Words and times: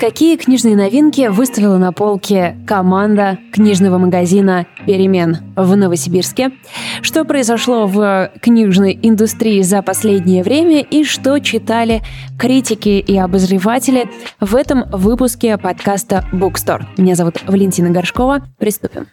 Какие 0.00 0.38
книжные 0.38 0.76
новинки 0.76 1.28
выставила 1.28 1.76
на 1.76 1.92
полке 1.92 2.56
команда 2.66 3.38
книжного 3.52 3.98
магазина 3.98 4.66
«Перемен» 4.86 5.36
в 5.56 5.76
Новосибирске? 5.76 6.52
Что 7.02 7.26
произошло 7.26 7.86
в 7.86 8.30
книжной 8.40 8.98
индустрии 9.02 9.60
за 9.60 9.82
последнее 9.82 10.42
время 10.42 10.80
и 10.80 11.04
что 11.04 11.38
читали 11.40 12.00
критики 12.38 12.88
и 12.88 13.18
обозреватели 13.18 14.08
в 14.40 14.56
этом 14.56 14.84
выпуске 14.90 15.58
подкаста 15.58 16.24
«Букстор». 16.32 16.88
Меня 16.96 17.14
зовут 17.14 17.34
Валентина 17.46 17.90
Горшкова. 17.90 18.40
Приступим. 18.58 19.06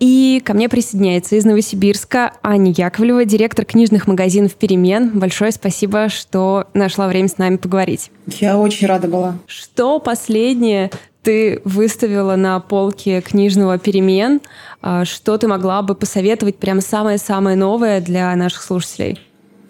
И 0.00 0.40
ко 0.44 0.54
мне 0.54 0.68
присоединяется 0.68 1.34
из 1.36 1.44
Новосибирска 1.44 2.32
Аня 2.42 2.72
Яковлева, 2.76 3.24
директор 3.24 3.64
книжных 3.64 4.06
магазинов 4.06 4.54
«Перемен». 4.54 5.18
Большое 5.18 5.50
спасибо, 5.50 6.08
что 6.08 6.66
нашла 6.72 7.08
время 7.08 7.28
с 7.28 7.38
нами 7.38 7.56
поговорить. 7.56 8.12
Я 8.26 8.58
очень 8.58 8.86
рада 8.86 9.08
была. 9.08 9.38
Что 9.46 9.98
последнее 9.98 10.90
ты 11.22 11.60
выставила 11.64 12.36
на 12.36 12.60
полке 12.60 13.20
книжного 13.20 13.76
«Перемен»? 13.78 14.40
А, 14.80 15.04
что 15.04 15.36
ты 15.36 15.48
могла 15.48 15.82
бы 15.82 15.96
посоветовать 15.96 16.58
прям 16.58 16.80
самое-самое 16.80 17.56
новое 17.56 18.00
для 18.00 18.34
наших 18.36 18.62
слушателей? 18.62 19.18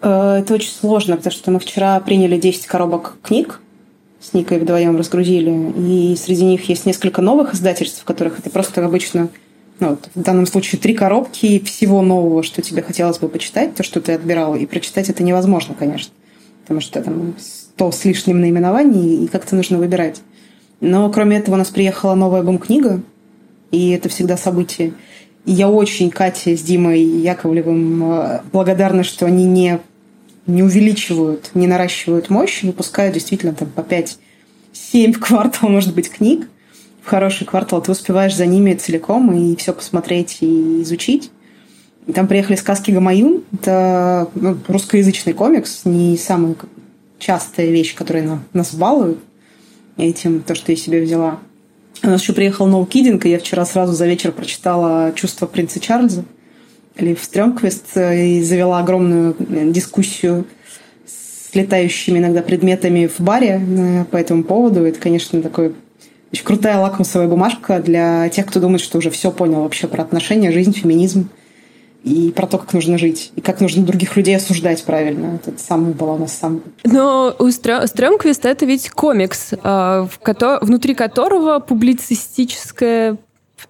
Э, 0.01 0.41
это 0.41 0.53
очень 0.53 0.71
сложно, 0.71 1.17
потому 1.17 1.33
что 1.33 1.49
мы 1.49 1.59
вчера 1.59 1.99
приняли 2.01 2.39
10 2.39 2.67
коробок 2.67 3.17
книг, 3.23 3.61
с 4.21 4.33
Никой 4.33 4.59
вдвоем 4.59 4.95
разгрузили, 4.95 5.73
и 5.75 6.15
среди 6.15 6.45
них 6.45 6.69
есть 6.69 6.85
несколько 6.85 7.21
новых 7.21 7.55
издательств, 7.55 8.01
в 8.01 8.05
которых 8.05 8.39
это 8.39 8.49
просто 8.49 8.85
обычно 8.85 9.29
ну, 9.79 9.89
вот, 9.89 10.09
в 10.13 10.21
данном 10.21 10.45
случае 10.45 10.79
три 10.79 10.93
коробки 10.93 11.59
всего 11.59 12.01
нового, 12.01 12.43
что 12.43 12.61
тебе 12.61 12.81
хотелось 12.81 13.17
бы 13.17 13.29
почитать, 13.29 13.75
то, 13.75 13.83
что 13.83 14.01
ты 14.01 14.13
отбирал, 14.13 14.55
и 14.55 14.65
прочитать 14.65 15.09
это 15.09 15.23
невозможно, 15.23 15.75
конечно, 15.77 16.11
потому 16.63 16.81
что 16.81 17.01
там 17.01 17.35
сто 17.39 17.91
с 17.91 18.03
лишним 18.03 18.41
наименований, 18.41 19.23
и 19.23 19.27
как-то 19.27 19.55
нужно 19.55 19.77
выбирать. 19.77 20.21
Но 20.81 21.09
кроме 21.11 21.37
этого 21.37 21.55
у 21.55 21.57
нас 21.57 21.69
приехала 21.69 22.15
новая 22.15 22.43
бум-книга, 22.43 23.01
и 23.71 23.91
это 23.91 24.09
всегда 24.09 24.37
событие. 24.37 24.93
И 25.45 25.53
я 25.53 25.69
очень 25.69 26.09
Кате 26.09 26.57
с 26.57 26.61
Димой 26.61 27.01
Яковлевым 27.01 28.11
э, 28.11 28.41
благодарна, 28.51 29.03
что 29.03 29.25
они 29.25 29.45
не, 29.45 29.79
не 30.45 30.63
увеличивают, 30.63 31.51
не 31.53 31.67
наращивают 31.67 32.29
мощь, 32.29 32.63
выпускают 32.63 33.13
действительно 33.13 33.53
там 33.53 33.69
по 33.69 33.81
5-7 33.81 35.13
в 35.13 35.19
квартал, 35.21 35.69
может 35.69 35.93
быть, 35.95 36.09
книг– 36.09 36.49
хороший 37.03 37.45
квартал, 37.45 37.81
ты 37.81 37.91
успеваешь 37.91 38.35
за 38.35 38.45
ними 38.45 38.73
целиком 38.73 39.33
и 39.33 39.55
все 39.55 39.73
посмотреть 39.73 40.37
и 40.41 40.81
изучить. 40.81 41.31
Там 42.13 42.27
приехали 42.27 42.55
сказки 42.55 42.91
Гамаюн. 42.91 43.43
Это 43.53 44.29
ну, 44.33 44.57
русскоязычный 44.67 45.33
комикс, 45.33 45.81
не 45.85 46.17
самая 46.17 46.55
частая 47.19 47.67
вещь, 47.67 47.95
которая 47.95 48.39
нас 48.53 48.73
балует 48.73 49.19
этим, 49.97 50.41
то, 50.41 50.55
что 50.55 50.71
я 50.71 50.77
себе 50.77 51.01
взяла. 51.01 51.39
У 52.01 52.07
нас 52.07 52.21
еще 52.21 52.33
приехал 52.33 52.65
Ноу 52.65 52.85
Кидинг, 52.85 53.25
и 53.25 53.29
я 53.29 53.39
вчера 53.39 53.65
сразу 53.65 53.93
за 53.93 54.07
вечер 54.07 54.31
прочитала 54.31 55.11
«Чувство 55.15 55.45
принца 55.45 55.79
Чарльза» 55.79 56.23
Лив 56.97 57.21
Стрёмквист 57.21 57.97
и 57.97 58.41
завела 58.41 58.79
огромную 58.79 59.35
дискуссию 59.71 60.45
с 61.05 61.53
летающими 61.53 62.19
иногда 62.19 62.41
предметами 62.41 63.07
в 63.07 63.19
баре 63.19 63.61
э, 63.61 64.05
по 64.05 64.17
этому 64.17 64.43
поводу. 64.43 64.85
Это, 64.85 64.99
конечно, 64.99 65.41
такой 65.41 65.73
очень 66.31 66.45
крутая 66.45 66.79
лакмусовая 66.79 67.27
бумажка 67.27 67.79
для 67.79 68.29
тех, 68.29 68.45
кто 68.45 68.59
думает, 68.59 68.81
что 68.81 68.97
уже 68.97 69.09
все 69.09 69.31
понял 69.31 69.61
вообще 69.61 69.87
про 69.87 70.03
отношения, 70.03 70.51
жизнь, 70.51 70.73
феминизм 70.73 71.29
и 72.03 72.31
про 72.33 72.47
то, 72.47 72.57
как 72.57 72.73
нужно 72.73 72.97
жить, 72.97 73.31
и 73.35 73.41
как 73.41 73.59
нужно 73.59 73.83
других 73.83 74.15
людей 74.15 74.37
осуждать 74.37 74.83
правильно. 74.83 75.39
Это 75.45 75.61
самый 75.61 75.93
был 75.93 76.11
у 76.11 76.17
нас 76.17 76.33
сам. 76.33 76.61
Но 76.85 77.35
у 77.37 77.49
Стрёмквист 77.51 78.45
это 78.45 78.65
ведь 78.65 78.89
комикс, 78.89 79.49
а, 79.63 80.07
в 80.09 80.19
ко- 80.19 80.59
внутри 80.61 80.93
которого 80.95 81.59
публицистическая 81.59 83.17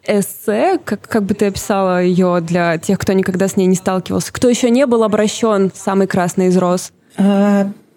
эссе, 0.06 0.80
как, 0.84 1.02
как 1.08 1.24
бы 1.24 1.34
ты 1.34 1.48
описала 1.48 2.04
ее 2.04 2.40
для 2.42 2.78
тех, 2.78 3.00
кто 3.00 3.14
никогда 3.14 3.48
с 3.48 3.56
ней 3.58 3.66
не 3.66 3.76
сталкивался? 3.76 4.32
Кто 4.32 4.48
еще 4.50 4.70
не 4.70 4.86
был 4.86 5.04
обращен, 5.04 5.72
самый 5.74 6.06
красный 6.06 6.48
из 6.48 6.58
роз? 6.58 6.92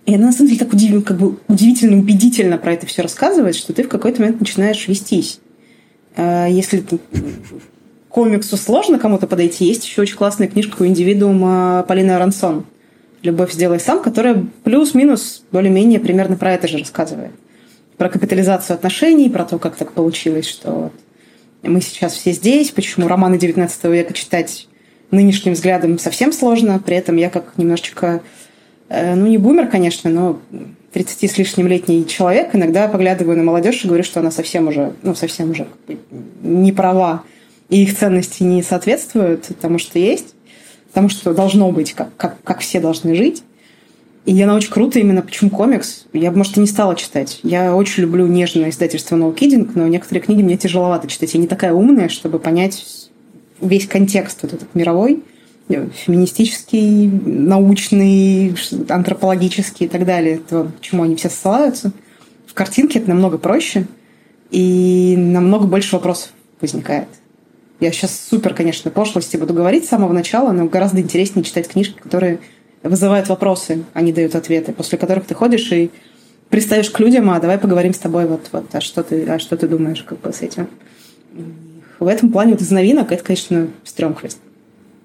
И 0.06 0.14
она 0.14 0.26
на 0.26 0.32
самом 0.32 0.48
деле 0.48 0.58
так 0.58 0.72
удив... 0.72 1.04
как 1.04 1.16
бы 1.16 1.38
удивительно 1.48 1.96
убедительно 1.98 2.58
про 2.58 2.72
это 2.72 2.86
все 2.86 3.02
рассказывает, 3.02 3.54
что 3.54 3.72
ты 3.72 3.84
в 3.84 3.88
какой-то 3.88 4.20
момент 4.20 4.40
начинаешь 4.40 4.88
вестись. 4.88 5.40
А, 6.16 6.46
если 6.46 6.80
ты 6.80 6.98
комиксу 8.08 8.56
сложно 8.56 8.98
кому-то 8.98 9.26
подойти, 9.26 9.64
есть 9.64 9.84
еще 9.86 10.02
очень 10.02 10.16
классная 10.16 10.48
книжка 10.48 10.82
у 10.82 10.86
индивидуума 10.86 11.84
Полины 11.88 12.10
Арансон 12.10 12.66
«Любовь 13.22 13.52
сделай 13.52 13.78
сам», 13.78 14.02
которая 14.02 14.44
плюс-минус 14.64 15.44
более-менее 15.52 16.00
примерно 16.00 16.36
про 16.36 16.52
это 16.52 16.66
же 16.66 16.78
рассказывает. 16.78 17.30
Про 17.96 18.08
капитализацию 18.08 18.74
отношений, 18.74 19.30
про 19.30 19.44
то, 19.44 19.58
как 19.58 19.76
так 19.76 19.92
получилось, 19.92 20.48
что 20.48 20.90
мы 21.62 21.80
сейчас 21.80 22.14
все 22.14 22.32
здесь, 22.32 22.70
почему 22.70 23.06
романы 23.06 23.38
19 23.38 23.84
века 23.84 24.12
читать 24.12 24.66
нынешним 25.12 25.52
взглядом 25.52 25.98
совсем 25.98 26.32
сложно. 26.32 26.82
При 26.84 26.96
этом 26.96 27.16
я 27.16 27.30
как 27.30 27.56
немножечко 27.56 28.22
ну, 28.92 29.26
не 29.26 29.38
бумер, 29.38 29.68
конечно, 29.68 30.10
но 30.10 30.38
30 30.92 31.30
с 31.30 31.38
лишним 31.38 31.66
летний 31.66 32.06
человек, 32.06 32.54
иногда 32.54 32.88
поглядываю 32.88 33.38
на 33.38 33.44
молодежь 33.44 33.84
и 33.84 33.88
говорю, 33.88 34.04
что 34.04 34.20
она 34.20 34.30
совсем 34.30 34.68
уже, 34.68 34.92
ну, 35.02 35.14
совсем 35.14 35.50
уже 35.50 35.66
не 36.42 36.72
права, 36.72 37.22
и 37.70 37.82
их 37.82 37.96
ценности 37.96 38.42
не 38.42 38.62
соответствуют 38.62 39.48
тому, 39.60 39.78
что 39.78 39.98
есть, 39.98 40.34
тому, 40.92 41.08
что 41.08 41.32
должно 41.32 41.70
быть, 41.70 41.94
как, 41.94 42.14
как, 42.16 42.36
как 42.42 42.60
все 42.60 42.80
должны 42.80 43.14
жить. 43.14 43.42
И 44.24 44.40
она 44.40 44.54
очень 44.54 44.70
круто 44.70 45.00
именно 45.00 45.22
почему 45.22 45.50
комикс. 45.50 46.04
Я 46.12 46.30
бы, 46.30 46.38
может, 46.38 46.56
и 46.56 46.60
не 46.60 46.66
стала 46.66 46.94
читать. 46.94 47.40
Я 47.42 47.74
очень 47.74 48.02
люблю 48.02 48.26
нежное 48.26 48.70
издательство 48.70 49.16
No 49.16 49.34
Kidding, 49.34 49.70
но 49.74 49.88
некоторые 49.88 50.22
книги 50.22 50.42
мне 50.42 50.56
тяжеловато 50.56 51.08
читать. 51.08 51.34
Я 51.34 51.40
не 51.40 51.48
такая 51.48 51.72
умная, 51.72 52.08
чтобы 52.08 52.38
понять 52.38 52.84
весь 53.60 53.88
контекст 53.88 54.40
вот 54.42 54.52
этот 54.52 54.74
мировой 54.74 55.22
феминистический, 55.68 57.08
научный, 57.08 58.54
антропологический 58.88 59.86
и 59.86 59.88
так 59.88 60.04
далее, 60.04 60.38
то, 60.38 60.64
к 60.64 60.80
чему 60.80 61.04
они 61.04 61.16
все 61.16 61.30
ссылаются. 61.30 61.92
В 62.46 62.54
картинке 62.54 62.98
это 62.98 63.08
намного 63.08 63.38
проще, 63.38 63.86
и 64.50 65.14
намного 65.16 65.66
больше 65.66 65.96
вопросов 65.96 66.30
возникает. 66.60 67.08
Я 67.80 67.90
сейчас 67.90 68.28
супер, 68.30 68.54
конечно, 68.54 68.90
пошлости 68.90 69.36
буду 69.36 69.54
говорить 69.54 69.86
с 69.86 69.88
самого 69.88 70.12
начала, 70.12 70.52
но 70.52 70.66
гораздо 70.66 71.00
интереснее 71.00 71.42
читать 71.42 71.68
книжки, 71.68 71.98
которые 71.98 72.38
вызывают 72.82 73.28
вопросы, 73.28 73.84
а 73.94 74.02
не 74.02 74.12
дают 74.12 74.34
ответы, 74.34 74.72
после 74.72 74.98
которых 74.98 75.24
ты 75.24 75.34
ходишь 75.34 75.72
и 75.72 75.90
пристаешь 76.48 76.90
к 76.90 77.00
людям, 77.00 77.30
а 77.30 77.40
давай 77.40 77.58
поговорим 77.58 77.94
с 77.94 77.98
тобой, 77.98 78.26
вот, 78.26 78.50
вот, 78.52 78.66
а 78.74 78.80
что 78.80 79.02
ты, 79.02 79.24
а 79.24 79.38
что 79.38 79.56
ты 79.56 79.66
думаешь 79.66 80.02
как 80.02 80.20
бы 80.20 80.32
с 80.32 80.42
этим. 80.42 80.68
В 81.98 82.06
этом 82.06 82.30
плане 82.30 82.52
вот 82.52 82.60
из 82.60 82.70
новинок 82.70 83.10
это, 83.10 83.24
конечно, 83.24 83.68
Стрёмквист. 83.84 84.38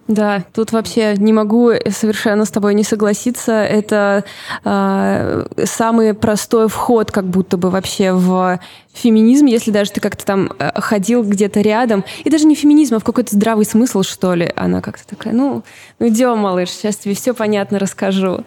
Да, 0.08 0.46
тут 0.54 0.72
вообще 0.72 1.16
не 1.18 1.34
могу 1.34 1.72
совершенно 1.90 2.46
с 2.46 2.50
тобой 2.50 2.74
не 2.76 2.84
согласиться. 2.84 3.52
Это 3.52 4.24
э, 4.64 5.46
самый 5.66 6.14
простой 6.14 6.70
вход, 6.70 7.12
как 7.12 7.26
будто 7.26 7.58
бы 7.58 7.70
вообще 7.70 8.14
в 8.14 8.60
феминизм, 8.94 9.46
если 9.48 9.72
даже 9.72 9.92
ты 9.92 10.00
как-то 10.00 10.26
там 10.26 10.52
э, 10.60 10.72
ходил 10.80 11.24
где-то 11.24 11.60
рядом. 11.60 12.06
И 12.24 12.30
даже 12.30 12.46
не 12.46 12.56
феминизм, 12.56 12.96
а 12.96 13.00
в 13.00 13.04
какой-то 13.04 13.36
здравый 13.36 13.66
смысл, 13.66 14.02
что 14.04 14.34
ли. 14.34 14.50
Она 14.56 14.82
как-то 14.82 15.06
такая, 15.06 15.34
ну, 15.34 15.64
ну 16.00 16.08
идем, 16.08 16.40
малыш, 16.40 16.70
сейчас 16.70 16.96
тебе 16.96 17.14
все 17.14 17.34
понятно 17.34 17.78
расскажу. 17.78 18.46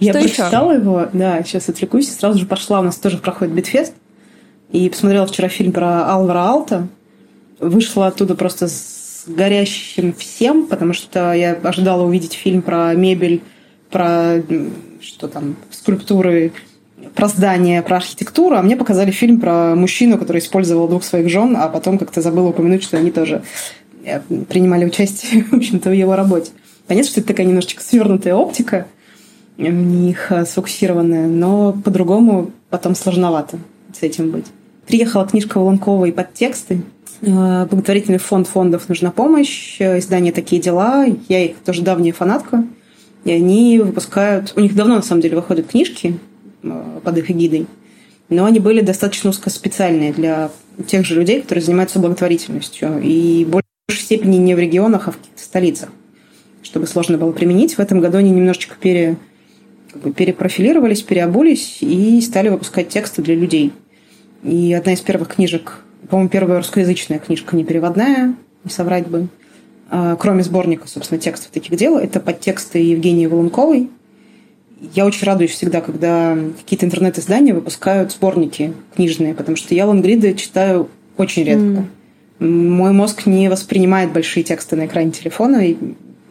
Я 0.00 0.12
что 0.12 0.22
прочитала 0.22 0.72
еще? 0.72 0.80
его, 0.80 1.06
да, 1.12 1.42
сейчас 1.42 1.68
отвлекусь, 1.68 2.14
сразу 2.14 2.38
же 2.38 2.46
пошла, 2.46 2.80
у 2.80 2.82
нас 2.82 2.96
тоже 2.96 3.18
проходит 3.18 3.54
Beat 3.54 3.72
Fest, 3.72 3.94
и 4.70 4.88
посмотрела 4.88 5.26
вчера 5.26 5.48
фильм 5.48 5.72
про 5.72 6.06
Алвара 6.06 6.48
Аалто, 6.48 6.88
вышла 7.58 8.08
оттуда 8.08 8.34
просто 8.34 8.68
с 8.68 8.97
горящим 9.28 10.12
всем, 10.12 10.66
потому 10.66 10.92
что 10.92 11.32
я 11.32 11.52
ожидала 11.52 12.04
увидеть 12.04 12.32
фильм 12.32 12.62
про 12.62 12.94
мебель, 12.94 13.42
про 13.90 14.42
что 15.00 15.28
там, 15.28 15.56
скульптуры, 15.70 16.52
про 17.14 17.28
здание, 17.28 17.82
про 17.82 17.96
архитектуру, 17.96 18.56
а 18.56 18.62
мне 18.62 18.76
показали 18.76 19.10
фильм 19.10 19.40
про 19.40 19.74
мужчину, 19.74 20.18
который 20.18 20.38
использовал 20.38 20.88
двух 20.88 21.04
своих 21.04 21.28
жен, 21.28 21.56
а 21.56 21.68
потом 21.68 21.98
как-то 21.98 22.20
забыла 22.20 22.48
упомянуть, 22.48 22.82
что 22.82 22.96
они 22.96 23.10
тоже 23.10 23.42
э, 24.04 24.20
принимали 24.48 24.84
участие, 24.84 25.44
в 25.50 25.54
общем-то, 25.54 25.90
в 25.90 25.94
его 25.94 26.16
работе. 26.16 26.50
Понятно, 26.86 27.10
что 27.10 27.20
это 27.20 27.28
такая 27.28 27.46
немножечко 27.46 27.82
свернутая 27.82 28.34
оптика, 28.34 28.86
у 29.56 29.62
них 29.62 30.30
э, 30.30 30.44
сфокусированная, 30.44 31.26
но 31.28 31.72
по-другому 31.72 32.50
потом 32.70 32.94
сложновато 32.94 33.58
с 33.98 34.02
этим 34.02 34.30
быть. 34.30 34.46
Приехала 34.86 35.26
книжка 35.26 35.58
Волонкова 35.58 36.06
и 36.06 36.12
подтексты, 36.12 36.82
Э, 36.97 36.97
благотворительный 37.20 38.18
фонд 38.18 38.46
фондов 38.46 38.88
«Нужна 38.88 39.10
помощь», 39.10 39.76
э, 39.80 39.98
издание 39.98 40.32
«Такие 40.32 40.60
дела». 40.60 41.06
Я 41.28 41.44
их 41.44 41.56
тоже 41.64 41.82
давняя 41.82 42.12
фанатка. 42.12 42.64
И 43.24 43.32
они 43.32 43.78
выпускают... 43.78 44.52
У 44.56 44.60
них 44.60 44.74
давно, 44.74 44.96
на 44.96 45.02
самом 45.02 45.22
деле, 45.22 45.36
выходят 45.36 45.66
книжки 45.66 46.18
э, 46.62 47.00
под 47.02 47.18
их 47.18 47.30
эгидой. 47.30 47.66
Но 48.28 48.44
они 48.44 48.60
были 48.60 48.80
достаточно 48.80 49.30
узкоспециальные 49.30 50.12
для 50.12 50.50
тех 50.86 51.04
же 51.04 51.14
людей, 51.14 51.42
которые 51.42 51.64
занимаются 51.64 51.98
благотворительностью. 51.98 53.00
И 53.02 53.44
в 53.44 53.50
большей 53.50 54.02
степени 54.02 54.36
не 54.36 54.54
в 54.54 54.58
регионах, 54.58 55.08
а 55.08 55.10
в 55.12 55.16
каких-то 55.16 55.42
столицах. 55.42 55.88
Чтобы 56.62 56.86
сложно 56.86 57.18
было 57.18 57.32
применить. 57.32 57.74
В 57.74 57.80
этом 57.80 58.00
году 58.00 58.18
они 58.18 58.30
немножечко 58.30 58.76
пере 58.78 59.16
как 59.92 60.02
бы 60.02 60.12
перепрофилировались, 60.12 61.02
переобулись 61.02 61.78
и 61.80 62.20
стали 62.20 62.50
выпускать 62.50 62.90
тексты 62.90 63.22
для 63.22 63.34
людей. 63.34 63.72
И 64.42 64.72
одна 64.72 64.92
из 64.92 65.00
первых 65.00 65.34
книжек, 65.34 65.80
по-моему, 66.08 66.28
первая 66.28 66.58
русскоязычная 66.58 67.18
книжка, 67.18 67.56
не 67.56 67.64
переводная, 67.64 68.34
не 68.64 68.70
соврать 68.70 69.06
бы, 69.06 69.28
а, 69.90 70.16
кроме 70.16 70.42
сборника, 70.42 70.86
собственно, 70.86 71.20
текстов 71.20 71.50
таких 71.50 71.76
дел, 71.76 71.98
это 71.98 72.20
подтексты 72.20 72.78
Евгении 72.78 73.26
Волонковой. 73.26 73.90
Я 74.94 75.06
очень 75.06 75.26
радуюсь 75.26 75.52
всегда, 75.52 75.80
когда 75.80 76.36
какие-то 76.58 76.86
интернет-издания 76.86 77.52
выпускают 77.52 78.12
сборники 78.12 78.74
книжные, 78.94 79.34
потому 79.34 79.56
что 79.56 79.74
я 79.74 79.86
лонгриды 79.86 80.34
читаю 80.34 80.88
очень 81.16 81.44
редко. 81.44 81.84
Mm. 82.38 82.48
Мой 82.48 82.92
мозг 82.92 83.26
не 83.26 83.48
воспринимает 83.48 84.12
большие 84.12 84.44
тексты 84.44 84.76
на 84.76 84.86
экране 84.86 85.10
телефона, 85.10 85.66
и 85.66 85.76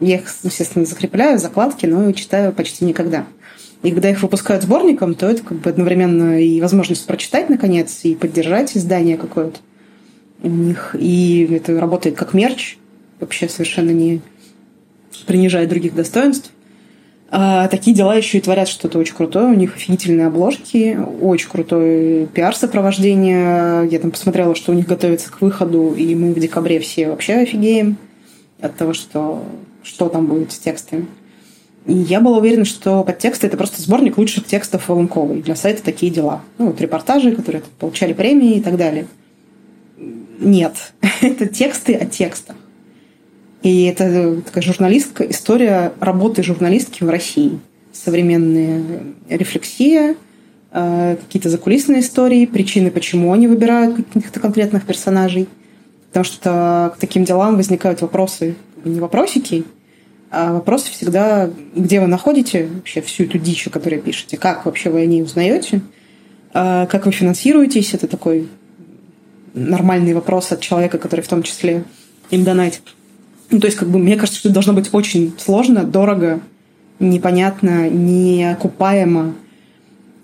я 0.00 0.16
их, 0.16 0.34
естественно, 0.42 0.86
закрепляю, 0.86 1.38
закладки, 1.38 1.84
но 1.84 2.10
читаю 2.12 2.52
почти 2.52 2.84
никогда. 2.84 3.26
И 3.82 3.92
когда 3.92 4.10
их 4.10 4.22
выпускают 4.22 4.64
сборником, 4.64 5.14
то 5.14 5.26
это 5.26 5.42
как 5.42 5.58
бы 5.58 5.70
одновременно 5.70 6.42
и 6.42 6.60
возможность 6.60 7.06
прочитать, 7.06 7.48
наконец, 7.48 8.00
и 8.02 8.14
поддержать 8.14 8.76
издание 8.76 9.16
какое-то 9.16 9.60
у 10.42 10.48
них. 10.48 10.96
И 10.98 11.48
это 11.52 11.78
работает 11.78 12.16
как 12.16 12.34
мерч, 12.34 12.76
вообще 13.20 13.48
совершенно 13.48 13.90
не 13.90 14.20
принижает 15.26 15.68
других 15.68 15.94
достоинств. 15.94 16.50
А 17.30 17.68
такие 17.68 17.94
дела 17.94 18.14
еще 18.14 18.38
и 18.38 18.40
творят 18.40 18.68
что-то 18.68 18.98
очень 18.98 19.14
крутое. 19.14 19.48
У 19.48 19.54
них 19.54 19.76
офигительные 19.76 20.28
обложки, 20.28 20.98
очень 21.20 21.50
крутой 21.50 22.26
пиар-сопровождение. 22.32 23.86
Я 23.90 23.98
там 23.98 24.10
посмотрела, 24.10 24.54
что 24.54 24.72
у 24.72 24.74
них 24.74 24.86
готовится 24.86 25.30
к 25.30 25.42
выходу, 25.42 25.94
и 25.94 26.14
мы 26.14 26.32
в 26.32 26.40
декабре 26.40 26.80
все 26.80 27.08
вообще 27.08 27.34
офигеем 27.34 27.98
от 28.60 28.76
того, 28.76 28.94
что, 28.94 29.44
что 29.82 30.08
там 30.08 30.26
будет 30.26 30.52
с 30.52 30.58
текстами. 30.58 31.06
Я 31.90 32.20
была 32.20 32.36
уверена, 32.36 32.66
что 32.66 33.02
подтексты– 33.02 33.46
это 33.48 33.56
просто 33.56 33.80
сборник 33.80 34.18
лучших 34.18 34.44
текстов 34.44 34.88
Волонковой. 34.88 35.40
Для 35.40 35.56
сайта 35.56 35.82
такие 35.82 36.12
дела. 36.12 36.42
Ну, 36.58 36.66
вот 36.66 36.78
репортажи, 36.82 37.34
которые 37.34 37.62
получали 37.78 38.12
премии 38.12 38.56
и 38.56 38.60
так 38.60 38.76
далее. 38.76 39.06
Нет. 40.38 40.92
это 41.22 41.46
тексты 41.46 41.94
о 41.94 42.04
текстах. 42.04 42.56
И 43.62 43.84
это 43.84 44.42
такая 44.42 44.62
журналистка, 44.62 45.24
история 45.24 45.94
работы 45.98 46.42
журналистки 46.42 47.04
в 47.04 47.08
России. 47.08 47.58
Современная 47.90 48.82
рефлексия, 49.30 50.14
э, 50.70 51.16
какие-то 51.16 51.48
закулисные 51.48 52.02
истории, 52.02 52.44
причины, 52.44 52.90
почему 52.90 53.32
они 53.32 53.48
выбирают 53.48 53.96
каких-то 54.12 54.40
конкретных 54.40 54.84
персонажей. 54.84 55.48
Потому 56.08 56.24
что 56.24 56.92
к 56.94 57.00
таким 57.00 57.24
делам 57.24 57.56
возникают 57.56 58.02
вопросы, 58.02 58.56
не 58.84 59.00
вопросики, 59.00 59.64
а 60.30 60.52
вопросы 60.52 60.90
всегда, 60.90 61.50
где 61.74 62.00
вы 62.00 62.06
находите 62.06 62.66
вообще 62.66 63.00
всю 63.00 63.24
эту 63.24 63.38
дичь, 63.38 63.68
которую 63.70 64.02
пишете, 64.02 64.36
как 64.36 64.66
вообще 64.66 64.90
вы 64.90 65.02
о 65.02 65.06
ней 65.06 65.22
узнаете, 65.22 65.80
а 66.52 66.86
как 66.86 67.06
вы 67.06 67.12
финансируетесь, 67.12 67.94
это 67.94 68.06
такой 68.06 68.48
нормальный 69.54 70.14
вопрос 70.14 70.52
от 70.52 70.60
человека, 70.60 70.98
который 70.98 71.22
в 71.22 71.28
том 71.28 71.42
числе 71.42 71.84
им 72.30 72.44
донатит. 72.44 72.82
Ну, 73.50 73.60
то 73.60 73.66
есть, 73.66 73.78
как 73.78 73.88
бы, 73.88 73.98
мне 73.98 74.16
кажется, 74.16 74.38
что 74.38 74.48
это 74.48 74.54
должно 74.54 74.74
быть 74.74 74.90
очень 74.92 75.34
сложно, 75.38 75.84
дорого, 75.84 76.40
непонятно, 76.98 77.88
неокупаемо. 77.88 79.34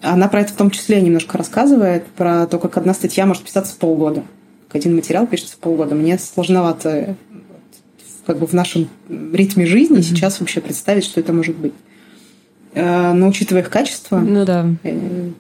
Она 0.03 0.29
про 0.29 0.43
это 0.43 0.53
в 0.53 0.57
том 0.57 0.71
числе 0.71 1.01
немножко 1.01 1.39
рассказывает, 1.39 2.05
про 2.07 2.47
то, 2.47 2.59
как 2.59 2.77
одна 2.77 2.93
статья 2.93 3.25
может 3.25 3.43
писаться 3.43 3.75
полгода. 3.79 4.23
Один 4.71 4.95
материал 4.97 5.27
пишется 5.27 5.57
полгода. 5.59 5.95
Мне 5.95 6.19
сложновато 6.19 7.17
как 8.27 8.39
бы 8.39 8.47
в 8.47 8.53
нашем 8.53 8.89
ритме 9.09 9.67
жизни 9.67 9.99
mm-hmm. 9.99 10.03
сейчас 10.03 10.41
вообще 10.41 10.61
представить, 10.61 11.05
что 11.05 11.21
это 11.21 11.33
может 11.33 11.57
быть. 11.57 11.75
Э, 12.75 13.13
но 13.13 13.29
учитывая 13.29 13.63
их 13.63 13.71
качество, 13.71 14.19
ну, 14.19 14.45
да. 14.45 14.67
Э, 14.83 15.31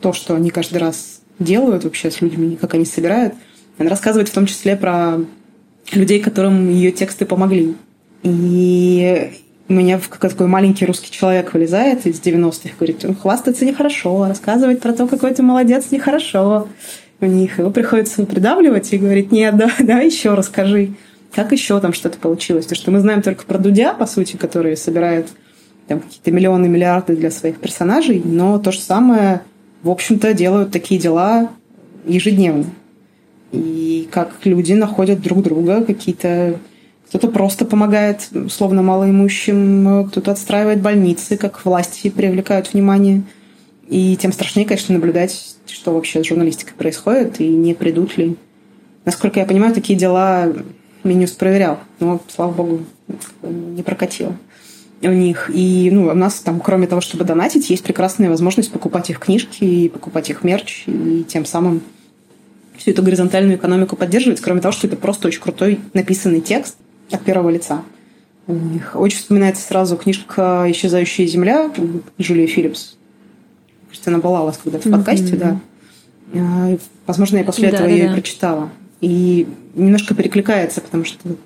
то, 0.00 0.12
что 0.12 0.34
они 0.34 0.50
каждый 0.50 0.78
раз 0.78 1.20
делают 1.38 1.84
вообще 1.84 2.10
с 2.10 2.20
людьми, 2.20 2.56
как 2.60 2.74
они 2.74 2.84
собирают, 2.84 3.34
она 3.78 3.90
рассказывает 3.90 4.28
в 4.28 4.34
том 4.34 4.46
числе 4.46 4.76
про 4.76 5.18
людей, 5.92 6.20
которым 6.20 6.70
ее 6.70 6.92
тексты 6.92 7.26
помогли. 7.26 7.74
И 8.22 9.32
у 9.68 9.72
меня 9.72 10.00
такой 10.20 10.46
маленький 10.46 10.86
русский 10.86 11.10
человек 11.10 11.52
вылезает 11.52 12.06
из 12.06 12.20
90-х, 12.20 12.70
говорит, 12.78 13.04
хвастаться 13.20 13.64
нехорошо, 13.64 14.26
рассказывать 14.26 14.80
про 14.80 14.92
то, 14.92 15.06
какой 15.06 15.34
ты 15.34 15.42
молодец, 15.42 15.86
нехорошо 15.90 16.68
у 17.20 17.26
них. 17.26 17.58
Его 17.58 17.70
приходится 17.70 18.24
придавливать 18.24 18.92
и 18.92 18.98
говорить, 18.98 19.32
нет, 19.32 19.56
да, 19.56 19.70
да, 19.80 20.00
еще 20.00 20.34
расскажи, 20.34 20.92
как 21.34 21.52
еще 21.52 21.80
там 21.80 21.92
что-то 21.92 22.18
получилось. 22.18 22.64
Потому 22.64 22.80
что 22.80 22.90
мы 22.90 23.00
знаем 23.00 23.22
только 23.22 23.44
про 23.44 23.58
Дудя, 23.58 23.94
по 23.94 24.06
сути, 24.06 24.36
который 24.36 24.76
собирает 24.76 25.28
там 25.88 26.00
какие-то 26.00 26.30
миллионы, 26.30 26.68
миллиарды 26.68 27.16
для 27.16 27.30
своих 27.30 27.58
персонажей, 27.58 28.22
но 28.24 28.58
то 28.58 28.72
же 28.72 28.80
самое, 28.80 29.42
в 29.82 29.90
общем-то, 29.90 30.32
делают 30.32 30.70
такие 30.70 31.00
дела 31.00 31.50
ежедневно 32.06 32.66
и 33.54 34.08
как 34.10 34.34
люди 34.44 34.72
находят 34.72 35.20
друг 35.20 35.42
друга, 35.42 35.84
какие-то 35.84 36.58
кто-то 37.08 37.28
просто 37.28 37.64
помогает, 37.64 38.28
условно, 38.32 38.82
малоимущим, 38.82 40.08
кто-то 40.08 40.32
отстраивает 40.32 40.80
больницы, 40.80 41.36
как 41.36 41.64
власти 41.64 42.10
привлекают 42.10 42.72
внимание. 42.72 43.22
И 43.88 44.16
тем 44.16 44.32
страшнее, 44.32 44.66
конечно, 44.66 44.94
наблюдать, 44.94 45.54
что 45.66 45.94
вообще 45.94 46.24
с 46.24 46.26
журналистикой 46.26 46.74
происходит, 46.74 47.40
и 47.40 47.46
не 47.46 47.74
придут 47.74 48.16
ли. 48.16 48.36
Насколько 49.04 49.38
я 49.38 49.46
понимаю, 49.46 49.74
такие 49.74 49.96
дела 49.96 50.52
Минюс 51.04 51.32
проверял, 51.32 51.78
но, 52.00 52.20
слава 52.28 52.52
богу, 52.52 52.80
не 53.42 53.82
прокатило 53.82 54.36
у 55.08 55.12
них. 55.12 55.50
И 55.52 55.90
ну, 55.92 56.06
у 56.06 56.14
нас 56.14 56.40
там, 56.40 56.60
кроме 56.60 56.86
того, 56.86 57.00
чтобы 57.00 57.24
донатить, 57.24 57.70
есть 57.70 57.82
прекрасная 57.82 58.30
возможность 58.30 58.72
покупать 58.72 59.10
их 59.10 59.18
книжки 59.18 59.64
и 59.64 59.88
покупать 59.88 60.30
их 60.30 60.44
мерч, 60.44 60.84
и 60.86 61.24
тем 61.28 61.44
самым 61.44 61.82
всю 62.76 62.90
эту 62.90 63.02
горизонтальную 63.02 63.56
экономику 63.56 63.96
поддерживать, 63.96 64.40
кроме 64.40 64.60
того, 64.60 64.72
что 64.72 64.86
это 64.86 64.96
просто 64.96 65.28
очень 65.28 65.40
крутой 65.40 65.80
написанный 65.92 66.40
текст 66.40 66.76
от 67.10 67.22
первого 67.22 67.50
лица. 67.50 67.82
У 68.46 68.52
них 68.52 68.94
очень 68.94 69.18
вспоминается 69.18 69.66
сразу 69.66 69.96
книжка 69.96 70.66
«Исчезающая 70.68 71.26
земля» 71.26 71.70
Джулия 72.20 72.46
Филлипс. 72.46 72.96
Кажется, 73.88 74.10
она 74.10 74.18
была 74.18 74.42
у 74.42 74.46
вас 74.46 74.60
когда-то 74.62 74.88
в 74.88 74.92
подкасте, 74.92 75.34
mm-hmm. 75.34 75.38
да. 75.38 75.60
А, 76.34 76.76
возможно, 77.06 77.38
я 77.38 77.44
после 77.44 77.70
да, 77.70 77.76
этого 77.76 77.88
да, 77.88 77.94
ее 77.94 78.08
да. 78.08 78.14
прочитала. 78.14 78.70
И 79.04 79.46
немножко 79.74 80.14
перекликается, 80.14 80.80
потому 80.80 81.04
что 81.04 81.36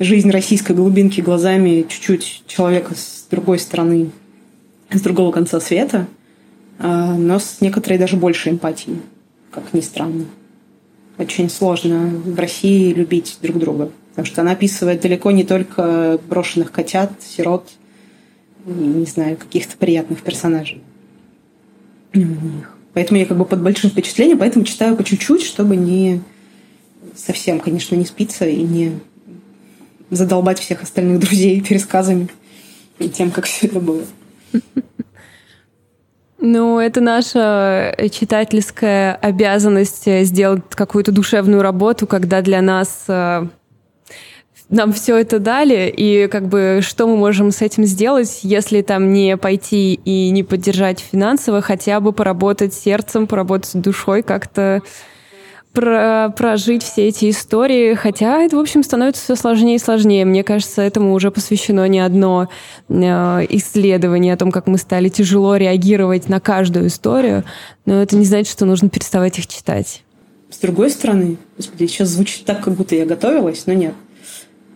жизнь 0.00 0.30
российской 0.30 0.72
глубинки 0.72 1.20
глазами 1.20 1.86
чуть-чуть 1.88 2.42
человека 2.48 2.94
с 2.96 3.26
другой 3.30 3.60
стороны, 3.60 4.10
с 4.90 5.00
другого 5.00 5.30
конца 5.30 5.60
света, 5.60 6.08
а, 6.78 7.14
но 7.14 7.38
с 7.38 7.60
некоторой 7.60 7.98
даже 7.98 8.16
большей 8.16 8.52
эмпатией, 8.52 8.98
как 9.52 9.72
ни 9.72 9.80
странно 9.80 10.24
очень 11.18 11.48
сложно 11.48 12.08
в 12.24 12.38
России 12.38 12.92
любить 12.92 13.38
друг 13.40 13.58
друга. 13.58 13.90
Потому 14.10 14.26
что 14.26 14.42
она 14.42 14.52
описывает 14.52 15.00
далеко 15.00 15.30
не 15.30 15.44
только 15.44 16.18
брошенных 16.28 16.72
котят, 16.72 17.12
сирот, 17.22 17.70
не 18.64 19.06
знаю, 19.06 19.36
каких-то 19.36 19.76
приятных 19.76 20.22
персонажей. 20.22 20.82
Поэтому 22.94 23.20
я 23.20 23.26
как 23.26 23.36
бы 23.36 23.44
под 23.44 23.62
большим 23.62 23.90
впечатлением, 23.90 24.38
поэтому 24.38 24.64
читаю 24.64 24.96
по 24.96 25.04
чуть-чуть, 25.04 25.42
чтобы 25.42 25.76
не 25.76 26.22
совсем, 27.16 27.60
конечно, 27.60 27.96
не 27.96 28.04
спиться 28.04 28.46
и 28.46 28.62
не 28.62 28.98
задолбать 30.10 30.58
всех 30.58 30.82
остальных 30.82 31.20
друзей 31.20 31.60
пересказами 31.60 32.28
и 32.98 33.08
тем, 33.08 33.30
как 33.30 33.46
все 33.46 33.66
это 33.66 33.80
было. 33.80 34.02
Ну, 36.38 36.78
это 36.78 37.00
наша 37.00 37.96
читательская 38.12 39.14
обязанность 39.14 40.06
э, 40.06 40.22
сделать 40.24 40.62
какую-то 40.70 41.10
душевную 41.10 41.62
работу, 41.62 42.06
когда 42.06 42.42
для 42.42 42.60
нас 42.60 43.04
э, 43.08 43.46
нам 44.68 44.92
все 44.92 45.16
это 45.16 45.38
дали, 45.38 45.88
и 45.88 46.28
как 46.28 46.46
бы 46.48 46.80
что 46.82 47.06
мы 47.06 47.16
можем 47.16 47.52
с 47.52 47.62
этим 47.62 47.84
сделать, 47.84 48.40
если 48.42 48.82
там 48.82 49.12
не 49.12 49.36
пойти 49.38 49.94
и 49.94 50.30
не 50.30 50.42
поддержать 50.42 51.00
финансово, 51.00 51.62
хотя 51.62 52.00
бы 52.00 52.12
поработать 52.12 52.74
сердцем, 52.74 53.26
поработать 53.26 53.80
душой 53.80 54.22
как-то 54.22 54.82
про 55.76 56.32
прожить 56.34 56.82
все 56.82 57.08
эти 57.08 57.28
истории, 57.28 57.94
хотя 57.94 58.40
это, 58.40 58.56
в 58.56 58.58
общем, 58.58 58.82
становится 58.82 59.22
все 59.22 59.36
сложнее 59.36 59.76
и 59.76 59.78
сложнее. 59.78 60.24
Мне 60.24 60.42
кажется, 60.42 60.80
этому 60.80 61.12
уже 61.12 61.30
посвящено 61.30 61.86
не 61.86 62.00
одно 62.00 62.48
э, 62.88 62.94
исследование 63.50 64.32
о 64.32 64.38
том, 64.38 64.50
как 64.50 64.66
мы 64.66 64.78
стали 64.78 65.10
тяжело 65.10 65.56
реагировать 65.56 66.30
на 66.30 66.40
каждую 66.40 66.86
историю, 66.86 67.44
но 67.84 68.02
это 68.02 68.16
не 68.16 68.24
значит, 68.24 68.50
что 68.50 68.64
нужно 68.64 68.88
переставать 68.88 69.38
их 69.38 69.46
читать. 69.46 70.02
С 70.50 70.56
другой 70.58 70.88
стороны, 70.90 71.36
господи, 71.58 71.86
сейчас 71.86 72.08
звучит 72.08 72.46
так, 72.46 72.64
как 72.64 72.72
будто 72.72 72.94
я 72.94 73.04
готовилась, 73.04 73.66
но 73.66 73.74
нет. 73.74 73.94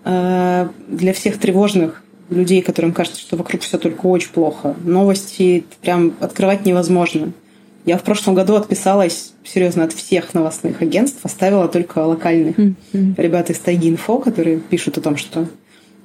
Э, 0.05 0.69
для 0.87 1.15
всех 1.15 1.39
тревожных 1.39 2.03
людей, 2.29 2.61
которым 2.61 2.93
кажется, 2.93 3.21
что 3.23 3.39
вокруг 3.39 3.63
все 3.63 3.79
только 3.79 4.05
очень 4.05 4.31
плохо, 4.31 4.77
новости 4.85 5.65
прям 5.81 6.13
открывать 6.21 6.67
невозможно– 6.67 7.33
я 7.87 7.97
в 7.97 8.03
прошлом 8.03 8.35
году 8.35 8.57
отписалась, 8.57 9.33
серьезно, 9.45 9.85
от 9.85 9.93
всех 9.93 10.35
новостных 10.35 10.83
агентств, 10.83 11.21
оставила 11.23 11.67
только 11.69 12.01
локальных 12.01 12.59
mm-hmm. 12.59 13.15
ребят 13.17 13.51
из 13.51 13.59
Тайги 13.59 13.89
Инфо, 13.89 14.19
которые 14.19 14.59
пишут 14.59 14.99
о 14.99 15.01
том, 15.01 15.17
что, 15.17 15.49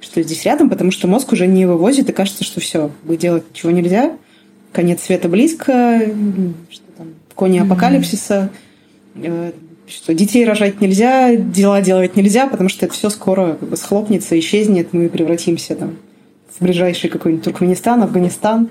что 0.00 0.22
здесь 0.22 0.44
рядом, 0.44 0.70
потому 0.70 0.90
что 0.90 1.06
мозг 1.06 1.32
уже 1.32 1.46
не 1.46 1.66
вывозит, 1.66 2.08
и 2.08 2.12
кажется, 2.12 2.44
что 2.44 2.60
все, 2.60 2.90
делать 3.04 3.44
ничего 3.50 3.70
нельзя. 3.70 4.16
конец 4.72 5.02
света 5.02 5.28
близко, 5.28 6.00
что 6.70 6.84
там, 6.96 7.08
кони 7.34 7.58
апокалипсиса, 7.58 8.50
э, 9.16 9.52
что 9.86 10.14
детей 10.14 10.44
рожать 10.46 10.80
нельзя, 10.80 11.36
дела 11.36 11.82
делать 11.82 12.16
нельзя, 12.16 12.46
потому 12.46 12.68
что 12.68 12.86
это 12.86 12.94
все 12.94 13.10
скоро 13.10 13.56
как 13.60 13.68
бы 13.68 13.76
схлопнется, 13.76 14.38
исчезнет, 14.38 14.92
мы 14.92 15.08
превратимся 15.08 15.76
там 15.76 15.96
в 16.58 16.62
ближайший 16.64 17.10
какой-нибудь 17.10 17.44
Туркменистан, 17.44 18.02
Афганистан, 18.02 18.70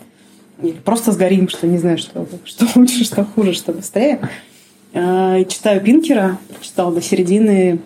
или 0.62 0.74
просто 0.74 1.12
сгорим, 1.12 1.50
что 1.50 1.68
не 1.68 1.78
знаю, 1.78 1.98
что, 1.98 2.28
что 2.44 2.68
лучше, 2.76 3.04
что 3.04 3.26
хуже, 3.26 3.54
что 3.54 3.74
быстрее. 3.74 4.20
Э, 4.94 5.44
читаю 5.48 5.82
Пинкера, 5.82 6.38
читал 6.62 6.92
до 6.92 7.02
середины 7.02 7.80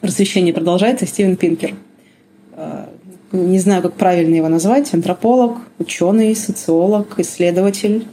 «Просвещение 0.00 0.52
продолжается», 0.52 1.06
Стивен 1.06 1.36
Пинкер. 1.36 1.74
Э, 2.54 2.86
не 3.32 3.58
знаю, 3.58 3.82
как 3.82 3.94
правильно 3.94 4.34
его 4.34 4.48
назвать, 4.48 4.92
антрополог, 4.92 5.58
ученый, 5.78 6.34
социолог, 6.34 7.18
исследователь. 7.18 8.06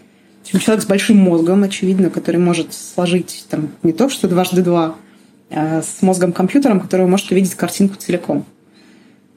Человек 0.43 0.83
с 0.83 0.87
большим 0.87 1.17
мозгом, 1.17 1.63
очевидно, 1.63 2.09
который 2.09 2.39
может 2.39 2.73
сложить 2.73 3.45
там, 3.49 3.69
не 3.83 3.91
то, 3.91 4.09
что 4.09 4.27
дважды 4.27 4.61
два, 4.61 4.95
а 5.51 5.81
с 5.81 6.01
мозгом 6.01 6.31
компьютером, 6.31 6.79
который 6.79 7.05
может 7.05 7.31
увидеть 7.31 7.55
картинку 7.55 7.95
целиком. 7.97 8.45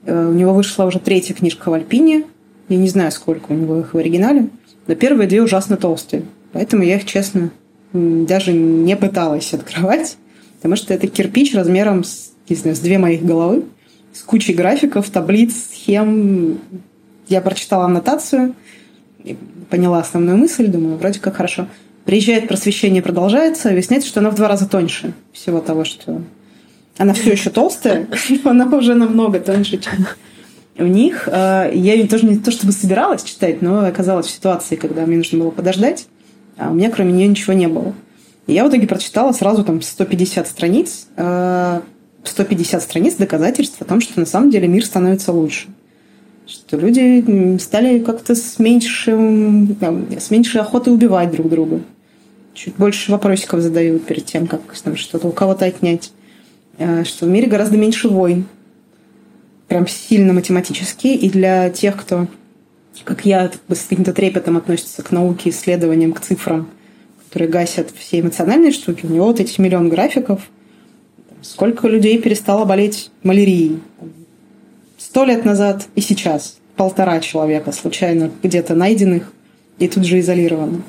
Э, 0.05 0.29
у 0.29 0.33
него 0.33 0.55
вышла 0.55 0.85
уже 0.85 0.99
третья 0.99 1.35
книжка 1.35 1.71
в 1.71 1.73
Альпине. 1.73 2.25
Я 2.69 2.77
не 2.77 2.89
знаю, 2.89 3.13
сколько 3.13 3.53
у 3.53 3.55
него 3.55 3.81
их 3.81 3.95
в 3.95 3.99
оригинале. 3.99 4.49
Но 4.87 4.95
первые 4.95 5.29
две 5.29 5.43
ужасно 5.43 5.77
толстые. 5.77 6.25
Поэтому 6.53 6.83
я 6.83 6.97
их, 6.97 7.05
честно, 7.05 7.51
даже 7.93 8.53
не 8.53 8.97
пыталась 8.97 9.53
открывать. 9.53 10.17
Потому 10.57 10.77
что 10.77 10.95
это 10.95 11.07
кирпич 11.07 11.55
размером 11.55 12.05
с, 12.05 12.33
не 12.49 12.57
знаю, 12.57 12.77
с 12.77 12.81
две 12.81 12.99
моих 12.99 13.25
головы. 13.25 13.65
С 14.13 14.23
кучей 14.23 14.55
графиков, 14.55 15.09
таблиц, 15.11 15.55
схем. 15.71 16.59
Я 17.29 17.41
прочитала 17.41 17.87
аннотацию, 17.87 18.55
поняла 19.71 20.01
основную 20.01 20.37
мысль, 20.37 20.67
думаю, 20.67 20.97
вроде 20.97 21.19
как 21.19 21.37
хорошо. 21.37 21.67
Приезжает 22.05 22.49
просвещение, 22.49 23.03
продолжается, 23.03 23.71
выясняется, 23.71 24.09
что 24.09 24.21
она 24.21 24.31
в 24.31 24.35
два 24.35 24.49
раза 24.49 24.69
тоньше 24.69 25.15
всего 25.33 25.61
того, 25.61 25.85
что 25.85 26.21
она 26.99 27.15
все 27.15 27.33
еще 27.33 27.51
толстая, 27.51 28.07
но 28.45 28.51
она 28.51 28.67
уже 28.77 28.95
намного 28.95 29.39
тоньше, 29.41 29.79
чем 29.79 30.07
у 30.79 30.85
них. 30.85 31.29
А, 31.31 31.71
я 31.71 32.07
тоже 32.07 32.27
не 32.27 32.39
то 32.39 32.51
чтобы 32.51 32.73
собиралась 32.73 33.23
читать, 33.23 33.63
но 33.63 33.85
оказалась 33.87 34.27
в 34.27 34.31
ситуации, 34.31 34.77
когда 34.77 35.07
мне 35.07 35.19
нужно 35.19 35.39
было 35.39 35.51
подождать, 35.51 36.07
а 36.57 36.71
у 36.71 36.75
меня 36.75 36.91
кроме 36.91 37.13
нее 37.13 37.29
ничего 37.29 37.53
не 37.53 37.69
было. 37.69 37.95
И 38.47 38.55
я 38.55 38.65
в 38.65 38.71
итоге 38.71 38.87
прочитала 38.87 39.33
сразу 39.33 39.65
там 39.65 39.83
150 39.83 40.47
страниц, 40.49 41.07
150 41.15 41.17
а, 41.17 42.81
страниц 42.81 43.15
доказательств 43.15 43.81
о 43.81 43.85
том, 43.85 44.01
что 44.01 44.19
на 44.19 44.27
самом 44.27 44.51
деле 44.51 44.69
мир 44.69 44.85
становится 44.85 45.33
лучше. 45.33 45.69
Что 46.47 46.77
люди 46.77 47.57
стали 47.59 48.01
как-то 48.01 48.35
с, 48.35 48.59
меньшим, 48.59 49.77
с 50.19 50.31
меньшей 50.31 50.61
охотой 50.61 50.93
убивать 50.93 51.31
друг 51.31 51.49
друга. 51.49 51.81
Чуть 52.53 52.75
больше 52.77 53.13
вопросиков 53.13 53.61
задают 53.61 54.05
перед 54.05 54.27
тем, 54.27 54.47
как 54.47 54.61
там, 54.83 54.97
что-то 54.97 55.29
у 55.29 55.33
кого-то 55.33 55.65
отнять. 55.65 56.13
Э, 56.79 57.05
что 57.05 57.27
в 57.27 57.29
мире 57.29 57.47
гораздо 57.47 57.77
меньше 57.77 58.09
войн, 58.09 58.47
прям 59.73 59.89
сильно 59.89 60.35
математически, 60.35 61.07
и 61.07 61.31
для 61.31 61.71
тех, 61.71 61.97
кто, 61.97 62.27
как 63.05 63.25
я, 63.25 63.51
с 63.71 63.87
каким-то 63.89 64.13
трепетом 64.13 64.59
относится 64.59 65.03
к 65.03 65.11
науке, 65.13 65.49
исследованиям, 65.49 66.13
к 66.13 66.21
цифрам, 66.21 66.69
которые 67.25 67.49
гасят 67.49 67.89
все 67.99 68.21
эмоциональные 68.21 68.73
штуки, 68.73 69.07
у 69.07 69.09
него 69.09 69.25
вот 69.25 69.41
эти 69.41 69.59
миллион 69.63 69.89
графиков, 69.89 70.43
сколько 71.41 71.89
людей 71.89 72.19
перестало 72.19 72.67
болеть 72.67 73.11
малярией. 73.23 73.81
Сто 74.99 75.25
лет 75.25 75.47
назад 75.47 75.87
и 75.95 76.03
сейчас 76.03 76.59
полтора 76.77 77.21
человека 77.21 77.73
случайно 77.73 78.31
где-то 78.43 78.75
найденных 78.75 79.33
и 79.79 79.89
тут 79.89 80.05
же 80.05 80.21
изолированных. 80.21 80.83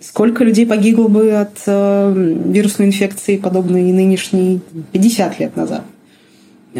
Сколько 0.00 0.42
людей 0.42 0.66
погибло 0.66 1.06
бы 1.06 1.30
от 1.30 1.62
э, 1.66 2.12
вирусной 2.46 2.88
инфекции, 2.88 3.36
подобной 3.36 3.92
нынешней, 3.92 4.62
50 4.90 5.38
лет 5.38 5.54
назад? 5.54 5.84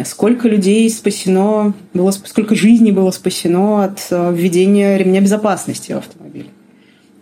Сколько 0.03 0.49
людей 0.49 0.89
спасено, 0.89 1.73
было, 1.93 2.11
сколько 2.11 2.53
жизней 2.53 2.91
было 2.91 3.11
спасено 3.11 3.85
от 3.85 4.05
э, 4.09 4.33
введения 4.35 4.97
ремня 4.97 5.21
безопасности 5.21 5.93
в 5.93 5.97
автомобиле? 5.97 6.49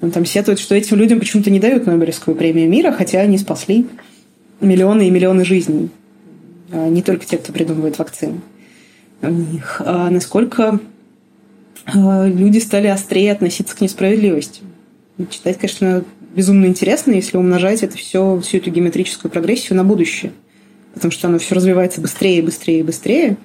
Он 0.02 0.10
там 0.10 0.26
сетует, 0.26 0.60
что 0.60 0.74
этим 0.74 0.98
людям 0.98 1.20
почему-то 1.20 1.52
не 1.52 1.60
дают 1.60 1.86
Нобелевскую 1.86 2.36
премию 2.36 2.68
мира, 2.68 2.92
хотя 2.92 3.20
они 3.20 3.38
спасли 3.38 3.86
миллионы 4.60 5.08
и 5.08 5.12
миллионы 5.12 5.46
жизней. 5.46 5.90
А 6.72 6.90
не 6.90 7.04
только 7.04 7.26
те, 7.26 7.38
кто 7.38 7.54
придумывает 7.54 8.00
вакцины. 8.00 8.42
Них. 9.22 9.82
А 9.86 10.10
насколько 10.10 10.80
э, 11.86 12.28
люди 12.28 12.58
стали 12.58 12.88
острее 12.88 13.34
относиться 13.34 13.76
к 13.76 13.82
несправедливости. 13.82 14.62
Читать, 15.30 15.60
конечно, 15.60 16.04
безумно 16.36 16.66
интересно, 16.66 17.12
если 17.12 17.38
умножать 17.38 17.84
это 17.84 17.96
все, 17.98 18.40
всю 18.40 18.58
эту 18.58 18.72
геометрическую 18.72 19.32
прогрессию 19.32 19.78
на 19.78 19.84
будущее. 19.84 20.32
Потому 20.94 21.12
что 21.12 21.28
оно 21.28 21.40
все 21.40 21.56
развивается 21.56 22.02
быстрее 22.02 22.40
и 22.40 22.42
быстрее 22.42 22.80
и 22.80 22.84
быстрее. 22.84 23.38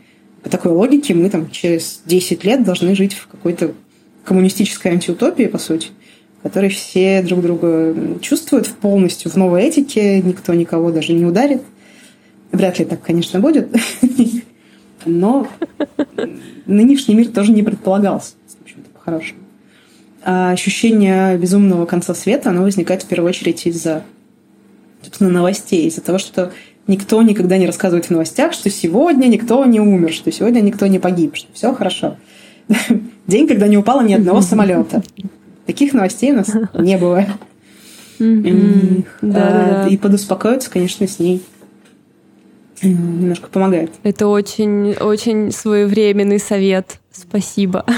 По 0.43 0.51
такой 0.51 0.73
логике 0.73 1.15
мы 1.15 1.31
там 1.31 1.51
через 1.51 2.03
10 2.05 2.45
лет 2.45 2.65
должны 2.65 2.95
жить 2.95 3.15
в 3.15 3.27
какой-то 3.27 3.73
коммунистической 4.25 4.93
антиутопии, 4.93 5.45
по 5.45 5.59
сути, 5.59 5.89
в 6.39 6.43
которой 6.43 6.69
все 6.71 7.23
друг 7.23 7.43
друга 7.43 7.95
чувствуют 8.21 8.67
в 8.67 8.75
полностью 8.75 9.31
в 9.31 9.37
новой 9.37 9.63
этике, 9.63 10.21
никто 10.21 10.55
никого 10.55 10.93
даже 10.93 11.13
не 11.13 11.25
ударит. 11.25 11.63
Вряд 12.53 12.79
ли 12.79 12.85
так, 12.85 13.03
конечно, 13.03 13.41
будет. 13.41 13.69
Но 15.05 15.49
нынешний 16.67 17.15
мир 17.15 17.29
тоже 17.29 17.53
не 17.53 17.63
предполагался, 17.63 18.35
в 18.59 18.63
общем-то, 18.63 18.91
по-хорошему. 18.91 19.41
А 20.23 20.51
ощущение 20.51 21.37
безумного 21.39 21.87
конца 21.87 22.15
света, 22.15 22.51
оно 22.51 22.63
возникает 22.63 23.03
в 23.03 23.07
первую 23.07 23.31
очередь 23.31 23.67
из-за, 23.67 24.03
собственно, 25.03 25.31
новостей, 25.31 25.87
из-за 25.87 26.01
того, 26.01 26.19
что 26.19 26.53
никто 26.89 27.23
никогда 27.23 27.57
не 27.57 27.67
рассказывает 27.67 28.07
в 28.07 28.11
новостях, 28.11 28.53
что 28.53 28.69
сегодня 28.71 29.27
никто 29.27 29.65
не 29.65 29.79
умер, 29.79 30.13
что 30.13 30.33
сегодня 30.33 30.61
никто 30.61 30.87
не 30.87 30.99
погиб, 30.99 31.37
что 31.37 31.47
все 31.53 31.73
хорошо. 31.73 32.17
День, 33.29 33.47
когда 33.47 33.69
не 33.69 33.77
упало 33.77 34.01
ни 34.01 34.15
одного 34.15 34.41
самолета. 34.41 35.03
Таких 35.67 35.93
новостей 35.93 36.33
у 36.33 36.37
нас 36.37 36.51
не 36.75 36.97
бывает. 36.97 37.29
А, 38.21 39.87
и 39.89 39.97
подуспокоиться, 39.97 40.71
конечно, 40.71 41.07
с 41.07 41.21
ней 41.21 41.43
немножко 42.83 43.49
помогает. 43.49 43.93
Это 44.03 44.29
очень, 44.29 44.93
очень 44.93 45.53
своевременный 45.53 46.41
совет. 46.41 46.99
Спасибо. 47.13 47.85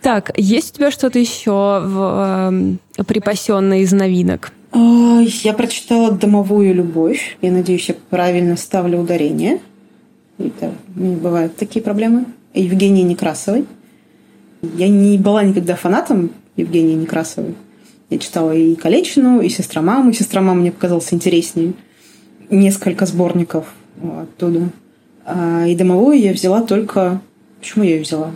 Так, 0.00 0.32
есть 0.36 0.74
у 0.74 0.76
тебя 0.76 0.90
что-то 0.90 1.18
еще 1.18 1.80
в, 1.82 2.76
э, 2.98 3.04
припасенное 3.04 3.78
из 3.78 3.92
новинок? 3.94 4.52
Я 4.74 5.52
прочитала 5.52 6.10
«Домовую 6.10 6.74
любовь». 6.74 7.36
Я 7.40 7.52
надеюсь, 7.52 7.88
я 7.88 7.94
правильно 8.10 8.56
ставлю 8.56 8.98
ударение. 8.98 9.60
Это, 10.38 10.72
не 10.96 11.14
бывают 11.14 11.56
такие 11.56 11.80
проблемы. 11.80 12.24
Евгении 12.54 13.02
Некрасовой. 13.02 13.66
Я 14.76 14.88
не 14.88 15.16
была 15.16 15.44
никогда 15.44 15.76
фанатом 15.76 16.30
Евгении 16.56 16.94
Некрасовой. 16.94 17.54
Я 18.10 18.18
читала 18.18 18.50
и 18.50 18.74
«Калечину», 18.74 19.40
и 19.40 19.48
«Сестра 19.48 19.80
мамы». 19.80 20.12
«Сестра 20.12 20.40
мамы» 20.40 20.62
мне 20.62 20.72
показался 20.72 21.14
интереснее. 21.14 21.74
Несколько 22.50 23.06
сборников 23.06 23.72
оттуда. 24.02 24.70
А, 25.24 25.66
и 25.66 25.76
«Домовую» 25.76 26.18
я 26.18 26.32
взяла 26.32 26.62
только... 26.62 27.20
Почему 27.60 27.84
я 27.84 27.94
ее 27.94 28.02
взяла? 28.02 28.32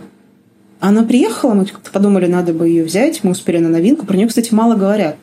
Она 0.79 1.03
приехала, 1.03 1.53
мы 1.53 1.65
как-то 1.65 1.91
подумали, 1.91 2.27
надо 2.27 2.53
бы 2.53 2.67
ее 2.69 2.85
взять. 2.85 3.23
Мы 3.23 3.31
успели 3.31 3.57
на 3.57 3.67
новинку. 3.67 4.05
Про 4.05 4.15
нее, 4.15 4.27
кстати, 4.27 4.53
мало 4.53 4.75
говорят. 4.75 5.17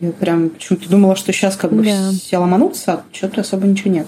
Я 0.00 0.12
прям 0.12 0.50
почему-то 0.50 0.88
думала, 0.88 1.14
что 1.14 1.32
сейчас 1.32 1.56
как 1.56 1.72
бы 1.72 1.84
да. 1.84 2.10
все 2.10 2.38
ломанутся, 2.38 2.92
а 2.92 3.04
что-то 3.12 3.42
особо 3.42 3.66
ничего 3.66 3.92
нет. 3.92 4.06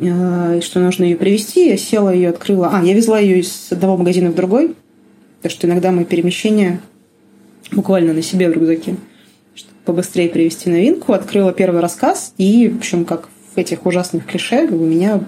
А, 0.00 0.56
и 0.56 0.60
что 0.60 0.80
нужно 0.80 1.04
ее 1.04 1.16
привезти. 1.16 1.68
Я 1.68 1.76
села, 1.76 2.10
ее 2.10 2.28
открыла. 2.28 2.70
А, 2.72 2.82
я 2.82 2.92
везла 2.92 3.18
ее 3.18 3.40
из 3.40 3.68
одного 3.70 3.96
магазина 3.96 4.30
в 4.30 4.34
другой. 4.34 4.74
Потому 5.38 5.58
что 5.58 5.66
иногда 5.66 5.90
мои 5.92 6.04
перемещения 6.04 6.80
буквально 7.72 8.12
на 8.12 8.22
себе 8.22 8.48
в 8.48 8.52
рюкзаке. 8.52 8.96
Чтобы 9.54 9.74
побыстрее 9.84 10.28
привести 10.28 10.70
новинку. 10.70 11.14
Открыла 11.14 11.52
первый 11.52 11.80
рассказ. 11.80 12.34
И, 12.36 12.68
в 12.68 12.78
общем, 12.78 13.04
как 13.04 13.28
в 13.54 13.58
этих 13.58 13.86
ужасных 13.86 14.26
клише, 14.26 14.66
у 14.66 14.84
меня 14.84 15.20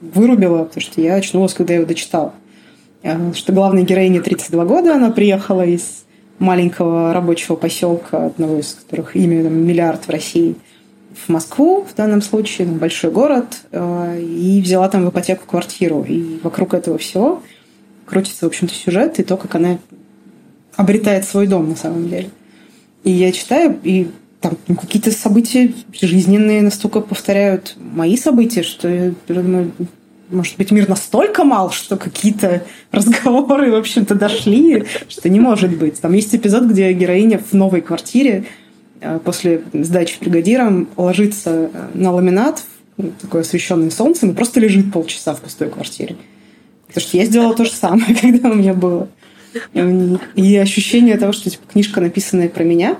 вырубило, 0.00 0.64
потому 0.64 0.80
что 0.80 1.00
я 1.00 1.14
очнулась, 1.14 1.54
когда 1.54 1.74
я 1.74 1.80
его 1.80 1.88
дочитала. 1.88 2.34
Э, 3.02 3.32
что 3.34 3.52
главной 3.52 3.84
героине 3.84 4.20
32 4.20 4.64
года, 4.64 4.94
она 4.94 5.10
приехала 5.10 5.64
из 5.64 6.03
маленького 6.38 7.12
рабочего 7.12 7.56
поселка, 7.56 8.26
одного 8.26 8.58
из 8.58 8.74
которых 8.74 9.16
имя 9.16 9.42
миллиард 9.42 10.04
в 10.04 10.10
России, 10.10 10.56
в 11.14 11.28
Москву 11.28 11.86
в 11.88 11.94
данном 11.94 12.22
случае, 12.22 12.66
большой 12.66 13.10
город, 13.10 13.62
э, 13.70 14.20
и 14.20 14.60
взяла 14.60 14.88
там 14.88 15.06
в 15.06 15.10
ипотеку 15.10 15.46
квартиру. 15.46 16.04
И 16.08 16.40
вокруг 16.42 16.74
этого 16.74 16.98
всего 16.98 17.42
крутится, 18.04 18.44
в 18.44 18.48
общем-то, 18.48 18.74
сюжет 18.74 19.18
и 19.20 19.22
то, 19.22 19.36
как 19.36 19.54
она 19.54 19.78
обретает 20.76 21.24
свой 21.24 21.46
дом 21.46 21.68
на 21.68 21.76
самом 21.76 22.08
деле. 22.08 22.30
И 23.04 23.10
я 23.10 23.32
читаю, 23.32 23.78
и 23.82 24.10
там 24.40 24.56
ну, 24.66 24.76
какие-то 24.76 25.10
события 25.10 25.72
жизненные 25.92 26.62
настолько 26.62 27.00
повторяют 27.00 27.76
мои 27.78 28.16
события, 28.16 28.62
что 28.62 28.88
я 28.88 29.14
думаю, 29.28 29.72
может 30.30 30.56
быть, 30.56 30.70
мир 30.70 30.88
настолько 30.88 31.44
мал, 31.44 31.70
что 31.70 31.96
какие-то 31.96 32.64
разговоры, 32.92 33.70
в 33.70 33.76
общем-то, 33.76 34.14
дошли, 34.14 34.84
что 35.08 35.28
не 35.28 35.40
может 35.40 35.76
быть. 35.76 36.00
Там 36.00 36.12
есть 36.12 36.34
эпизод, 36.34 36.64
где 36.64 36.92
героиня 36.92 37.38
в 37.38 37.52
новой 37.52 37.80
квартире 37.80 38.44
э, 39.00 39.18
после 39.24 39.62
сдачи 39.72 40.18
бригадиром 40.20 40.88
ложится 40.96 41.70
э, 41.72 41.88
на 41.94 42.12
ламинат, 42.12 42.62
такой 43.20 43.40
освещенный 43.40 43.90
солнцем, 43.90 44.30
и 44.30 44.34
просто 44.34 44.60
лежит 44.60 44.92
полчаса 44.92 45.34
в 45.34 45.40
пустой 45.40 45.68
квартире. 45.68 46.16
Потому 46.86 47.08
что 47.08 47.16
я 47.16 47.24
сделала 47.24 47.54
то 47.54 47.64
же 47.64 47.72
самое, 47.72 48.14
когда 48.20 48.50
у 48.50 48.54
меня 48.54 48.74
было. 48.74 49.08
И 50.34 50.56
ощущение 50.56 51.16
того, 51.16 51.32
что 51.32 51.50
типа, 51.50 51.64
книжка, 51.72 52.00
написанная 52.00 52.48
про 52.48 52.64
меня, 52.64 52.98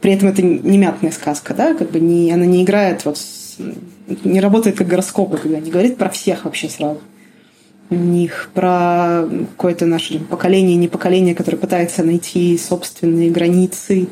при 0.00 0.12
этом 0.12 0.28
это 0.28 0.42
не 0.42 0.78
мятная 0.78 1.12
сказка, 1.12 1.54
да, 1.54 1.74
как 1.74 1.90
бы 1.90 2.00
не, 2.00 2.30
она 2.32 2.44
не 2.44 2.62
играет 2.62 3.04
вот 3.04 3.18
не 4.24 4.40
работает 4.40 4.76
как 4.76 4.86
гороскопы, 4.86 5.38
когда 5.38 5.58
не 5.58 5.70
говорит 5.70 5.96
про 5.96 6.08
всех 6.08 6.44
вообще 6.44 6.68
сразу. 6.68 7.00
У 7.90 7.94
них 7.94 8.50
про 8.54 9.28
какое-то 9.56 9.86
наше 9.86 10.18
поколение, 10.18 10.76
не 10.76 10.88
поколение, 10.88 11.34
которое 11.34 11.58
пытается 11.58 12.02
найти 12.02 12.56
собственные 12.56 13.30
границы. 13.30 14.08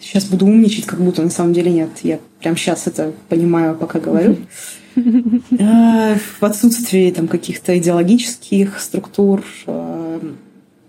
Сейчас 0.00 0.24
буду 0.24 0.46
умничать, 0.46 0.86
как 0.86 1.00
будто 1.00 1.22
на 1.22 1.30
самом 1.30 1.52
деле 1.52 1.70
нет. 1.70 1.90
Я 2.02 2.18
прям 2.40 2.56
сейчас 2.56 2.86
это 2.86 3.12
понимаю, 3.28 3.76
пока 3.76 4.00
говорю. 4.00 4.36
А, 5.60 6.16
в 6.40 6.44
отсутствии 6.44 7.10
там 7.12 7.28
каких-то 7.28 7.78
идеологических 7.78 8.80
структур, 8.80 9.44
а, 9.66 10.20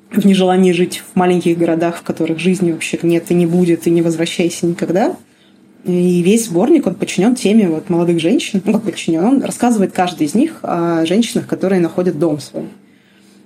в 0.10 0.26
нежелании 0.26 0.72
жить 0.72 1.04
в 1.14 1.16
маленьких 1.16 1.58
городах, 1.58 1.98
в 1.98 2.02
которых 2.02 2.40
жизни 2.40 2.72
вообще 2.72 2.98
нет 3.04 3.30
и 3.30 3.36
не 3.36 3.46
будет, 3.46 3.86
и 3.86 3.92
не 3.92 4.02
возвращайся 4.02 4.66
никогда– 4.66 5.16
и 5.84 6.22
весь 6.22 6.46
сборник, 6.46 6.86
он 6.86 6.96
подчинен 6.96 7.36
теме 7.36 7.68
вот 7.68 7.90
молодых 7.90 8.20
женщин, 8.20 8.62
ну 8.64 8.74
как 8.74 8.84
подчинен, 8.84 9.24
он 9.24 9.42
рассказывает 9.42 9.92
каждый 9.94 10.28
из 10.28 10.36
них 10.36 10.60
о 10.62 11.06
женщинах, 11.06 11.48
которые 11.48 11.82
находят 11.82 12.20
дом 12.20 12.40
свой. 12.40 12.66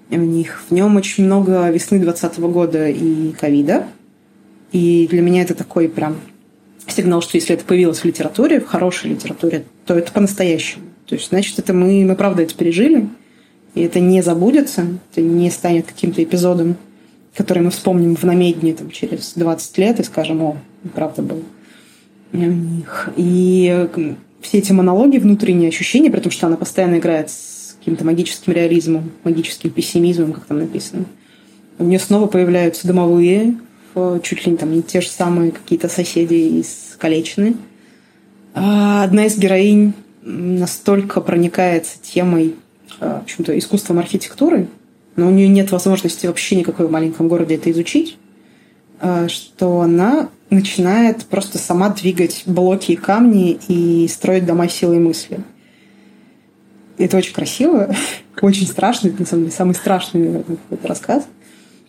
У 0.09 0.17
них 0.17 0.63
в 0.69 0.73
нем 0.73 0.95
очень 0.97 1.25
много 1.25 1.69
весны 1.69 1.97
2020 1.97 2.39
года 2.39 2.89
и 2.89 3.31
ковида. 3.31 3.87
И 4.71 5.07
для 5.09 5.21
меня 5.21 5.41
это 5.41 5.55
такой 5.55 5.87
прям 5.87 6.17
сигнал, 6.87 7.21
что 7.21 7.37
если 7.37 7.55
это 7.55 7.65
появилось 7.65 7.99
в 7.99 8.05
литературе, 8.05 8.59
в 8.59 8.65
хорошей 8.65 9.11
литературе, 9.11 9.63
то 9.85 9.95
это 9.95 10.11
по-настоящему. 10.11 10.83
То 11.07 11.15
есть, 11.15 11.29
значит, 11.29 11.57
это 11.57 11.73
мы, 11.73 12.05
мы 12.05 12.15
правда 12.15 12.43
это 12.43 12.53
пережили, 12.53 13.07
и 13.73 13.81
это 13.81 13.99
не 13.99 14.21
забудется, 14.21 14.85
это 15.11 15.21
не 15.21 15.49
станет 15.49 15.87
каким-то 15.87 16.23
эпизодом, 16.23 16.75
который 17.35 17.63
мы 17.63 17.71
вспомним 17.71 18.15
в 18.15 18.23
намедни 18.23 18.73
там, 18.73 18.91
через 18.91 19.33
20 19.35 19.77
лет 19.77 19.99
и 19.99 20.03
скажем, 20.03 20.41
о, 20.43 20.57
правда 20.93 21.21
было 21.21 21.41
у 22.33 22.37
них. 22.37 23.09
И 23.15 23.87
все 24.41 24.59
эти 24.59 24.71
монологи, 24.71 25.17
внутренние 25.17 25.69
ощущения, 25.69 26.11
при 26.11 26.19
том, 26.19 26.31
что 26.31 26.47
она 26.47 26.57
постоянно 26.57 26.97
играет 26.97 27.29
с 27.29 27.75
каким-то 27.79 28.05
магическим 28.05 28.53
реализмом, 28.53 29.11
магическим 29.23 29.69
пессимизмом, 29.69 30.33
как 30.33 30.45
там 30.45 30.59
написано. 30.59 31.05
У 31.77 31.83
нее 31.83 31.99
снова 31.99 32.27
появляются 32.27 32.87
домовые, 32.87 33.57
чуть 34.23 34.45
ли 34.45 34.51
не 34.51 34.57
там 34.57 34.71
не 34.71 34.81
те 34.81 35.01
же 35.01 35.09
самые 35.09 35.51
какие-то 35.51 35.89
соседи 35.89 36.61
искалечены. 36.61 37.55
А 38.53 39.03
одна 39.03 39.25
из 39.25 39.37
героинь 39.37 39.93
настолько 40.21 41.21
проникается 41.21 41.97
темой, 42.01 42.55
а, 42.99 43.19
в 43.19 43.23
общем-то, 43.23 43.57
искусством 43.57 43.99
архитектуры, 43.99 44.67
но 45.15 45.27
у 45.27 45.31
нее 45.31 45.47
нет 45.47 45.71
возможности 45.71 46.27
вообще 46.27 46.55
никакой 46.55 46.87
в 46.87 46.91
маленьком 46.91 47.27
городе 47.27 47.55
это 47.55 47.69
изучить, 47.71 48.17
что 49.27 49.81
она 49.81 50.29
начинает 50.49 51.25
просто 51.25 51.57
сама 51.57 51.89
двигать 51.89 52.43
блоки 52.45 52.93
и 52.93 52.95
камни 52.95 53.59
и 53.67 54.07
строить 54.07 54.45
дома 54.45 54.69
силой 54.69 54.99
мысли. 54.99 55.39
Это 56.97 57.17
очень 57.17 57.33
красиво, 57.33 57.93
очень 58.41 58.67
страшно. 58.67 59.09
Это, 59.09 59.21
на 59.21 59.25
самом 59.25 59.43
деле, 59.43 59.55
самый 59.55 59.75
страшный 59.75 60.21
наверное, 60.21 60.57
рассказ 60.83 61.27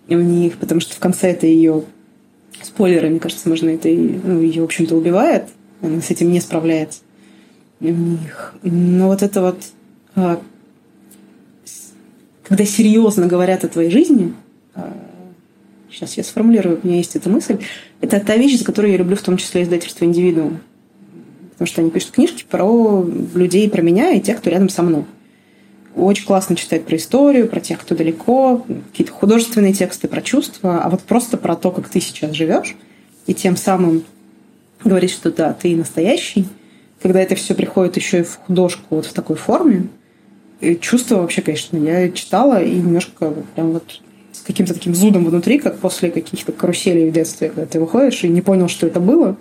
у 0.09 0.15
них, 0.15 0.57
потому 0.59 0.81
что 0.81 0.95
в 0.95 0.99
конце 0.99 1.33
это 1.33 1.47
ее 1.47 1.85
спойлеры, 2.63 3.09
мне 3.11 3.19
кажется, 3.19 3.49
можно 3.49 3.71
это 3.71 3.89
ну, 3.89 4.41
ее, 4.41 4.63
в 4.63 4.65
общем-то, 4.65 4.95
убивает. 4.95 5.45
Она 5.83 6.01
с 6.01 6.11
этим 6.11 6.31
не 6.31 6.41
справляется. 6.41 7.01
У 7.81 7.87
них. 7.87 8.55
Но 8.63 9.09
вот 9.09 9.23
это 9.23 9.43
вот 9.43 9.59
а, 10.15 10.41
когда 12.45 12.65
серьезно 12.65 13.27
говорят 13.27 13.65
о 13.65 13.69
твоей 13.69 13.91
жизни, 13.91 14.33
а, 14.75 14.93
сейчас 15.97 16.17
я 16.17 16.25
сформулирую, 16.25 16.79
у 16.83 16.87
меня 16.87 16.99
есть 16.99 17.17
эта 17.17 17.31
мысль, 17.31 17.59
это 18.01 18.21
та 18.21 18.37
вещь, 18.37 18.59
за 18.59 18.65
которую 18.65 18.93
я 18.93 18.99
люблю 18.99 19.17
в 19.17 19.23
том 19.23 19.37
числе 19.37 19.63
издательство 19.63 20.05
«Индивидуум». 20.05 20.61
Потому 21.53 21.67
что 21.67 21.81
они 21.81 21.91
пишут 21.91 22.11
книжки 22.11 22.45
про 22.49 23.03
людей, 23.35 23.71
про 23.71 23.81
меня 23.81 24.11
и 24.11 24.21
тех, 24.21 24.39
кто 24.39 24.51
рядом 24.51 24.69
со 24.69 24.83
мной. 24.83 25.07
Очень 25.95 26.27
классно 26.27 26.55
читать 26.55 26.85
про 26.85 26.97
историю, 26.97 27.49
про 27.49 27.61
тех, 27.61 27.81
кто 27.81 27.95
далеко, 27.95 28.67
какие-то 28.91 29.13
художественные 29.13 29.73
тексты 29.73 30.07
про 30.07 30.21
чувства, 30.21 30.83
а 30.83 30.91
вот 30.91 31.01
просто 31.01 31.39
про 31.39 31.57
то, 31.57 31.71
как 31.71 31.89
ты 31.89 32.01
сейчас 32.01 32.35
живешь, 32.35 32.77
и 33.27 33.33
тем 33.33 33.57
самым 33.57 34.05
говорить, 34.85 35.11
что 35.11 35.33
да, 35.33 35.55
ты 35.55 35.75
настоящий, 35.75 36.47
когда 37.01 37.23
это 37.23 37.35
все 37.35 37.55
приходит 37.55 37.97
еще 37.97 38.21
и 38.21 38.25
в 38.25 38.37
художку 38.37 38.97
вот 38.97 39.07
в 39.07 39.15
такой 39.15 39.37
форме, 39.37 39.89
и 40.61 40.77
чувство 40.77 41.17
вообще, 41.17 41.41
конечно, 41.41 41.79
я 41.79 42.11
читала 42.11 42.63
и 42.63 42.75
немножко 42.75 43.33
прям 43.55 43.73
вот 43.73 44.01
каким-то 44.47 44.75
таким 44.75 44.95
зудом 44.95 45.25
внутри, 45.25 45.59
как 45.59 45.79
после 45.79 46.11
каких-то 46.11 46.53
каруселей 46.53 47.11
в 47.11 47.13
детстве, 47.13 47.49
когда 47.49 47.67
ты 47.67 47.81
выходишь 47.81 48.23
и 48.25 48.29
не 48.29 48.43
понял, 48.43 48.69
что 48.69 48.87
это 48.87 49.01
было. 49.01 49.37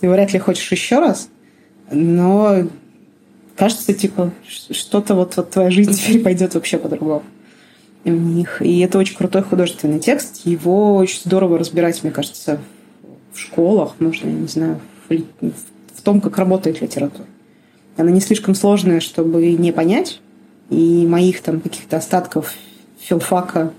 Ты 0.00 0.08
вряд 0.08 0.32
ли 0.32 0.38
хочешь 0.38 0.70
еще 0.70 0.98
раз, 1.00 1.28
но 1.90 2.66
кажется, 3.56 3.92
типа, 3.92 4.32
что-то 4.46 5.14
вот, 5.14 5.36
вот 5.36 5.50
твоя 5.50 5.70
жизнь 5.70 5.92
теперь 5.94 6.22
пойдет 6.22 6.54
вообще 6.54 6.78
по-другому 6.78 7.24
у 8.04 8.10
них. 8.10 8.62
И 8.62 8.78
это 8.80 8.98
очень 8.98 9.16
крутой 9.16 9.42
художественный 9.42 9.98
текст. 9.98 10.46
Его 10.46 10.96
очень 10.96 11.20
здорово 11.24 11.58
разбирать, 11.58 12.02
мне 12.02 12.12
кажется, 12.12 12.58
в 13.32 13.38
школах, 13.38 13.94
можно, 13.98 14.28
я 14.28 14.34
не 14.34 14.48
знаю, 14.48 14.80
в, 15.08 15.14
в 15.14 16.02
том, 16.02 16.20
как 16.20 16.38
работает 16.38 16.80
литература. 16.80 17.26
Она 17.96 18.10
не 18.10 18.20
слишком 18.20 18.54
сложная, 18.54 19.00
чтобы 19.00 19.52
не 19.52 19.72
понять. 19.72 20.20
И 20.70 21.06
моих 21.06 21.40
там 21.40 21.60
каких-то 21.60 21.96
остатков 21.96 22.54
филфака 23.00 23.72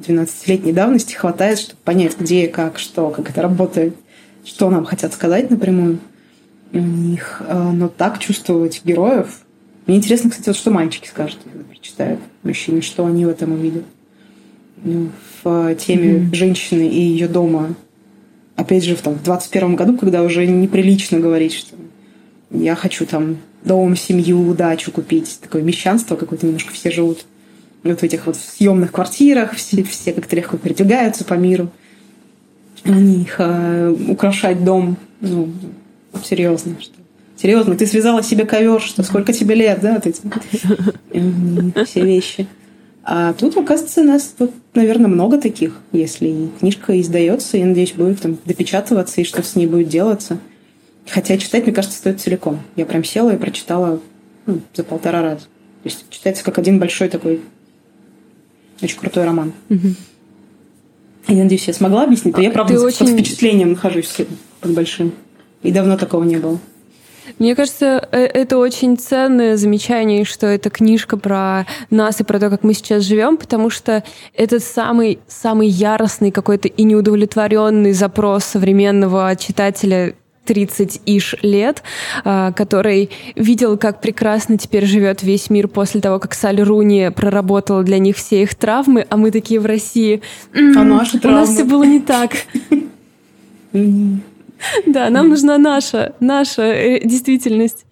12-летней 0.00 0.72
давности 0.72 1.14
хватает, 1.14 1.58
чтобы 1.58 1.80
понять, 1.84 2.18
где, 2.18 2.48
как, 2.48 2.78
что, 2.78 3.10
как 3.10 3.30
это 3.30 3.42
работает, 3.42 3.94
что 4.44 4.70
нам 4.70 4.84
хотят 4.84 5.12
сказать 5.12 5.50
напрямую 5.50 5.98
у 6.72 6.78
них. 6.78 7.42
А, 7.46 7.72
но 7.72 7.88
так 7.88 8.18
чувствовать 8.18 8.82
героев. 8.84 9.40
Мне 9.86 9.96
интересно, 9.96 10.30
кстати, 10.30 10.48
вот 10.48 10.56
что 10.56 10.70
мальчики 10.70 11.08
скажут, 11.08 11.38
когда 11.42 11.64
прочитают 11.64 12.20
мужчины, 12.42 12.82
что 12.82 13.06
они 13.06 13.24
в 13.24 13.28
этом 13.28 13.52
увидят. 13.52 13.84
Ну, 14.84 15.10
в 15.42 15.74
теме 15.74 16.12
mm-hmm. 16.12 16.34
женщины 16.34 16.88
и 16.88 17.00
ее 17.00 17.26
дома. 17.26 17.74
Опять 18.54 18.84
же, 18.84 18.94
в, 18.96 19.02
там, 19.02 19.14
в 19.14 19.22
21 19.22 19.76
году, 19.76 19.96
когда 19.96 20.22
уже 20.22 20.46
неприлично 20.46 21.18
говорить, 21.18 21.54
что 21.54 21.74
я 22.50 22.74
хочу 22.74 23.06
там 23.06 23.38
дом, 23.64 23.96
семью, 23.96 24.54
дачу 24.54 24.92
купить. 24.92 25.38
Такое 25.40 25.62
мещанство 25.62 26.16
какое-то 26.16 26.46
немножко 26.46 26.72
все 26.72 26.90
живут 26.90 27.24
вот 27.82 28.00
в 28.00 28.02
этих 28.02 28.26
вот 28.26 28.36
съемных 28.36 28.92
квартирах, 28.92 29.54
все, 29.54 29.82
все 29.82 30.12
как-то 30.12 30.36
легко 30.36 30.56
передвигаются 30.56 31.24
по 31.24 31.34
миру. 31.34 31.70
У 32.84 32.92
них 32.92 33.36
э, 33.38 33.94
украшать 34.08 34.64
дом, 34.64 34.96
ну, 35.20 35.50
серьезно, 36.24 36.76
что 36.80 36.98
Серьезно, 37.40 37.76
ты 37.76 37.86
связала 37.86 38.20
себе 38.22 38.44
ковер, 38.44 38.80
что 38.80 39.04
сколько 39.04 39.32
тебе 39.32 39.54
лет, 39.54 39.78
да, 39.80 39.94
вот 39.94 40.06
эти 40.06 40.20
все 41.84 42.00
вещи. 42.02 42.48
А 43.04 43.32
тут, 43.32 43.56
оказывается, 43.56 44.02
нас 44.02 44.34
тут, 44.36 44.50
наверное, 44.74 45.06
много 45.06 45.40
таких, 45.40 45.78
если 45.92 46.50
книжка 46.58 47.00
издается, 47.00 47.56
я 47.56 47.64
надеюсь, 47.64 47.92
будет 47.92 48.20
там 48.20 48.38
допечатываться 48.44 49.20
и 49.20 49.24
что 49.24 49.42
с 49.42 49.54
ней 49.54 49.68
будет 49.68 49.88
делаться. 49.88 50.38
Хотя 51.08 51.38
читать, 51.38 51.64
мне 51.64 51.72
кажется, 51.72 51.96
стоит 51.96 52.20
целиком. 52.20 52.60
Я 52.74 52.84
прям 52.86 53.04
села 53.04 53.30
и 53.30 53.38
прочитала 53.38 54.00
ну, 54.44 54.60
за 54.74 54.82
полтора 54.82 55.22
раза. 55.22 55.44
То 55.44 55.84
есть 55.84 56.06
читается 56.10 56.44
как 56.44 56.58
один 56.58 56.80
большой 56.80 57.08
такой 57.08 57.40
очень 58.82 58.98
крутой 58.98 59.24
роман. 59.24 59.52
Угу. 59.70 59.88
Я 61.28 61.42
надеюсь, 61.42 61.66
я 61.68 61.74
смогла 61.74 62.04
объяснить. 62.04 62.34
А 62.36 62.42
я, 62.42 62.50
правда, 62.50 62.74
Ты 62.74 62.80
очень... 62.80 63.06
под 63.06 63.10
впечатлением 63.10 63.70
нахожусь 63.70 64.16
под 64.60 64.70
большим. 64.72 65.12
И 65.62 65.70
давно 65.70 65.96
такого 65.96 66.24
не 66.24 66.36
было. 66.36 66.58
Мне 67.38 67.54
кажется, 67.54 68.08
э, 68.10 68.24
это 68.24 68.56
очень 68.58 68.96
ценное 68.96 69.56
замечание, 69.56 70.24
что 70.24 70.46
это 70.46 70.70
книжка 70.70 71.16
про 71.16 71.66
нас 71.90 72.20
и 72.20 72.24
про 72.24 72.40
то, 72.40 72.48
как 72.48 72.64
мы 72.64 72.72
сейчас 72.72 73.04
живем, 73.04 73.36
потому 73.36 73.68
что 73.70 74.02
это 74.34 74.60
самый, 74.60 75.18
самый 75.28 75.68
яростный 75.68 76.30
какой-то 76.30 76.68
и 76.68 76.82
неудовлетворенный 76.84 77.92
запрос 77.92 78.44
современного 78.44 79.36
читателя 79.36 80.14
30-иш 80.48 81.36
лет, 81.42 81.82
а, 82.24 82.52
который 82.52 83.10
видел, 83.36 83.76
как 83.76 84.00
прекрасно 84.00 84.58
теперь 84.58 84.86
живет 84.86 85.22
весь 85.22 85.50
мир 85.50 85.68
после 85.68 86.00
того, 86.00 86.18
как 86.18 86.34
Салли 86.34 86.62
Руни 86.62 87.10
проработала 87.14 87.82
для 87.82 87.98
них 87.98 88.16
все 88.16 88.42
их 88.42 88.54
травмы, 88.54 89.06
а 89.08 89.16
мы 89.16 89.30
такие 89.30 89.60
в 89.60 89.66
России. 89.66 90.22
А 90.54 90.82
наши 90.82 91.18
травмы? 91.18 91.38
У 91.38 91.40
нас 91.42 91.54
все 91.54 91.64
было 91.64 91.84
не 91.84 92.00
так. 92.00 92.32
Да, 94.86 95.08
нам 95.10 95.28
нужна 95.28 95.56
наша, 95.56 96.14
наша 96.18 96.62
э, 96.62 97.00
действительность. 97.04 97.86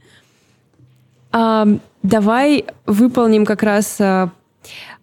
Давай 2.06 2.64
выполним 2.86 3.44
как 3.44 3.64
раз 3.64 3.96
а, 4.00 4.30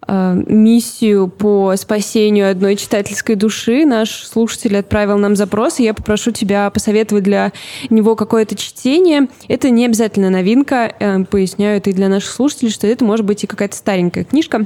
миссию 0.07 1.27
по 1.27 1.75
спасению 1.75 2.49
одной 2.49 2.75
читательской 2.75 3.35
души. 3.35 3.85
Наш 3.85 4.23
слушатель 4.25 4.77
отправил 4.77 5.17
нам 5.17 5.35
запрос, 5.35 5.79
и 5.79 5.83
я 5.83 5.93
попрошу 5.93 6.31
тебя 6.31 6.69
посоветовать 6.69 7.23
для 7.23 7.51
него 7.89 8.15
какое-то 8.15 8.55
чтение. 8.55 9.27
Это 9.47 9.69
не 9.69 9.85
обязательно 9.85 10.29
новинка, 10.29 10.93
э, 10.99 11.23
поясняю 11.25 11.77
это 11.77 11.89
и 11.89 11.93
для 11.93 12.09
наших 12.09 12.31
слушателей, 12.31 12.71
что 12.71 12.87
это 12.87 13.05
может 13.05 13.25
быть 13.25 13.43
и 13.43 13.47
какая-то 13.47 13.75
старенькая 13.75 14.23
книжка. 14.23 14.65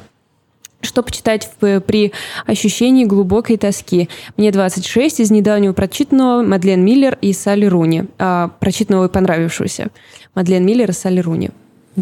Что 0.82 1.02
почитать 1.02 1.50
в, 1.60 1.80
при 1.82 2.14
ощущении 2.46 3.06
глубокой 3.06 3.58
тоски? 3.58 4.10
Мне 4.38 4.52
26, 4.52 5.22
из 5.22 5.32
недавнего 5.32 5.74
прочитанного 5.74 6.44
Мадлен 6.44 6.86
Миллер 6.86 7.18
и 7.20 7.34
Салли 7.34 7.66
Руни. 7.66 8.06
А, 8.20 8.50
прочитанного 8.60 9.06
и 9.06 9.10
понравившегося. 9.10 9.90
Мадлен 10.36 10.66
Миллер 10.66 10.92
и 10.92 10.94
Салли 10.94 11.20
Руни. 11.20 11.50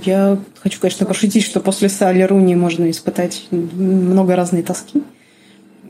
Я 0.04 0.38
хочу, 0.60 0.80
конечно, 0.80 1.06
пошутить, 1.06 1.44
что 1.44 1.60
после 1.60 1.90
Салли 1.90 2.22
Руни 2.24 2.56
можно 2.56 2.90
испытать 2.92 3.48
много 3.52 4.36
разной 4.36 4.62
тоски. 4.62 5.02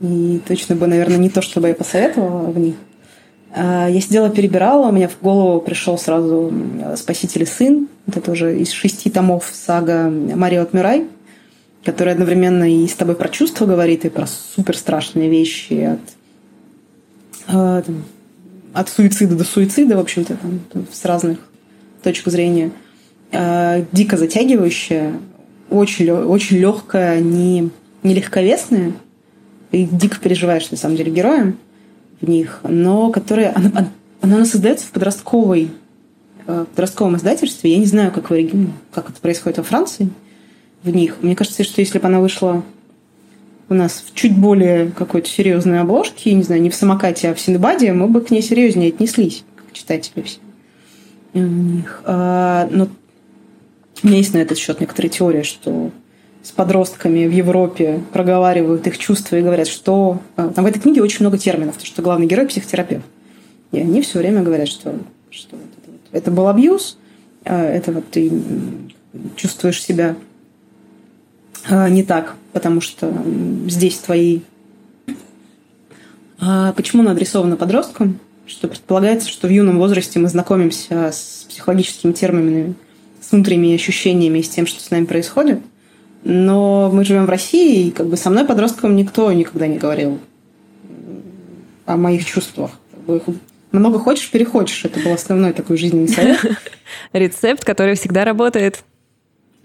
И 0.00 0.40
точно 0.46 0.76
бы, 0.76 0.86
наверное, 0.86 1.16
не 1.16 1.28
то, 1.28 1.42
что 1.42 1.60
бы 1.60 1.68
я 1.68 1.74
посоветовала 1.74 2.50
в 2.50 2.58
них. 2.58 2.76
А, 3.52 3.88
я 3.88 4.00
сидела, 4.00 4.30
перебирала, 4.30 4.88
у 4.88 4.92
меня 4.92 5.08
в 5.08 5.18
голову 5.20 5.60
пришел 5.60 5.98
сразу 5.98 6.52
«Спаситель 6.96 7.42
и 7.42 7.46
сын». 7.46 7.88
Это 8.06 8.20
тоже 8.20 8.58
из 8.58 8.70
шести 8.70 9.10
томов 9.10 9.50
сага 9.52 10.08
Мариот 10.08 10.72
Мюрай 10.72 11.08
который 11.86 12.12
одновременно 12.12 12.64
и 12.68 12.86
с 12.88 12.94
тобой 12.94 13.14
про 13.14 13.28
чувства 13.28 13.64
говорит, 13.64 14.04
и 14.04 14.08
про 14.08 14.26
супер 14.26 14.76
страшные 14.76 15.30
вещи 15.30 15.96
от, 17.46 17.86
там, 17.86 18.04
от 18.74 18.88
суицида 18.88 19.36
до 19.36 19.44
суицида, 19.44 19.96
в 19.96 20.00
общем-то, 20.00 20.36
там, 20.72 20.86
с 20.92 21.04
разных 21.04 21.38
точек 22.02 22.26
зрения. 22.26 22.72
Э, 23.32 23.84
дико 23.92 24.16
затягивающая, 24.16 25.14
очень, 25.70 26.10
очень 26.10 26.58
легкая, 26.58 27.20
не, 27.20 27.70
не 28.02 28.14
легковесная. 28.14 28.92
И 29.72 29.84
дико 29.84 30.18
переживаешь, 30.20 30.70
на 30.70 30.76
самом 30.76 30.96
деле, 30.96 31.12
героем 31.12 31.58
в 32.20 32.28
них, 32.28 32.60
но 32.62 33.10
которая... 33.10 33.52
Она, 33.54 33.70
она, 33.74 33.88
она 34.20 34.44
создается 34.44 34.86
в 34.86 34.90
подростковой 34.92 35.70
э, 36.46 36.64
в 36.64 36.74
подростковом 36.74 37.16
издательстве. 37.16 37.72
Я 37.72 37.78
не 37.78 37.86
знаю, 37.86 38.12
как, 38.12 38.30
в, 38.30 38.70
как 38.92 39.10
это 39.10 39.20
происходит 39.20 39.58
во 39.58 39.64
Франции 39.64 40.08
в 40.82 40.90
них. 40.90 41.16
Мне 41.20 41.34
кажется, 41.34 41.64
что 41.64 41.80
если 41.80 41.98
бы 41.98 42.06
она 42.06 42.20
вышла 42.20 42.62
у 43.68 43.74
нас 43.74 44.04
в 44.06 44.14
чуть 44.14 44.36
более 44.36 44.90
какой-то 44.92 45.28
серьезной 45.28 45.80
обложке, 45.80 46.32
не 46.32 46.44
знаю, 46.44 46.62
не 46.62 46.70
в 46.70 46.74
самокате, 46.74 47.30
а 47.30 47.34
в 47.34 47.40
Синбаде, 47.40 47.92
мы 47.92 48.06
бы 48.06 48.20
к 48.20 48.30
ней 48.30 48.42
серьезнее 48.42 48.90
отнеслись, 48.90 49.44
как 49.56 49.72
читатели 49.72 50.22
все. 50.22 50.38
У 51.34 51.40
них. 51.40 52.02
А, 52.04 52.68
но 52.70 52.88
у 54.02 54.06
меня 54.06 54.18
есть 54.18 54.34
на 54.34 54.38
этот 54.38 54.58
счет 54.58 54.80
некоторые 54.80 55.10
теории, 55.10 55.42
что 55.42 55.90
с 56.42 56.52
подростками 56.52 57.26
в 57.26 57.32
Европе 57.32 58.00
проговаривают 58.12 58.86
их 58.86 58.98
чувства 58.98 59.36
и 59.36 59.42
говорят, 59.42 59.66
что... 59.66 60.20
Там 60.36 60.52
в 60.52 60.66
этой 60.66 60.80
книге 60.80 61.02
очень 61.02 61.20
много 61.20 61.38
терминов, 61.38 61.74
потому 61.74 61.86
что 61.86 62.02
главный 62.02 62.26
герой– 62.26 62.46
психотерапевт. 62.48 63.04
И 63.72 63.80
они 63.80 64.00
все 64.02 64.20
время 64.20 64.42
говорят, 64.42 64.68
что, 64.68 64.94
что 65.30 65.56
это, 65.56 66.18
это 66.18 66.30
был 66.30 66.46
абьюз, 66.46 66.98
а, 67.44 67.64
это 67.64 67.90
вот 67.92 68.08
ты 68.10 68.30
чувствуешь 69.34 69.82
себя 69.82 70.14
а, 71.68 71.88
не 71.88 72.04
так, 72.04 72.36
потому 72.52 72.80
что 72.80 73.12
здесь 73.66 73.98
твои... 73.98 74.40
А 76.38 76.72
почему 76.74 77.02
она 77.02 77.12
адресована 77.12 77.56
подросткам? 77.56 78.20
Что 78.46 78.68
предполагается, 78.68 79.28
что 79.28 79.48
в 79.48 79.50
юном 79.50 79.78
возрасте 79.78 80.20
мы 80.20 80.28
знакомимся 80.28 81.10
с 81.10 81.46
психологическими 81.48 82.12
терминами, 82.12 82.74
с 83.26 83.32
внутренними 83.32 83.74
ощущениями 83.74 84.38
и 84.38 84.42
с 84.42 84.48
тем, 84.48 84.66
что 84.66 84.82
с 84.82 84.90
нами 84.90 85.04
происходит. 85.04 85.60
Но 86.22 86.90
мы 86.92 87.04
живем 87.04 87.26
в 87.26 87.30
России, 87.30 87.88
и 87.88 87.90
как 87.90 88.06
бы 88.06 88.16
со 88.16 88.30
мной 88.30 88.44
подростком 88.44 88.94
никто 88.96 89.30
никогда 89.32 89.66
не 89.66 89.78
говорил 89.78 90.18
о 91.84 91.96
моих 91.96 92.24
чувствах. 92.24 92.72
Много 93.72 93.98
хочешь, 93.98 94.30
перехочешь. 94.30 94.84
Это 94.84 95.00
был 95.00 95.12
основной 95.12 95.52
такой 95.52 95.76
жизненный 95.76 96.08
совет. 96.08 96.40
Рецепт, 97.12 97.64
который 97.64 97.94
всегда 97.94 98.24
работает. 98.24 98.82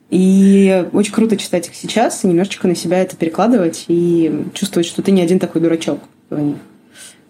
И 0.09 0.85
очень 0.91 1.13
круто 1.13 1.37
читать 1.37 1.67
их 1.67 1.75
сейчас, 1.75 2.23
и 2.23 2.27
немножечко 2.27 2.67
на 2.67 2.75
себя 2.75 2.99
это 2.99 3.15
перекладывать 3.15 3.85
и 3.87 4.45
чувствовать, 4.53 4.85
что 4.85 5.01
ты 5.01 5.11
не 5.11 5.21
один 5.21 5.39
такой 5.39 5.61
дурачок 5.61 5.99
в 6.29 6.39
них. 6.39 6.57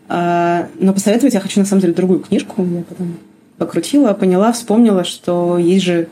А, 0.10 0.68
но 0.80 0.92
посоветовать 0.94 1.34
я 1.34 1.40
хочу, 1.40 1.60
на 1.60 1.66
самом 1.66 1.82
деле, 1.82 1.94
другую 1.94 2.22
книжку. 2.22 2.66
Я 2.66 2.84
потом 2.84 3.18
покрутила, 3.58 4.14
поняла, 4.14 4.52
вспомнила, 4.52 5.04
что 5.04 5.58
есть 5.58 5.86
же... 5.86 6.10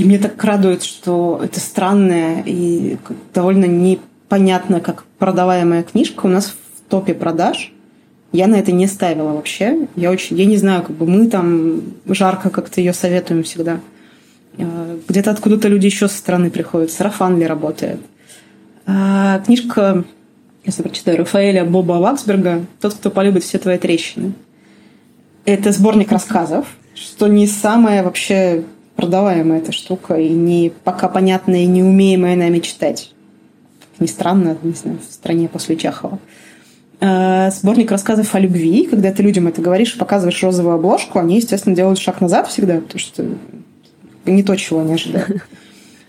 И 0.00 0.04
мне 0.04 0.18
так 0.18 0.42
радует, 0.42 0.82
что 0.82 1.42
это 1.44 1.60
странная 1.60 2.42
и 2.46 2.96
довольно 3.34 3.66
непонятно, 3.66 4.80
как 4.80 5.04
продаваемая 5.18 5.82
книжка 5.82 6.24
у 6.24 6.28
нас 6.30 6.46
в 6.46 6.88
топе 6.88 7.12
продаж. 7.12 7.70
Я 8.32 8.46
на 8.46 8.54
это 8.54 8.72
не 8.72 8.86
ставила 8.86 9.34
вообще. 9.34 9.88
Я 9.96 10.10
очень... 10.10 10.38
Я 10.38 10.46
не 10.46 10.56
знаю, 10.56 10.84
как 10.84 10.96
бы 10.96 11.04
мы 11.04 11.26
там 11.26 11.82
жарко 12.06 12.48
как-то 12.48 12.80
ее 12.80 12.94
советуем 12.94 13.42
всегда. 13.42 13.80
Э, 14.56 14.98
где-то 15.06 15.32
откуда-то 15.32 15.68
люди 15.68 15.84
еще 15.84 16.08
со 16.08 16.16
стороны 16.16 16.48
приходят. 16.48 16.90
Сарафан 16.90 17.38
ли 17.38 17.44
работает. 17.44 18.00
А, 18.86 19.40
книжка, 19.40 20.04
если 20.64 20.82
прочитаю, 20.82 21.18
Рафаэля 21.18 21.66
Боба 21.66 22.00
Ваксберга 22.00 22.64
«Тот, 22.80 22.94
кто 22.94 23.10
полюбит 23.10 23.44
все 23.44 23.58
твои 23.58 23.76
трещины». 23.76 24.32
Это 25.44 25.72
сборник 25.72 26.10
рассказов, 26.10 26.68
что 26.94 27.26
не 27.26 27.46
самая 27.46 28.02
вообще 28.02 28.64
продаваемая 29.00 29.60
эта 29.60 29.72
штука 29.72 30.16
и 30.16 30.28
не 30.28 30.70
пока 30.84 31.08
понятная 31.08 31.60
и 31.60 31.66
неумеемая 31.66 32.36
нами 32.36 32.58
читать. 32.58 33.12
Не 33.98 34.06
странно, 34.06 34.58
не 34.62 34.74
знаю, 34.74 34.98
в 34.98 35.10
стране 35.10 35.48
после 35.48 35.76
Чехова. 35.76 36.18
А, 37.00 37.50
сборник 37.50 37.90
рассказов 37.90 38.34
о 38.34 38.38
любви. 38.38 38.86
Когда 38.86 39.10
ты 39.10 39.22
людям 39.22 39.46
это 39.46 39.62
говоришь, 39.62 39.96
показываешь 39.96 40.42
розовую 40.42 40.74
обложку, 40.74 41.18
они, 41.18 41.36
естественно, 41.36 41.74
делают 41.74 41.98
шаг 41.98 42.20
назад 42.20 42.48
всегда, 42.48 42.74
потому 42.74 42.98
что 42.98 43.24
не 44.26 44.42
то, 44.42 44.54
чего 44.56 44.80
они 44.80 44.92
ожидают. 44.92 45.46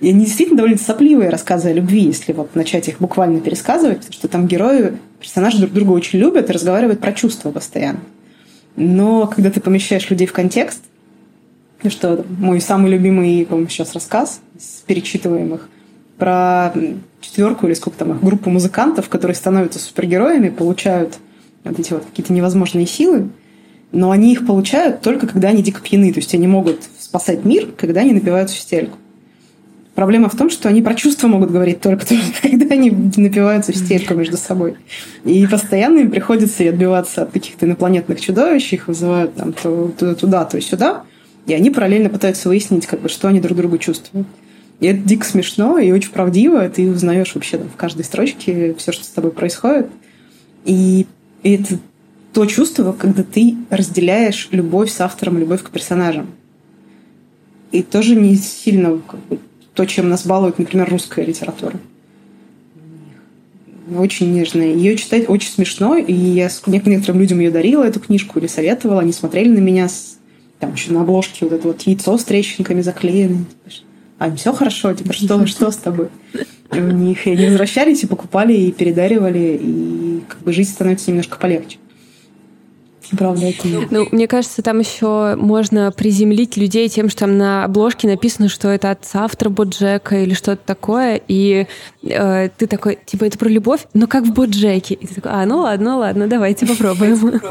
И 0.01 0.09
они 0.09 0.25
действительно 0.25 0.57
довольно 0.57 0.77
сопливые 0.77 1.29
рассказы 1.29 1.69
о 1.69 1.73
любви, 1.73 2.01
если 2.01 2.33
вот 2.33 2.55
начать 2.55 2.89
их 2.89 2.99
буквально 2.99 3.39
пересказывать, 3.39 3.99
потому 3.99 4.13
что 4.13 4.27
там 4.27 4.47
герои, 4.47 4.97
персонажи 5.21 5.59
друг 5.59 5.71
друга 5.71 5.91
очень 5.91 6.19
любят 6.19 6.49
и 6.49 6.53
разговаривают 6.53 6.99
про 6.99 7.13
чувства 7.13 7.51
постоянно. 7.51 8.01
Но 8.75 9.27
когда 9.27 9.49
ты 9.49 9.61
помещаешь 9.61 10.09
людей 10.09 10.27
в 10.27 10.33
контекст, 10.33 10.81
что 11.89 12.25
мой 12.37 12.61
самый 12.61 12.91
любимый, 12.91 13.45
по-моему, 13.45 13.69
сейчас 13.69 13.93
рассказ 13.93 14.41
с 14.59 14.81
перечитываемых 14.81 15.67
про 16.17 16.73
четверку 17.21 17.67
или 17.67 17.73
сколько 17.73 17.97
там 17.97 18.11
их, 18.11 18.23
группу 18.23 18.49
музыкантов, 18.49 19.09
которые 19.09 19.35
становятся 19.35 19.79
супергероями, 19.79 20.49
получают 20.49 21.17
вот 21.63 21.79
эти 21.79 21.93
вот 21.93 22.05
какие-то 22.05 22.33
невозможные 22.33 22.85
силы, 22.85 23.29
но 23.91 24.11
они 24.11 24.31
их 24.31 24.45
получают 24.45 25.01
только 25.01 25.27
когда 25.27 25.49
они 25.49 25.63
дико 25.63 25.81
пьяны, 25.81 26.13
то 26.13 26.19
есть 26.19 26.33
они 26.33 26.47
могут 26.47 26.81
спасать 26.99 27.43
мир, 27.45 27.69
когда 27.77 28.01
они 28.01 28.13
напиваются 28.13 28.55
в 28.55 28.59
стельку. 28.59 28.97
Проблема 29.95 30.29
в 30.29 30.37
том, 30.37 30.49
что 30.49 30.69
они 30.69 30.81
про 30.81 30.95
чувства 30.95 31.27
могут 31.27 31.51
говорить 31.51 31.81
только, 31.81 32.05
когда 32.41 32.75
они 32.75 32.89
напиваются 32.89 33.71
в 33.71 33.75
стельку 33.75 34.13
между 34.13 34.37
собой. 34.37 34.75
И 35.25 35.45
постоянно 35.47 35.99
им 35.99 36.11
приходится 36.11 36.67
отбиваться 36.67 37.23
от 37.23 37.31
каких-то 37.31 37.65
инопланетных 37.65 38.21
чудовищ, 38.21 38.73
их 38.73 38.87
вызывают 38.87 39.35
там 39.35 39.53
то 39.53 39.91
туда, 40.15 40.45
то 40.45 40.59
сюда. 40.61 41.03
И 41.47 41.53
они 41.53 41.69
параллельно 41.69 42.09
пытаются 42.09 42.49
выяснить, 42.49 42.85
как 42.85 43.01
бы, 43.01 43.09
что 43.09 43.27
они 43.27 43.39
друг 43.39 43.57
другу 43.57 43.77
чувствуют. 43.77 44.27
И 44.79 44.87
это 44.87 44.99
дико 44.99 45.25
смешно 45.25 45.77
и 45.77 45.91
очень 45.91 46.11
правдиво. 46.11 46.67
Ты 46.69 46.89
узнаешь 46.89 47.33
вообще 47.35 47.57
там, 47.57 47.69
в 47.69 47.75
каждой 47.75 48.03
строчке 48.03 48.73
все, 48.77 48.91
что 48.91 49.03
с 49.03 49.09
тобой 49.09 49.31
происходит. 49.31 49.87
И 50.65 51.05
это 51.43 51.77
то 52.33 52.45
чувство, 52.45 52.93
когда 52.93 53.23
ты 53.23 53.55
разделяешь 53.69 54.49
любовь 54.51 54.91
с 54.91 55.01
автором, 55.01 55.37
любовь 55.37 55.63
к 55.63 55.69
персонажам. 55.69 56.27
И 57.71 57.83
тоже 57.83 58.15
не 58.15 58.35
сильно 58.35 58.99
как 59.07 59.19
бы, 59.21 59.39
то, 59.73 59.85
чем 59.85 60.09
нас 60.09 60.25
балует, 60.25 60.59
например, 60.59 60.89
русская 60.89 61.25
литература. 61.25 61.79
Очень 63.95 64.33
нежная. 64.33 64.73
Ее 64.73 64.95
читать 64.95 65.29
очень 65.29 65.49
смешно, 65.49 65.95
и 65.97 66.13
я 66.13 66.49
некоторым 66.65 67.19
людям 67.19 67.39
ее 67.39 67.51
дарила, 67.51 67.83
эту 67.83 67.99
книжку, 67.99 68.39
или 68.39 68.47
советовала, 68.47 69.01
они 69.01 69.11
смотрели 69.11 69.49
на 69.49 69.59
меня, 69.59 69.89
с, 69.89 70.17
там 70.61 70.73
еще 70.73 70.93
на 70.93 71.01
обложке 71.01 71.45
вот 71.45 71.53
это 71.53 71.67
вот 71.67 71.81
яйцо 71.81 72.17
с 72.17 72.23
трещинками 72.23 72.81
заклеено. 72.81 73.45
А 74.19 74.27
им 74.27 74.37
все 74.37 74.53
хорошо, 74.53 74.93
типа, 74.93 75.11
что, 75.11 75.47
что 75.47 75.71
с 75.71 75.77
тобой? 75.77 76.09
И 76.71 76.79
у 76.79 76.91
них 76.91 77.25
и 77.25 77.31
они 77.31 77.47
возвращались 77.47 78.03
и 78.03 78.07
покупали, 78.07 78.53
и 78.53 78.71
передаривали, 78.71 79.59
и 79.59 80.21
как 80.27 80.41
бы 80.43 80.53
жизнь 80.53 80.71
становится 80.71 81.09
немножко 81.09 81.37
полегче. 81.37 81.79
Правда, 83.17 83.47
это 83.47 83.67
Ну, 83.89 84.07
мне 84.11 84.27
кажется, 84.27 84.61
там 84.61 84.79
еще 84.79 85.35
можно 85.35 85.91
приземлить 85.91 86.55
людей 86.55 86.87
тем, 86.87 87.09
что 87.09 87.21
там 87.21 87.37
на 87.37 87.65
обложке 87.65 88.07
написано, 88.07 88.47
что 88.47 88.69
это 88.69 88.91
от 88.91 89.05
автора 89.13 89.49
Боджека 89.49 90.23
или 90.23 90.33
что-то 90.33 90.61
такое, 90.65 91.19
и 91.27 91.67
э, 92.03 92.49
ты 92.55 92.67
такой, 92.67 92.99
типа, 93.05 93.25
это 93.25 93.37
про 93.37 93.49
любовь, 93.49 93.81
но 93.93 94.07
как 94.07 94.23
в 94.23 94.31
Боджеке. 94.31 94.93
И 94.93 95.07
ты 95.07 95.15
такой, 95.15 95.31
а, 95.33 95.45
ну 95.45 95.57
ладно, 95.57 95.97
ладно, 95.97 96.27
давайте 96.27 96.65
попробуем. 96.65 97.41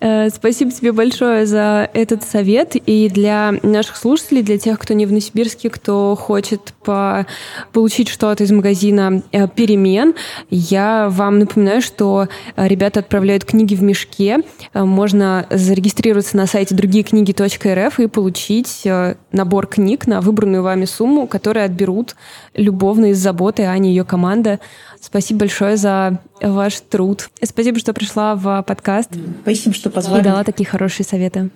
Э, 0.00 0.28
спасибо 0.30 0.70
тебе 0.70 0.92
большое 0.92 1.44
за 1.44 1.88
этот 1.92 2.22
совет. 2.22 2.76
И 2.76 3.08
для 3.08 3.54
наших 3.62 3.96
слушателей, 3.96 4.42
для 4.42 4.58
тех, 4.58 4.78
кто 4.78 4.94
не 4.94 5.06
в 5.06 5.10
Новосибирске, 5.10 5.70
кто 5.70 6.14
хочет 6.14 6.72
по 6.84 7.26
получить 7.72 8.08
что-то 8.08 8.44
из 8.44 8.52
магазина 8.52 9.22
э, 9.32 9.48
«Перемен», 9.48 10.14
я 10.50 11.08
вам 11.10 11.40
напоминаю, 11.40 11.82
что 11.82 12.28
э, 12.54 12.68
ребята 12.68 13.00
отправляют 13.00 13.44
книги 13.44 13.74
в 13.74 13.82
мешке. 13.82 14.38
Можно 14.72 15.46
зарегистрироваться 15.50 16.36
на 16.36 16.46
сайте 16.46 16.74
другиекниги.рф 16.74 18.00
и 18.00 18.06
получить 18.06 18.86
набор 19.32 19.66
книг 19.66 20.06
на 20.06 20.20
выбранную 20.20 20.62
вами 20.62 20.84
сумму, 20.84 21.26
которые 21.26 21.64
отберут 21.64 22.14
любовно 22.54 23.06
из 23.06 23.18
заботы 23.18 23.64
Ани 23.64 23.90
и 23.90 23.92
ее 23.92 24.04
команда. 24.04 24.60
Спасибо 25.00 25.40
большое 25.40 25.76
за 25.76 26.20
ваш 26.40 26.80
труд. 26.80 27.30
Спасибо, 27.42 27.78
что 27.78 27.92
пришла 27.92 28.34
в 28.34 28.62
подкаст. 28.62 29.10
Спасибо, 29.42 29.74
что 29.74 29.90
позвали. 29.90 30.20
И 30.20 30.24
дала 30.24 30.44
такие 30.44 30.66
хорошие 30.68 31.06
советы. 31.06 31.50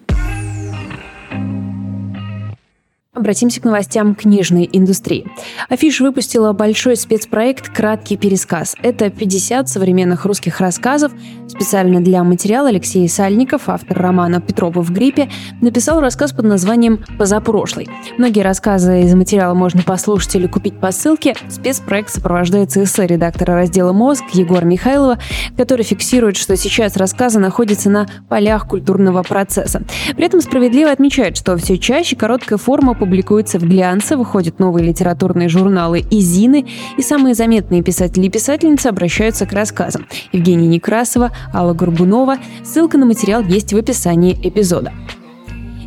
Обратимся 3.15 3.61
к 3.61 3.65
новостям 3.65 4.15
книжной 4.15 4.67
индустрии. 4.73 5.27
Афиш 5.69 6.01
выпустила 6.01 6.55
большой 6.55 6.97
спецпроект 6.97 7.69
«Краткий 7.69 8.17
пересказ». 8.17 8.75
Это 8.83 9.11
50 9.11 9.69
современных 9.69 10.25
русских 10.25 10.61
рассказов. 10.61 11.13
Специально 11.47 12.01
для 12.01 12.25
материала 12.25 12.71
Алексей 12.71 13.07
Сальников, 13.11 13.69
автор 13.69 13.99
романа 13.99 14.41
«Петрова 14.41 14.81
в 14.81 14.91
гриппе», 14.91 15.29
написал 15.61 16.01
рассказ 16.01 16.33
под 16.33 16.47
названием 16.47 17.05
«Позапрошлый». 17.19 17.91
Многие 18.17 18.41
рассказы 18.41 19.03
из 19.03 19.15
материала 19.15 19.53
можно 19.53 19.83
послушать 19.83 20.35
или 20.37 20.47
купить 20.47 20.81
по 20.81 20.91
ссылке. 20.91 21.35
Спецпроект 21.51 22.09
сопровождается 22.09 22.83
эссе 22.83 23.07
редактора 23.07 23.57
раздела 23.57 23.93
«Мозг» 23.93 24.25
Егора 24.33 24.65
Михайлова, 24.65 25.19
который 25.59 25.85
фиксирует, 25.85 26.39
что 26.39 26.57
сейчас 26.57 26.97
рассказы 26.97 27.41
находятся 27.41 27.91
на 27.91 28.09
полях 28.31 28.67
культурного 28.67 29.23
процесса. 29.23 29.83
При 30.17 30.25
этом 30.25 30.41
справедливо 30.41 30.91
отмечает, 30.91 31.37
что 31.37 31.59
все 31.59 31.77
чаще 31.77 32.17
короткая 32.17 32.59
форма 32.59 32.95
публикуется 33.03 33.59
в 33.59 33.65
глянце, 33.65 34.17
выходят 34.17 34.61
новые 34.61 34.87
литературные 34.87 35.49
журналы 35.49 36.05
и 36.09 36.21
зины, 36.21 36.67
и 36.97 37.03
самые 37.03 37.35
заметные 37.35 37.83
писатели 37.83 38.27
и 38.27 38.31
писательницы 38.31 38.87
обращаются 38.87 39.45
к 39.45 39.53
рассказам. 39.53 40.07
Евгения 40.31 40.69
Некрасова, 40.69 41.33
Алла 41.53 41.75
Горбунова. 41.75 42.37
Ссылка 42.63 42.99
на 42.99 43.07
материал 43.07 43.43
есть 43.43 43.73
в 43.73 43.77
описании 43.77 44.39
эпизода. 44.41 44.93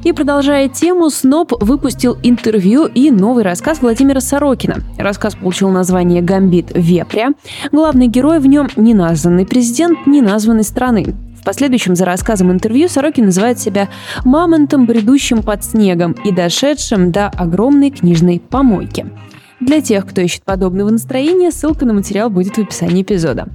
И 0.04 0.12
продолжая 0.12 0.68
тему, 0.68 1.10
СНОП 1.10 1.64
выпустил 1.64 2.18
интервью 2.22 2.86
и 2.86 3.10
новый 3.12 3.46
рассказ 3.46 3.82
Владимира 3.82 4.20
Сорокина. 4.20 4.82
Рассказ 4.98 5.36
получил 5.36 5.70
название 5.70 6.22
«Гамбит 6.22 6.74
Вепря». 6.76 7.30
Главный 7.72 8.08
герой 8.08 8.42
в 8.42 8.46
нем– 8.46 8.68
неназванный 8.76 9.46
президент 9.46 10.06
неназванной 10.06 10.66
страны 10.66 11.16
последующем 11.46 11.96
за 11.96 12.04
рассказом 12.04 12.52
интервью 12.52 12.90
Сорокин 12.90 13.26
называет 13.26 13.60
себя 13.60 13.88
«мамонтом, 14.26 14.86
бредущим 14.86 15.42
под 15.42 15.64
снегом 15.64 16.12
и 16.12 16.32
дошедшим 16.34 17.12
до 17.14 17.28
огромной 17.28 17.92
книжной 17.92 18.42
помойки». 18.42 19.06
Для 19.62 19.80
тех, 19.82 20.06
кто 20.06 20.20
ищет 20.20 20.44
подобного 20.44 20.90
настроения, 20.90 21.52
ссылка 21.52 21.86
на 21.86 21.94
материал 21.94 22.30
будет 22.30 22.58
в 22.58 22.62
описании 22.62 23.04
эпизода. 23.04 23.48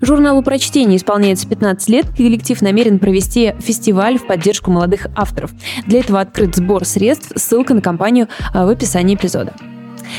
Журналу 0.00 0.42
прочтения 0.42 0.96
исполняется 0.96 1.48
15 1.48 1.88
лет. 1.88 2.06
Коллектив 2.14 2.60
намерен 2.60 2.98
провести 2.98 3.54
фестиваль 3.58 4.18
в 4.18 4.26
поддержку 4.26 4.70
молодых 4.70 5.06
авторов. 5.16 5.52
Для 5.86 6.00
этого 6.00 6.20
открыт 6.20 6.54
сбор 6.54 6.84
средств. 6.84 7.32
Ссылка 7.34 7.72
на 7.72 7.80
компанию 7.80 8.28
а, 8.52 8.66
в 8.66 8.68
описании 8.68 9.14
эпизода. 9.14 9.54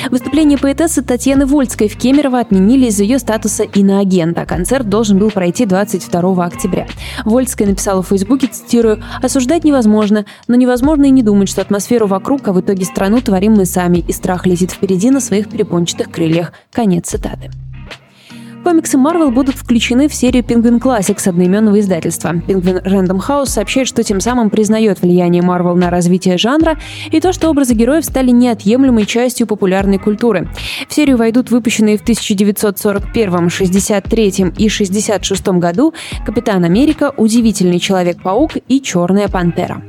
Выступление 0.10 0.58
поэтессы 0.58 1.02
Татьяны 1.02 1.46
Вольской 1.46 1.88
в 1.88 1.98
Кемерово 1.98 2.40
отменили 2.40 2.88
из-за 2.88 3.04
ее 3.04 3.20
статуса 3.20 3.64
иноагента. 3.64 4.46
Концерт 4.46 4.90
должен 4.90 5.18
был 5.18 5.32
пройти 5.32 5.66
22 5.66 6.46
октября. 6.46 6.88
Вольская 7.26 7.68
написала 7.68 8.02
в 8.02 8.08
Фейсбуке, 8.08 8.48
цитирую, 8.48 9.04
«Осуждать 9.22 9.64
невозможно, 9.64 10.26
но 10.48 10.56
невозможно 10.56 11.06
и 11.06 11.12
не 11.12 11.24
думать, 11.24 11.50
что 11.50 11.62
атмосферу 11.62 12.08
вокруг, 12.08 12.48
а 12.48 12.54
в 12.54 12.62
итоге 12.62 12.86
страну 12.86 13.22
творим 13.22 13.54
мы 13.54 13.66
сами, 13.66 14.00
и 14.00 14.12
страх 14.12 14.46
летит 14.46 14.72
впереди 14.72 15.10
на 15.10 15.20
своих 15.20 15.50
перепончатых 15.50 16.12
крыльях». 16.12 16.54
Конец 16.72 17.08
цитаты. 17.08 17.52
Комиксы 18.68 18.98
Marvel 18.98 19.32
будут 19.32 19.56
включены 19.56 20.10
в 20.10 20.14
серию 20.14 20.44
Penguin 20.44 20.82
Classics 20.82 21.30
одноименного 21.30 21.80
издательства. 21.80 22.34
Penguin 22.34 22.84
Random 22.84 23.26
House 23.26 23.46
сообщает, 23.46 23.88
что 23.88 24.04
тем 24.04 24.20
самым 24.20 24.50
признает 24.50 25.02
влияние 25.02 25.42
Marvel 25.42 25.76
на 25.76 25.90
развитие 25.90 26.38
жанра 26.38 26.78
и 27.10 27.22
то, 27.22 27.32
что 27.32 27.50
образы 27.50 27.76
героев 27.76 28.04
стали 28.04 28.30
неотъемлемой 28.32 29.06
частью 29.06 29.48
популярной 29.48 30.00
культуры. 30.00 30.50
В 30.90 30.94
серию 30.94 31.16
войдут 31.16 31.50
выпущенные 31.50 31.98
в 31.98 32.02
1941, 32.02 33.50
63 33.50 34.54
и 34.58 34.68
66 34.68 35.48
году 35.48 35.94
Капитан 36.26 36.66
Америка, 36.66 37.14
Удивительный 37.16 37.80
Человек-паук 37.80 38.58
и 38.68 38.82
Черная 38.82 39.30
Пантера. 39.30 39.82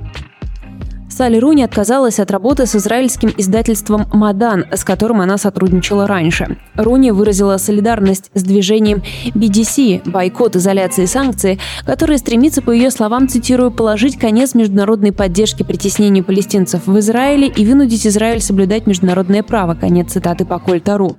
Салли 1.18 1.38
Руни 1.38 1.64
отказалась 1.64 2.20
от 2.20 2.30
работы 2.30 2.64
с 2.64 2.76
израильским 2.76 3.34
издательством 3.36 4.06
«Мадан», 4.12 4.66
с 4.70 4.84
которым 4.84 5.20
она 5.20 5.36
сотрудничала 5.36 6.06
раньше. 6.06 6.58
Руни 6.76 7.10
выразила 7.10 7.56
солидарность 7.56 8.30
с 8.34 8.44
движением 8.44 9.02
BDC– 9.34 10.02
бойкот, 10.08 10.54
изоляции 10.54 11.02
и 11.02 11.06
санкции, 11.08 11.58
которое 11.84 12.18
стремится, 12.18 12.62
по 12.62 12.70
ее 12.70 12.92
словам, 12.92 13.26
цитирую, 13.26 13.72
«положить 13.72 14.16
конец 14.16 14.54
международной 14.54 15.10
поддержке 15.10 15.64
притеснению 15.64 16.22
палестинцев 16.22 16.86
в 16.86 16.96
Израиле 17.00 17.48
и 17.48 17.66
вынудить 17.66 18.06
Израиль 18.06 18.40
соблюдать 18.40 18.86
международное 18.86 19.42
право». 19.42 19.74
Конец 19.74 20.12
цитаты 20.12 20.44
по 20.44 20.60
Кольтару. 20.60 21.16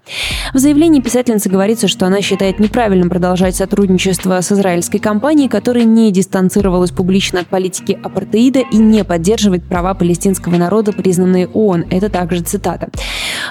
В 0.53 0.57
заявлении 0.57 0.99
писательницы 0.99 1.47
говорится, 1.47 1.88
что 1.88 2.07
она 2.07 2.21
считает 2.21 2.59
неправильным 2.59 3.09
продолжать 3.09 3.55
сотрудничество 3.55 4.41
с 4.41 4.51
израильской 4.51 4.99
компанией, 4.99 5.47
которая 5.47 5.83
не 5.83 6.12
дистанцировалась 6.12 6.91
публично 6.91 7.41
от 7.41 7.47
политики 7.47 7.99
апартеида 8.01 8.62
и 8.71 8.77
не 8.77 9.03
поддерживает 9.03 9.63
права 9.63 9.93
палестинского 9.93 10.55
народа, 10.55 10.91
признанные 10.91 11.47
ООН. 11.47 11.85
Это 11.91 12.09
также 12.09 12.41
цитата. 12.41 12.89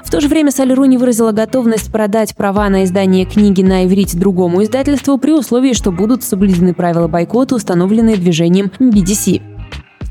В 0.05 0.11
то 0.11 0.21
же 0.21 0.29
время 0.29 0.51
Салли 0.51 0.73
Руни 0.73 0.97
выразила 0.97 1.31
готовность 1.31 1.93
продать 1.93 2.35
права 2.35 2.69
на 2.69 2.85
издание 2.85 3.25
книги 3.25 3.63
на 3.63 3.85
иврите 3.85 4.19
другому 4.19 4.65
издательству 4.65 5.19
при 5.19 5.33
условии, 5.33 5.75
что 5.75 5.93
будут 5.93 6.25
соблюдены 6.25 6.75
правила 6.75 7.07
бойкота, 7.07 7.55
установленные 7.55 8.17
движением 8.17 8.73
BDC. 8.81 9.58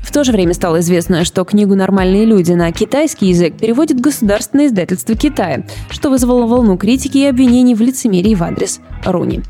В 0.02 0.12
то 0.12 0.24
же 0.24 0.32
время 0.32 0.54
стало 0.54 0.80
известно, 0.80 1.24
что 1.24 1.44
книгу 1.44 1.74
«Нормальные 1.74 2.24
люди» 2.24 2.52
на 2.52 2.72
китайский 2.72 3.26
язык 3.26 3.56
переводит 3.56 4.00
государственное 4.00 4.66
издательство 4.66 5.14
Китая, 5.14 5.64
что 5.90 6.10
вызвало 6.10 6.46
волну 6.46 6.76
критики 6.76 7.18
и 7.18 7.26
обвинений 7.26 7.74
в 7.74 7.80
лицемерии 7.80 8.34
в 8.34 8.42
адрес 8.42 8.80
Руни. 9.04 9.42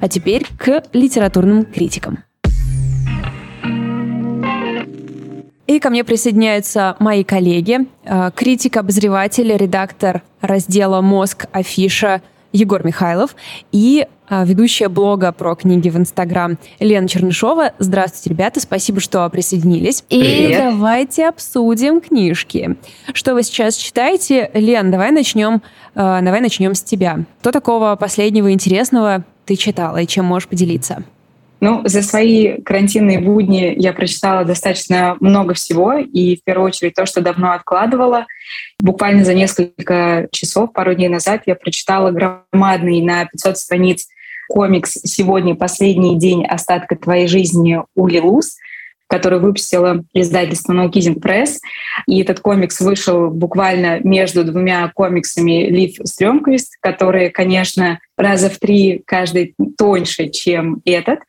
А 0.00 0.08
теперь 0.08 0.46
к 0.58 0.84
литературным 0.92 1.64
критикам. 1.64 2.18
И 5.66 5.80
ко 5.80 5.90
мне 5.90 6.02
присоединяются 6.02 6.96
мои 6.98 7.24
коллеги, 7.24 7.80
э, 8.04 8.30
критик, 8.34 8.78
обозреватель, 8.78 9.54
редактор 9.54 10.22
раздела 10.40 11.02
«Мозг. 11.02 11.44
Афиша» 11.52 12.22
Егор 12.52 12.84
Михайлов 12.84 13.36
и 13.72 14.06
э, 14.28 14.44
ведущая 14.44 14.88
блога 14.88 15.32
про 15.32 15.54
книги 15.54 15.88
в 15.88 15.96
Инстаграм 15.96 16.58
Лена 16.80 17.08
Чернышова. 17.08 17.72
Здравствуйте, 17.78 18.30
ребята, 18.30 18.60
спасибо, 18.60 19.00
что 19.00 19.28
присоединились. 19.28 20.02
Привет. 20.02 20.50
И 20.50 20.54
давайте 20.56 21.28
обсудим 21.28 22.00
книжки. 22.00 22.76
Что 23.12 23.34
вы 23.34 23.42
сейчас 23.42 23.76
читаете? 23.76 24.50
Лен, 24.54 24.90
давай 24.90 25.10
начнем, 25.10 25.62
э, 25.94 26.20
давай 26.22 26.40
начнем 26.40 26.74
с 26.74 26.82
тебя. 26.82 27.20
Что 27.40 27.52
такого 27.52 27.96
последнего 27.96 28.52
интересного 28.52 29.24
ты 29.44 29.56
читала 29.56 29.98
и 29.98 30.06
чем 30.06 30.24
можешь 30.24 30.48
поделиться? 30.48 31.04
Ну, 31.60 31.82
за 31.84 32.02
свои 32.02 32.60
карантинные 32.62 33.18
будни 33.18 33.74
я 33.76 33.92
прочитала 33.92 34.44
достаточно 34.44 35.16
много 35.20 35.54
всего, 35.54 35.94
и 35.94 36.36
в 36.36 36.44
первую 36.44 36.68
очередь 36.68 36.94
то, 36.94 37.04
что 37.04 37.20
давно 37.20 37.52
откладывала. 37.52 38.26
Буквально 38.80 39.24
за 39.24 39.34
несколько 39.34 40.28
часов, 40.30 40.72
пару 40.72 40.94
дней 40.94 41.08
назад 41.08 41.42
я 41.46 41.56
прочитала 41.56 42.12
громадный 42.12 43.02
на 43.02 43.26
500 43.26 43.58
страниц 43.58 44.06
комикс 44.48 44.92
«Сегодня 45.04 45.54
последний 45.54 46.18
день 46.18 46.46
остатка 46.46 46.96
твоей 46.96 47.26
жизни» 47.26 47.80
Ули 47.94 48.18
Луз— 48.18 48.56
который 49.08 49.40
выпустила 49.40 50.04
издательство 50.12 50.72
No 50.72 50.90
Kissing 50.90 51.18
Press. 51.18 51.56
И 52.06 52.20
этот 52.20 52.40
комикс 52.40 52.80
вышел 52.80 53.30
буквально 53.30 54.00
между 54.00 54.44
двумя 54.44 54.90
комиксами 54.94 55.66
Лив 55.68 55.96
Стрёмквист, 56.04 56.76
которые, 56.80 57.30
конечно, 57.30 57.98
раза 58.16 58.50
в 58.50 58.58
три 58.58 59.02
каждый 59.06 59.54
тоньше, 59.76 60.28
чем 60.28 60.80
этот. 60.84 61.20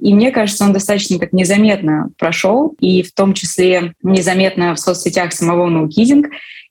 И 0.00 0.14
мне 0.14 0.30
кажется, 0.30 0.64
он 0.64 0.72
достаточно 0.72 1.18
так 1.18 1.32
незаметно 1.32 2.10
прошел, 2.18 2.74
и 2.80 3.02
в 3.02 3.12
том 3.12 3.34
числе 3.34 3.92
незаметно 4.02 4.74
в 4.74 4.80
соцсетях 4.80 5.32
самого 5.32 5.66
Kissing. 5.86 6.24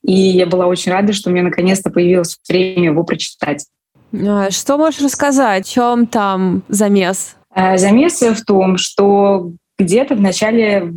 И 0.03 0.13
я 0.13 0.45
была 0.45 0.67
очень 0.67 0.91
рада, 0.91 1.13
что 1.13 1.29
у 1.29 1.33
меня 1.33 1.43
наконец-то 1.43 1.89
появилось 1.89 2.37
время 2.47 2.85
его 2.85 3.03
прочитать. 3.03 3.65
А, 4.13 4.51
что 4.51 4.77
можешь 4.77 5.01
рассказать? 5.01 5.67
В 5.67 5.71
чем 5.71 6.05
там 6.05 6.63
замес? 6.69 7.35
А, 7.49 7.77
замес 7.77 8.21
в 8.21 8.45
том, 8.45 8.77
что 8.77 9.51
где-то 9.77 10.15
в 10.15 10.21
начале 10.21 10.89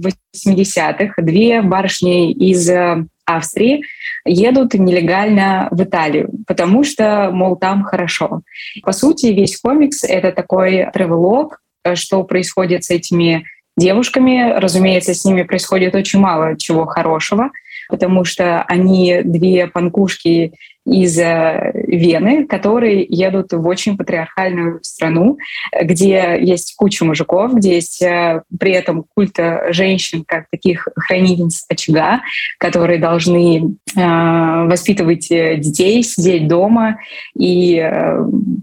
80-х 0.47 1.23
две 1.23 1.63
барышни 1.63 2.33
из 2.33 2.69
э, 2.71 3.05
Австрии 3.25 3.83
едут 4.25 4.75
нелегально 4.75 5.69
в 5.71 5.83
Италию, 5.83 6.31
потому 6.47 6.85
что, 6.85 7.31
мол, 7.33 7.57
там 7.57 7.83
хорошо. 7.83 8.43
По 8.83 8.93
сути, 8.93 9.27
весь 9.27 9.59
комикс— 9.61 10.05
это 10.05 10.33
такой 10.33 10.87
тревелог 10.93 11.59
что 11.95 12.23
происходит 12.25 12.85
с 12.85 12.91
этими 12.91 13.47
девушками. 13.77 14.59
Разумеется, 14.59 15.15
с 15.15 15.25
ними 15.25 15.43
происходит 15.43 15.95
очень 15.95 16.19
мало 16.19 16.57
чего 16.59 16.87
хорошего, 16.87 17.51
потому 17.89 18.25
что 18.25 18.63
они 18.63 19.23
две 19.25 19.67
панкушки 19.67 20.53
из 20.89 21.19
э, 21.19 21.73
Вены, 21.75 22.47
которые 22.47 23.05
едут 23.09 23.53
в 23.53 23.67
очень 23.67 23.97
патриархальную 23.97 24.81
страну, 24.83 25.39
где 25.81 26.39
есть 26.41 26.75
куча 26.77 27.05
мужиков, 27.05 27.55
где 27.55 27.75
есть 27.75 28.03
э, 28.03 28.43
при 28.59 28.73
этом 28.73 29.05
культ 29.15 29.39
женщин 29.71 30.25
как 30.27 30.47
таких 30.51 30.89
хранительниц 30.97 31.67
очага, 31.69 32.23
которые 32.59 32.99
должны 32.99 33.77
э, 33.97 34.67
воспитывать 34.67 35.29
детей, 35.29 36.03
сидеть 36.03 36.49
дома 36.49 36.99
и 37.39 37.85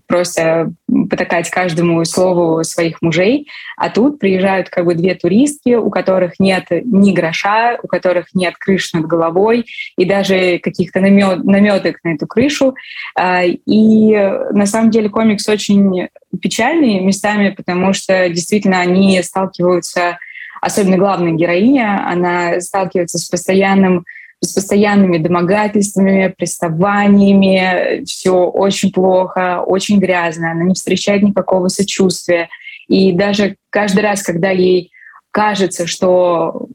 просто 0.07 0.71
потакать 1.09 1.49
каждому 1.49 2.03
слову 2.05 2.63
своих 2.63 3.01
мужей. 3.01 3.47
А 3.77 3.89
тут 3.89 4.19
приезжают 4.19 4.69
как 4.69 4.85
бы 4.85 4.95
две 4.95 5.15
туристки, 5.15 5.75
у 5.75 5.89
которых 5.89 6.39
нет 6.39 6.65
ни 6.69 7.13
гроша, 7.13 7.77
у 7.83 7.88
которых 7.88 8.27
нет 8.33 8.55
крыши 8.57 8.97
над 8.97 9.05
головой 9.05 9.65
и 9.97 10.05
даже 10.05 10.59
каких-то 10.59 10.99
намет, 10.99 11.43
наметок 11.43 11.97
на 12.03 12.14
эту 12.15 12.28
крышу. 12.28 12.75
А, 13.17 13.43
и 13.43 14.15
на 14.51 14.65
самом 14.65 14.91
деле 14.91 15.10
комикс 15.10 15.47
очень 15.47 16.10
печальный 16.41 16.99
местами, 16.99 17.49
потому 17.49 17.93
что 17.93 18.30
действительно 18.30 18.80
они 18.80 19.21
сталкиваются, 19.21 20.17
особенно 20.62 20.97
главная 20.97 21.32
героиня, 21.32 22.08
она 22.08 22.60
сталкивается 22.60 23.17
с 23.17 23.28
постоянным 23.30 24.06
с 24.41 24.54
постоянными 24.54 25.17
домогательствами, 25.17 26.34
приставаниями, 26.38 28.04
все 28.04 28.45
очень 28.45 28.91
плохо, 28.91 29.63
очень 29.65 29.99
грязно, 29.99 30.51
она 30.51 30.63
не 30.63 30.73
встречает 30.73 31.23
никакого 31.23 31.69
сочувствия. 31.69 32.49
И 32.88 33.12
даже 33.13 33.56
каждый 33.69 34.01
раз, 34.01 34.21
когда 34.21 34.51
ей 34.51 34.91
кажется, 35.32 35.88
что 35.88 36.67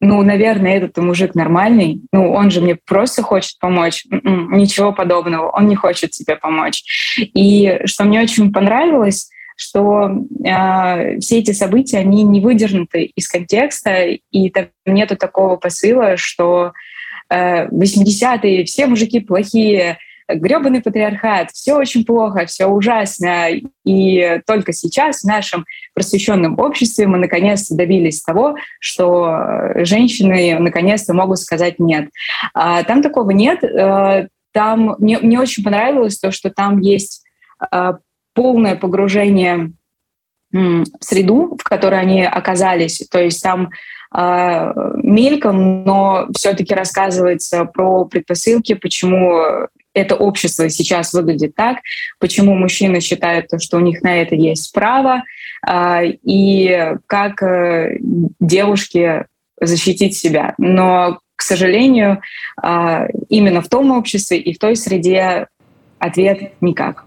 ну, 0.00 0.22
наверное, 0.22 0.76
этот 0.76 0.96
мужик 0.96 1.34
нормальный, 1.34 2.00
ну, 2.12 2.32
он 2.32 2.50
же 2.50 2.62
мне 2.62 2.74
просто 2.74 3.22
хочет 3.22 3.58
помочь. 3.58 4.06
М-м, 4.10 4.52
ничего 4.52 4.92
подобного, 4.92 5.50
он 5.50 5.68
не 5.68 5.76
хочет 5.76 6.12
тебе 6.12 6.36
помочь. 6.36 6.82
И 7.18 7.80
что 7.84 8.04
мне 8.04 8.22
очень 8.22 8.50
понравилось, 8.50 9.30
что 9.56 10.10
э, 10.42 11.18
все 11.18 11.38
эти 11.38 11.52
события, 11.52 11.98
они 11.98 12.22
не 12.22 12.40
выдернуты 12.40 13.04
из 13.04 13.28
контекста, 13.28 14.06
и 14.06 14.48
там 14.48 14.68
нету 14.86 15.16
такого 15.16 15.56
посыла, 15.56 16.16
что 16.16 16.72
э, 17.28 17.68
80-е 17.68 18.64
все 18.64 18.86
мужики 18.86 19.20
плохие, 19.20 19.98
гребаный 20.34 20.82
патриархат, 20.82 21.50
все 21.50 21.74
очень 21.74 22.04
плохо, 22.04 22.46
все 22.46 22.66
ужасно. 22.66 23.48
И 23.84 24.40
только 24.46 24.72
сейчас 24.72 25.20
в 25.20 25.26
нашем 25.26 25.64
просвещенном 25.94 26.58
обществе 26.58 27.06
мы 27.06 27.18
наконец-то 27.18 27.74
добились 27.74 28.22
того, 28.22 28.56
что 28.80 29.72
женщины 29.76 30.58
наконец-то 30.58 31.14
могут 31.14 31.38
сказать 31.38 31.78
«нет». 31.78 32.10
А 32.54 32.82
там 32.82 33.02
такого 33.02 33.30
нет. 33.30 33.62
Э, 33.64 34.28
там 34.52 34.96
мне, 34.98 35.18
мне 35.18 35.40
очень 35.40 35.62
понравилось 35.62 36.18
то, 36.18 36.30
что 36.32 36.50
там 36.50 36.78
есть 36.78 37.24
э, 37.72 37.92
полное 38.34 38.76
погружение 38.76 39.72
в 40.52 40.84
среду, 41.00 41.56
в 41.58 41.62
которой 41.62 42.00
они 42.00 42.24
оказались. 42.24 43.06
То 43.10 43.20
есть 43.20 43.42
там 43.42 43.70
э, 44.14 44.72
мельком, 44.96 45.84
но 45.84 46.26
все-таки 46.36 46.74
рассказывается 46.74 47.64
про 47.66 48.04
предпосылки, 48.04 48.74
почему 48.74 49.68
это 49.94 50.16
общество 50.16 50.68
сейчас 50.68 51.12
выглядит 51.12 51.54
так, 51.54 51.78
почему 52.18 52.54
мужчины 52.54 53.00
считают, 53.00 53.46
что 53.60 53.78
у 53.78 53.80
них 53.80 54.02
на 54.02 54.22
это 54.22 54.34
есть 54.34 54.72
право, 54.72 55.22
а, 55.66 56.02
и 56.02 56.94
как 57.06 57.42
э, 57.42 57.98
девушке 58.40 59.26
защитить 59.60 60.16
себя. 60.16 60.54
Но, 60.58 61.18
к 61.36 61.42
сожалению, 61.42 62.22
а, 62.56 63.06
именно 63.28 63.60
в 63.60 63.68
том 63.68 63.90
обществе 63.90 64.38
и 64.38 64.54
в 64.54 64.58
той 64.58 64.76
среде 64.76 65.48
ответ 65.98 66.52
никак. 66.60 67.04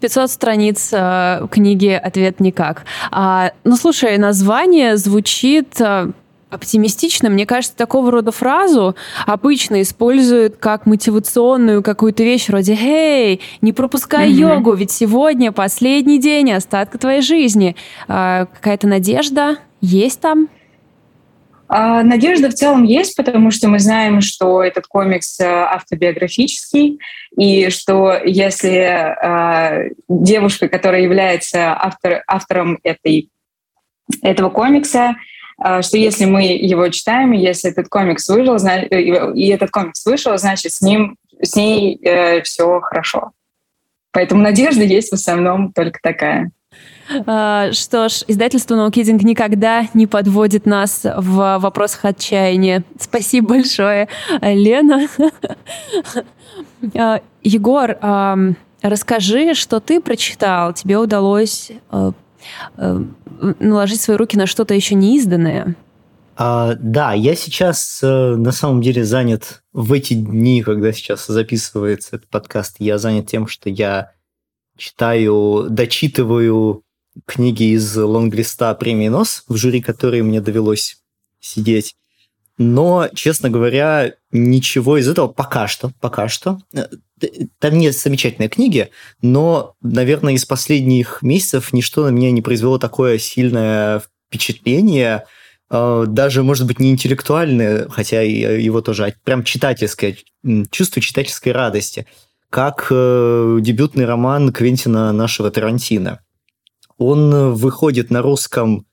500 0.00 0.30
страниц 0.30 0.90
э, 0.92 1.46
книги 1.50 1.88
«Ответ 1.88 2.40
никак». 2.40 2.84
А, 3.10 3.52
ну, 3.64 3.76
слушай, 3.76 4.18
название 4.18 4.96
звучит 4.96 5.80
э, 5.80 6.10
оптимистично. 6.52 7.30
Мне 7.30 7.46
кажется, 7.46 7.76
такого 7.76 8.10
рода 8.10 8.30
фразу 8.30 8.94
обычно 9.26 9.80
используют 9.82 10.56
как 10.56 10.86
мотивационную 10.86 11.82
какую-то 11.82 12.22
вещь 12.22 12.48
вроде 12.48 12.74
«Эй, 12.74 13.40
не 13.62 13.72
пропускай 13.72 14.28
mm-hmm. 14.30 14.54
йогу, 14.54 14.74
ведь 14.74 14.90
сегодня 14.90 15.50
последний 15.50 16.18
день 16.18 16.52
остатка 16.52 16.98
твоей 16.98 17.22
жизни». 17.22 17.74
А, 18.06 18.46
какая-то 18.46 18.86
надежда 18.86 19.56
есть 19.80 20.20
там? 20.20 20.48
А, 21.68 22.02
надежда 22.02 22.50
в 22.50 22.54
целом 22.54 22.84
есть, 22.84 23.16
потому 23.16 23.50
что 23.50 23.68
мы 23.68 23.78
знаем, 23.78 24.20
что 24.20 24.62
этот 24.62 24.86
комикс 24.86 25.40
э, 25.40 25.44
автобиографический, 25.44 26.98
и 27.38 27.70
что 27.70 28.12
если 28.22 28.70
э, 28.70 29.90
девушка, 30.06 30.68
которая 30.68 31.00
является 31.00 31.72
автор, 31.72 32.22
автором 32.26 32.78
этой, 32.82 33.30
этого 34.20 34.50
комикса, 34.50 35.00
а, 35.00 35.14
что 35.58 35.96
если 35.96 36.24
мы 36.24 36.42
его 36.44 36.88
читаем, 36.88 37.32
если 37.32 37.70
этот 37.70 37.88
комикс 37.88 38.28
вышел, 38.28 38.56
и 38.56 39.48
этот 39.48 39.70
комикс 39.70 40.04
вышел, 40.04 40.36
значит, 40.38 40.72
с 40.72 40.80
ним, 40.80 41.16
с 41.40 41.56
ней 41.56 41.98
э, 42.02 42.42
все 42.42 42.80
хорошо. 42.80 43.32
Поэтому 44.12 44.42
надежда 44.42 44.82
есть 44.82 45.10
в 45.10 45.14
основном 45.14 45.72
только 45.72 45.98
такая. 46.02 46.50
А, 47.26 47.72
что 47.72 48.08
ж, 48.08 48.22
издательство 48.28 48.76
«Ноукидинг» 48.76 49.22
никогда 49.22 49.86
не 49.94 50.06
подводит 50.06 50.66
нас 50.66 51.02
в 51.04 51.58
вопросах 51.58 52.04
отчаяния. 52.04 52.84
Спасибо 52.98 53.48
большое, 53.48 54.08
Лена. 54.40 55.08
А, 56.94 57.20
Егор, 57.42 57.96
расскажи, 58.82 59.54
что 59.54 59.80
ты 59.80 60.00
прочитал. 60.00 60.74
Тебе 60.74 60.98
удалось 60.98 61.70
э, 61.70 61.76
Э, 61.90 62.12
наложить 62.76 64.00
свои 64.00 64.16
руки 64.16 64.36
на 64.36 64.46
что-то 64.46 64.74
еще 64.74 64.94
не 64.94 65.16
изданное? 65.16 65.76
А, 66.34 66.74
да, 66.78 67.12
я 67.12 67.34
сейчас 67.34 68.00
э, 68.02 68.36
на 68.36 68.52
самом 68.52 68.80
деле 68.80 69.04
занят 69.04 69.62
в 69.72 69.92
эти 69.92 70.14
дни, 70.14 70.62
когда 70.62 70.92
сейчас 70.92 71.26
записывается 71.26 72.16
этот 72.16 72.28
подкаст, 72.30 72.76
я 72.78 72.98
занят 72.98 73.26
тем, 73.26 73.46
что 73.46 73.68
я 73.68 74.12
читаю, 74.76 75.66
дочитываю 75.68 76.82
книги 77.26 77.74
из 77.74 77.96
лонглиста 77.96 78.74
премии 78.74 79.08
НОС, 79.08 79.44
в 79.46 79.56
жюри 79.56 79.82
которой 79.82 80.22
мне 80.22 80.40
довелось 80.40 81.02
сидеть. 81.38 81.94
Но, 82.62 83.08
честно 83.12 83.50
говоря, 83.50 84.14
ничего 84.30 84.96
из 84.96 85.08
этого 85.08 85.26
пока 85.26 85.66
что, 85.66 85.90
пока 86.00 86.28
что. 86.28 86.58
Э, 86.72 86.86
там 87.58 87.78
нет 87.78 87.96
замечательной 87.96 88.48
книги, 88.48 88.90
но, 89.20 89.74
наверное, 89.82 90.34
из 90.34 90.44
последних 90.44 91.22
месяцев 91.22 91.72
ничто 91.72 92.04
на 92.04 92.10
меня 92.10 92.30
не 92.30 92.42
произвело 92.42 92.78
такое 92.78 93.18
сильное 93.18 94.02
впечатление, 94.28 95.24
э, 95.70 96.04
даже, 96.06 96.44
может 96.44 96.66
быть, 96.66 96.78
не 96.78 96.90
интеллектуальное, 96.90 97.88
хотя 97.88 98.22
его 98.22 98.80
тоже, 98.80 99.06
а 99.06 99.12
прям 99.24 99.42
читательское, 99.42 100.16
чувство 100.70 101.02
читательской 101.02 101.52
радости, 101.52 102.06
как 102.48 102.86
э, 102.90 103.58
дебютный 103.60 104.04
роман 104.04 104.52
Квентина 104.52 105.12
нашего 105.12 105.50
Тарантино. 105.50 106.20
Он 106.98 107.54
выходит 107.54 108.10
на 108.10 108.22
русском 108.22 108.86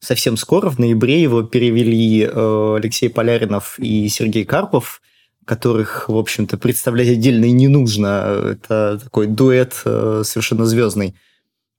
совсем 0.00 0.36
скоро, 0.36 0.70
в 0.70 0.78
ноябре 0.78 1.20
его 1.20 1.42
перевели 1.42 2.22
э, 2.22 2.74
Алексей 2.76 3.08
Поляринов 3.08 3.78
и 3.78 4.08
Сергей 4.08 4.44
Карпов, 4.44 5.00
которых, 5.44 6.08
в 6.08 6.16
общем-то, 6.16 6.58
представлять 6.58 7.08
отдельно 7.08 7.46
и 7.46 7.52
не 7.52 7.68
нужно. 7.68 8.52
Это 8.52 9.00
такой 9.02 9.26
дуэт 9.26 9.80
э, 9.84 10.22
совершенно 10.24 10.66
звездный. 10.66 11.14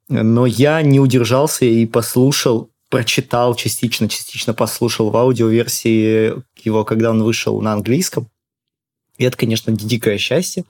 Но 0.09 0.45
я 0.45 0.81
не 0.81 0.99
удержался 0.99 1.65
и 1.65 1.85
послушал, 1.85 2.69
прочитал 2.89 3.55
частично, 3.55 4.07
частично 4.07 4.53
послушал 4.53 5.09
в 5.09 5.17
аудиоверсии 5.17 6.35
его, 6.63 6.85
когда 6.85 7.11
он 7.11 7.23
вышел 7.23 7.61
на 7.61 7.73
английском. 7.73 8.29
И 9.17 9.25
это, 9.25 9.35
конечно, 9.37 9.73
дикое 9.73 10.17
счастье. 10.17 10.63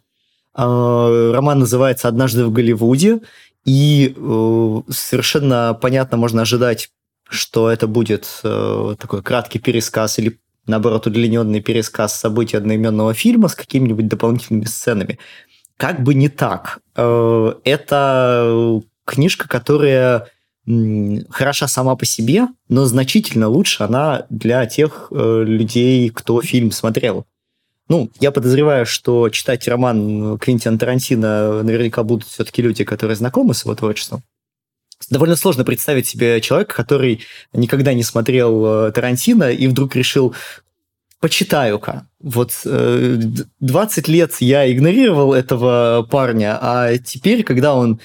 Э, 0.55 1.31
роман 1.33 1.59
называется 1.59 2.07
«Однажды 2.07 2.45
в 2.45 2.51
Голливуде», 2.51 3.19
и 3.63 4.15
э, 4.15 4.81
совершенно 4.89 5.77
понятно 5.79 6.17
можно 6.17 6.41
ожидать 6.41 6.89
что 7.29 7.69
это 7.69 7.87
будет 7.87 8.27
э, 8.43 8.95
такой 8.99 9.21
краткий 9.21 9.59
пересказ 9.59 10.19
или 10.19 10.39
наоборот 10.65 11.07
удлиненный 11.07 11.61
пересказ 11.61 12.17
событий 12.17 12.57
одноименного 12.57 13.13
фильма 13.13 13.47
с 13.47 13.55
какими-нибудь 13.55 14.07
дополнительными 14.07 14.65
сценами. 14.65 15.19
Как 15.77 16.01
бы 16.01 16.13
не 16.13 16.29
так. 16.29 16.79
Э, 16.95 17.53
это 17.63 18.81
книжка, 19.05 19.47
которая 19.47 20.27
хороша 21.29 21.67
сама 21.67 21.95
по 21.95 22.05
себе, 22.05 22.47
но 22.67 22.85
значительно 22.85 23.47
лучше 23.47 23.83
она 23.83 24.25
для 24.29 24.65
тех 24.65 25.07
э, 25.11 25.43
людей, 25.45 26.09
кто 26.09 26.41
фильм 26.41 26.71
смотрел. 26.71 27.25
Ну, 27.87 28.11
я 28.19 28.31
подозреваю, 28.31 28.85
что 28.85 29.29
читать 29.29 29.65
роман 29.67 30.37
Квентина 30.37 30.77
Тарантино 30.77 31.63
наверняка 31.63 32.03
будут 32.03 32.27
все-таки 32.27 32.61
люди, 32.61 32.83
которые 32.83 33.15
знакомы 33.15 33.53
с 33.53 33.63
его 33.63 33.75
творчеством. 33.75 34.23
Довольно 35.09 35.35
сложно 35.35 35.63
представить 35.63 36.07
себе 36.07 36.41
человека, 36.41 36.75
который 36.75 37.21
никогда 37.53 37.93
не 37.93 38.03
смотрел 38.03 38.91
Тарантино 38.91 39.51
и 39.51 39.67
вдруг 39.67 39.95
решил, 39.95 40.35
почитаю-ка. 41.19 42.07
Вот 42.21 42.51
20 42.63 44.07
лет 44.07 44.33
я 44.39 44.71
игнорировал 44.71 45.33
этого 45.33 46.05
парня, 46.09 46.57
а 46.61 46.97
теперь, 46.97 47.43
когда 47.43 47.75
он 47.75 47.99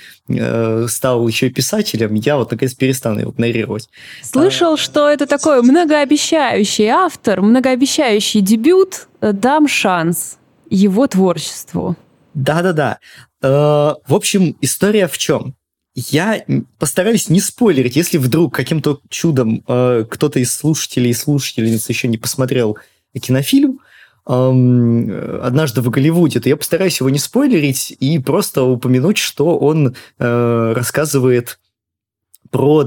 стал 0.89 1.27
еще 1.29 1.51
писателем, 1.51 2.15
я 2.15 2.37
вот 2.37 2.51
наконец 2.51 2.75
перестану 2.75 3.21
его 3.21 3.33
игнорировать. 3.33 3.89
Слышал, 4.23 4.77
что 4.77 5.09
это 5.09 5.27
такой 5.27 5.63
многообещающий 5.63 6.87
автор, 6.87 7.43
многообещающий 7.43 8.41
дебют. 8.41 9.09
Дам 9.21 9.69
шанс 9.69 10.39
его 10.69 11.07
творчеству. 11.07 11.97
Да-да-да. 12.35 12.99
Э, 13.43 13.95
в 14.07 14.15
общем, 14.15 14.57
история 14.61 15.07
в 15.07 15.19
чем? 15.19 15.55
Я 15.95 16.43
постараюсь 16.79 17.29
не 17.29 17.41
спойлерить, 17.41 17.97
если 17.97 18.17
вдруг 18.17 18.55
каким-то 18.55 19.01
чудом 19.11 19.63
э, 19.69 20.05
кто-то 20.09 20.39
из 20.39 20.55
слушателей 20.55 21.11
и 21.11 21.15
слушательниц 21.15 21.89
еще 21.89 22.09
не 22.09 22.17
посмотрел 22.17 22.79
кинофильм 23.21 23.81
«Однажды 24.25 25.83
в 25.83 25.91
Голливуде», 25.91 26.41
то 26.41 26.49
я 26.49 26.57
постараюсь 26.57 27.01
его 27.01 27.11
не 27.11 27.19
спойлерить 27.19 27.95
и 27.99 28.19
просто 28.21 28.63
упомянуть, 28.63 29.19
что 29.19 29.59
он 29.59 29.95
э, 30.19 30.73
рассказывает 30.75 31.59
про 32.51 32.87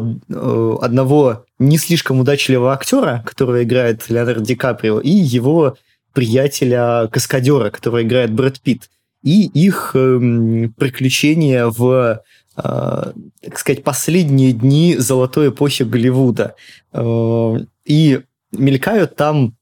одного 0.82 1.46
не 1.60 1.78
слишком 1.78 2.20
удачливого 2.20 2.74
актера, 2.74 3.24
которого 3.26 3.64
играет 3.64 4.10
Леонардо 4.10 4.46
Ди 4.46 4.56
Каприо, 4.56 5.00
и 5.00 5.10
его 5.10 5.76
приятеля-каскадера, 6.14 7.70
который 7.72 8.04
играет 8.04 8.32
Брэд 8.32 8.62
Питт, 8.62 8.90
и 9.24 9.48
их 9.48 9.92
э, 9.96 10.70
приключения 10.78 11.66
в, 11.68 12.22
э, 12.58 13.12
так 13.42 13.60
сказать, 13.60 13.84
последние 13.84 14.54
дни 14.54 14.96
золотой 14.98 15.50
эпохи 15.50 15.84
Голливуда. 15.84 16.56
Э, 16.94 17.58
и 17.86 18.22
мелькают 18.52 19.16
там 19.16 19.56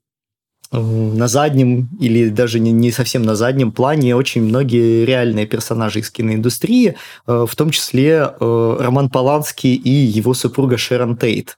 э, 0.71 0.79
на 0.79 1.27
заднем 1.27 1.89
или 1.99 2.29
даже 2.29 2.59
не, 2.59 2.71
не 2.71 2.91
совсем 2.91 3.23
на 3.23 3.35
заднем 3.35 3.71
плане 3.71 4.15
очень 4.15 4.43
многие 4.43 5.05
реальные 5.05 5.45
персонажи 5.45 5.99
из 5.99 6.09
киноиндустрии, 6.09 6.95
э, 7.27 7.45
в 7.47 7.55
том 7.55 7.71
числе 7.71 8.33
э, 8.39 8.77
Роман 8.79 9.09
Поланский 9.09 9.75
и 9.75 9.89
его 9.89 10.33
супруга 10.33 10.77
Шерон 10.77 11.17
Тейт 11.17 11.57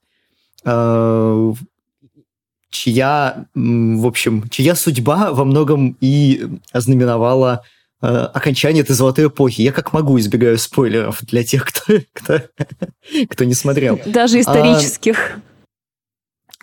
чья, 2.76 3.46
в 3.56 4.06
общем, 4.06 4.50
чья 4.50 4.76
судьба 4.76 5.32
во 5.32 5.46
многом 5.46 5.98
и 6.02 6.48
ознаменовала 6.72 7.62
э, 7.64 7.75
окончание 8.08 8.84
этой 8.84 8.94
золотой 8.94 9.28
эпохи. 9.28 9.62
Я 9.62 9.72
как 9.72 9.94
могу 9.94 10.20
избегаю 10.20 10.58
спойлеров 10.58 11.24
для 11.24 11.44
тех, 11.44 11.66
кто, 11.66 11.94
кто, 12.14 12.42
кто 13.30 13.44
не 13.44 13.54
смотрел. 13.54 14.00
Даже 14.06 14.40
исторических. 14.40 15.18
А, 15.36 15.40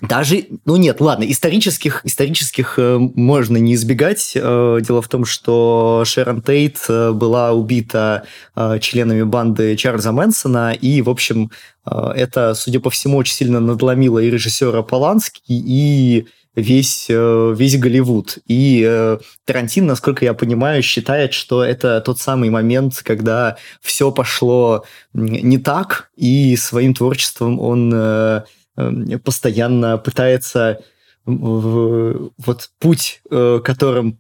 даже, 0.03 0.47
ну 0.65 0.77
нет, 0.77 1.01
ладно, 1.01 1.31
исторических, 1.31 2.01
исторических 2.05 2.75
э, 2.77 2.99
можно 2.99 3.57
не 3.57 3.75
избегать. 3.75 4.33
Э, 4.35 4.81
дело 4.83 5.01
в 5.01 5.07
том, 5.07 5.25
что 5.25 6.03
Шерон 6.05 6.43
Тейт 6.43 6.85
э, 6.89 7.13
была 7.13 7.53
убита 7.53 8.25
э, 8.57 8.81
членами 8.81 9.23
банды 9.23 9.77
Чарльза 9.77 10.11
Мэнсона, 10.11 10.73
и, 10.73 11.03
в 11.03 11.09
общем, 11.09 11.53
э, 11.87 12.13
это, 12.17 12.55
судя 12.55 12.81
по 12.81 12.91
всему, 12.91 13.17
очень 13.17 13.35
сильно 13.35 13.61
надломило 13.61 14.19
и 14.19 14.29
режиссера 14.29 14.83
Полански, 14.83 15.41
и 15.47 16.27
весь, 16.55 17.07
э, 17.09 17.55
весь 17.57 17.79
Голливуд. 17.79 18.39
И 18.47 18.85
э, 18.87 19.19
Тарантин, 19.45 19.87
насколько 19.87 20.25
я 20.25 20.35
понимаю, 20.35 20.83
считает, 20.83 21.33
что 21.33 21.65
это 21.65 22.01
тот 22.01 22.19
самый 22.19 22.51
момент, 22.51 23.03
когда 23.03 23.57
все 23.81 24.11
пошло 24.11 24.85
не 25.13 25.59
так, 25.59 26.11
и 26.17 26.57
своим 26.57 26.95
творчеством 26.95 27.61
он... 27.61 27.93
Э, 27.95 28.43
Эм, 28.77 29.21
постоянно 29.21 29.99
пытается 29.99 30.83
вот 31.25 32.71
путь, 32.81 33.23
которым 33.31 34.19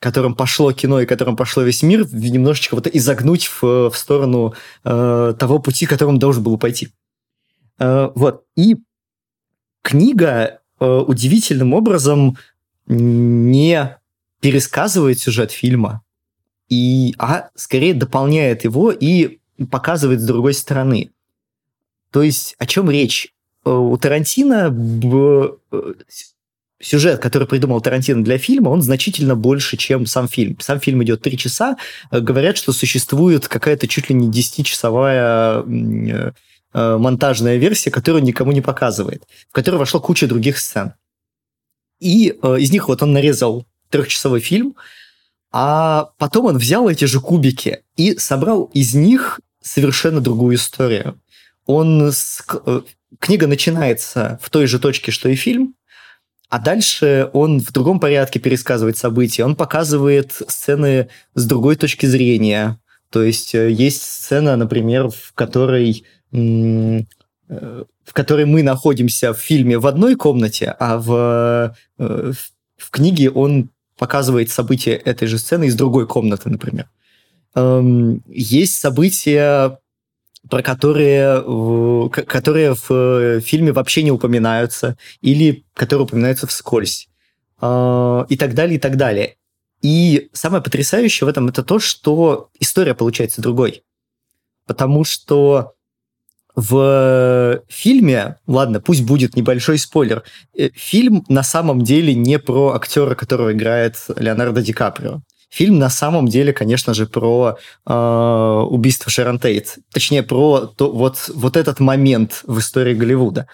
которым 0.00 0.34
пошло 0.34 0.72
кино 0.72 1.00
и 1.00 1.06
которым 1.06 1.36
пошло 1.36 1.64
весь 1.64 1.82
мир, 1.82 2.06
немножечко 2.12 2.76
вот 2.76 2.86
изогнуть 2.86 3.46
в, 3.46 3.90
в 3.90 3.96
сторону 3.96 4.54
э, 4.84 5.34
того 5.38 5.58
пути, 5.58 5.86
которым 5.86 6.20
должен 6.20 6.42
был 6.42 6.56
пойти. 6.56 6.90
Э, 7.80 8.10
вот. 8.14 8.44
И 8.56 8.76
книга 9.82 10.60
удивительным 10.80 11.74
образом 11.74 12.38
не 12.86 13.98
пересказывает 14.40 15.18
сюжет 15.18 15.50
фильма, 15.50 16.02
и, 16.68 17.14
а 17.18 17.48
скорее 17.54 17.94
дополняет 17.94 18.64
его 18.64 18.92
и 18.92 19.38
показывает 19.70 20.20
с 20.20 20.26
другой 20.26 20.54
стороны. 20.54 21.10
То 22.10 22.22
есть 22.22 22.54
о 22.58 22.66
чем 22.66 22.90
речь? 22.90 23.34
Э, 23.64 23.70
у 23.70 23.96
Тарантино 23.96 24.74
э, 25.72 25.94
сюжет, 26.80 27.20
который 27.20 27.48
придумал 27.48 27.80
Тарантино 27.80 28.22
для 28.22 28.38
фильма, 28.38 28.68
он 28.68 28.82
значительно 28.82 29.34
больше, 29.34 29.76
чем 29.76 30.06
сам 30.06 30.28
фильм. 30.28 30.58
Сам 30.60 30.80
фильм 30.80 31.02
идет 31.02 31.22
три 31.22 31.36
часа. 31.36 31.76
Э, 32.10 32.20
говорят, 32.20 32.56
что 32.56 32.72
существует 32.72 33.48
какая-то 33.48 33.88
чуть 33.88 34.08
ли 34.08 34.14
не 34.14 34.28
10-часовая 34.28 36.34
монтажная 36.72 37.56
версия, 37.56 37.90
которую 37.90 38.22
никому 38.22 38.52
не 38.52 38.60
показывает, 38.60 39.24
в 39.48 39.52
которой 39.52 39.76
вошла 39.76 40.00
куча 40.00 40.26
других 40.26 40.58
сцен. 40.58 40.94
И 41.98 42.28
из 42.28 42.70
них 42.70 42.88
вот 42.88 43.02
он 43.02 43.12
нарезал 43.12 43.66
трехчасовой 43.90 44.40
фильм, 44.40 44.76
а 45.50 46.10
потом 46.18 46.46
он 46.46 46.58
взял 46.58 46.88
эти 46.88 47.06
же 47.06 47.20
кубики 47.20 47.82
и 47.96 48.18
собрал 48.18 48.64
из 48.74 48.94
них 48.94 49.40
совершенно 49.62 50.20
другую 50.20 50.56
историю. 50.56 51.20
Он 51.66 52.12
книга 53.18 53.46
начинается 53.46 54.38
в 54.42 54.50
той 54.50 54.66
же 54.66 54.78
точке, 54.78 55.10
что 55.10 55.28
и 55.28 55.34
фильм, 55.34 55.74
а 56.48 56.58
дальше 56.58 57.28
он 57.32 57.60
в 57.60 57.72
другом 57.72 58.00
порядке 58.00 58.38
пересказывает 58.40 58.96
события. 58.96 59.44
Он 59.44 59.54
показывает 59.54 60.32
сцены 60.48 61.08
с 61.34 61.44
другой 61.44 61.76
точки 61.76 62.06
зрения. 62.06 62.80
То 63.10 63.22
есть 63.22 63.54
э, 63.54 63.70
есть 63.70 64.02
сцена, 64.02 64.56
например, 64.56 65.10
в 65.10 65.32
которой 65.34 66.04
э, 66.04 66.17
в 66.30 68.12
которой 68.12 68.44
мы 68.44 68.62
находимся 68.62 69.32
в 69.32 69.38
фильме 69.38 69.78
в 69.78 69.86
одной 69.86 70.16
комнате, 70.16 70.74
а 70.78 70.98
в, 70.98 71.74
э, 71.98 72.32
в 72.76 72.90
книге 72.90 73.30
он 73.30 73.70
показывает 73.96 74.50
события 74.50 74.92
этой 74.92 75.28
же 75.28 75.38
сцены 75.38 75.64
из 75.64 75.74
другой 75.74 76.06
комнаты, 76.06 76.50
например. 76.50 76.88
Эм, 77.54 78.22
есть 78.28 78.74
события 78.74 79.78
про 80.48 80.62
которые, 80.62 81.42
которые 82.10 82.74
в 82.74 82.90
э, 82.90 83.40
фильме 83.40 83.72
вообще 83.72 84.02
не 84.02 84.12
упоминаются, 84.12 84.96
или 85.20 85.64
которые 85.74 86.04
упоминаются 86.04 86.46
вскользь, 86.46 87.08
и 87.60 88.36
так 88.38 88.54
далее, 88.54 88.76
и 88.76 88.78
так 88.78 88.96
далее. 88.96 89.34
И 89.82 90.28
самое 90.32 90.62
потрясающее 90.62 91.26
в 91.26 91.28
этом 91.28 91.48
это 91.48 91.64
то, 91.64 91.80
что 91.80 92.50
история 92.60 92.94
получается 92.94 93.42
другой. 93.42 93.82
Потому 94.66 95.04
что 95.04 95.74
в 96.58 97.62
фильме, 97.68 98.34
ладно, 98.48 98.80
пусть 98.80 99.04
будет 99.04 99.36
небольшой 99.36 99.78
спойлер, 99.78 100.24
э, 100.58 100.70
фильм 100.74 101.24
на 101.28 101.44
самом 101.44 101.84
деле 101.84 102.14
не 102.14 102.40
про 102.40 102.74
актера, 102.74 103.14
которого 103.14 103.52
играет 103.52 103.94
Леонардо 104.16 104.60
Ди 104.60 104.72
Каприо. 104.72 105.20
Фильм 105.50 105.78
на 105.78 105.88
самом 105.88 106.26
деле, 106.26 106.52
конечно 106.52 106.94
же, 106.94 107.06
про 107.06 107.58
э, 107.86 108.66
убийство 108.70 109.08
Шерон 109.08 109.38
Тейт. 109.38 109.78
Точнее, 109.92 110.24
про 110.24 110.66
то, 110.66 110.90
вот, 110.90 111.30
вот 111.32 111.56
этот 111.56 111.78
момент 111.78 112.42
в 112.44 112.58
истории 112.58 112.94
Голливуда. 112.94 113.46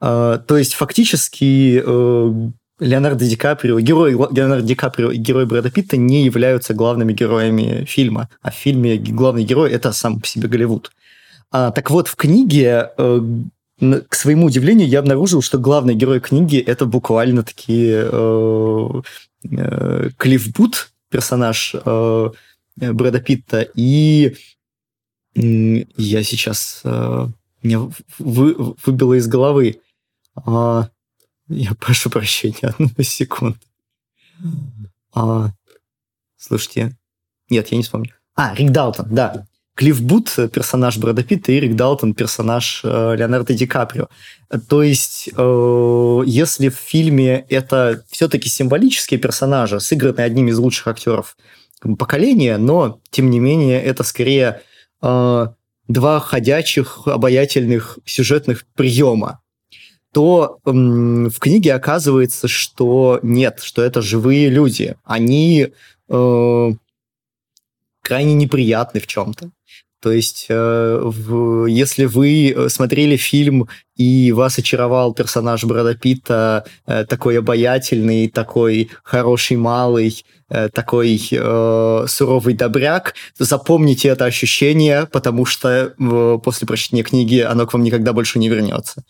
Э, 0.00 0.40
то 0.44 0.58
есть, 0.58 0.74
фактически, 0.74 1.80
э, 1.84 2.50
Леонардо 2.80 3.24
Ди 3.24 3.36
Каприо, 3.36 3.78
герой 3.78 4.14
Леонардо 4.14 4.66
Ди 4.66 4.74
Каприо 4.74 5.12
и 5.12 5.16
герой 5.16 5.46
Брэда 5.46 5.70
Питта 5.70 5.96
не 5.96 6.24
являются 6.24 6.74
главными 6.74 7.12
героями 7.12 7.84
фильма. 7.84 8.28
А 8.40 8.50
в 8.50 8.54
фильме 8.54 8.96
главный 8.96 9.44
герой– 9.44 9.70
это 9.72 9.92
сам 9.92 10.20
по 10.20 10.26
себе 10.26 10.48
Голливуд. 10.48 10.90
А, 11.52 11.70
так 11.70 11.90
вот, 11.90 12.08
в 12.08 12.16
книге 12.16 12.90
э, 12.96 13.20
к 14.08 14.14
своему 14.14 14.46
удивлению, 14.46 14.88
я 14.88 15.00
обнаружил, 15.00 15.42
что 15.42 15.58
главный 15.58 15.94
герой 15.94 16.20
книги 16.20 16.56
это 16.58 16.86
буквально 16.86 17.42
такие 17.42 18.08
э, 18.10 19.02
э, 19.50 20.10
Клифф 20.16 20.52
Бут, 20.52 20.92
персонаж 21.10 21.74
э, 21.74 22.30
Брэда 22.76 23.20
Питта, 23.20 23.68
и 23.74 24.36
я 25.34 26.22
сейчас... 26.22 26.80
Э, 26.84 27.28
меня 27.62 27.90
вы, 28.18 28.74
выбило 28.84 29.14
из 29.14 29.28
головы. 29.28 29.80
А, 30.34 30.88
я 31.48 31.74
прошу 31.74 32.10
прощения, 32.10 32.58
одну 32.62 32.88
секунду. 33.02 33.58
А, 35.14 35.52
слушайте. 36.36 36.96
Нет, 37.48 37.68
я 37.68 37.76
не 37.76 37.84
вспомню. 37.84 38.14
А, 38.34 38.54
Рик 38.54 38.70
Далтон, 38.70 39.14
да. 39.14 39.46
Клифф 39.74 40.02
Бут, 40.02 40.34
персонаж 40.52 40.98
Брэда 40.98 41.22
Питта, 41.22 41.52
и 41.52 41.60
Рик 41.60 41.76
Далтон, 41.76 42.14
персонаж 42.14 42.82
э, 42.84 43.16
Леонардо 43.16 43.54
Ди 43.54 43.66
Каприо. 43.66 44.08
То 44.68 44.82
есть, 44.82 45.30
э, 45.34 46.22
если 46.26 46.68
в 46.68 46.74
фильме 46.74 47.46
это 47.48 48.04
все-таки 48.10 48.50
символические 48.50 49.18
персонажи, 49.18 49.80
сыгранные 49.80 50.26
одним 50.26 50.48
из 50.48 50.58
лучших 50.58 50.88
актеров 50.88 51.36
поколения, 51.98 52.58
но, 52.58 53.00
тем 53.10 53.30
не 53.30 53.40
менее, 53.40 53.82
это 53.82 54.02
скорее 54.02 54.60
э, 55.00 55.46
два 55.88 56.20
ходячих 56.20 57.02
обаятельных 57.06 57.98
сюжетных 58.04 58.66
приема, 58.74 59.40
то 60.12 60.58
эм, 60.66 61.30
в 61.30 61.38
книге 61.38 61.74
оказывается, 61.74 62.46
что 62.46 63.18
нет, 63.22 63.60
что 63.62 63.82
это 63.82 64.02
живые 64.02 64.50
люди. 64.50 64.96
Они 65.04 65.72
э, 66.08 66.70
крайне 68.02 68.34
неприятны 68.34 69.00
в 69.00 69.06
чем-то. 69.06 69.50
То 70.02 70.10
есть, 70.10 70.46
э, 70.48 71.10
если 71.68 72.06
вы 72.06 72.66
смотрели 72.68 73.16
фильм 73.16 73.68
и 73.96 74.32
вас 74.32 74.58
очаровал 74.58 75.14
персонаж 75.14 75.62
Брэда 75.62 75.94
Питта, 75.94 76.64
э, 76.86 77.04
такой 77.04 77.38
обаятельный, 77.38 78.28
такой 78.28 78.90
хороший 79.04 79.56
малый, 79.56 80.24
э, 80.50 80.68
такой 80.70 81.20
э, 81.30 82.04
суровый 82.08 82.54
добряк, 82.54 83.14
запомните 83.38 84.08
это 84.08 84.24
ощущение, 84.24 85.06
потому 85.06 85.44
что 85.44 85.68
э, 85.96 86.38
после 86.42 86.66
прочтения 86.66 87.04
книги 87.04 87.38
оно 87.38 87.64
к 87.66 87.72
вам 87.72 87.84
никогда 87.84 88.12
больше 88.12 88.40
не 88.40 88.48
вернется. 88.48 89.04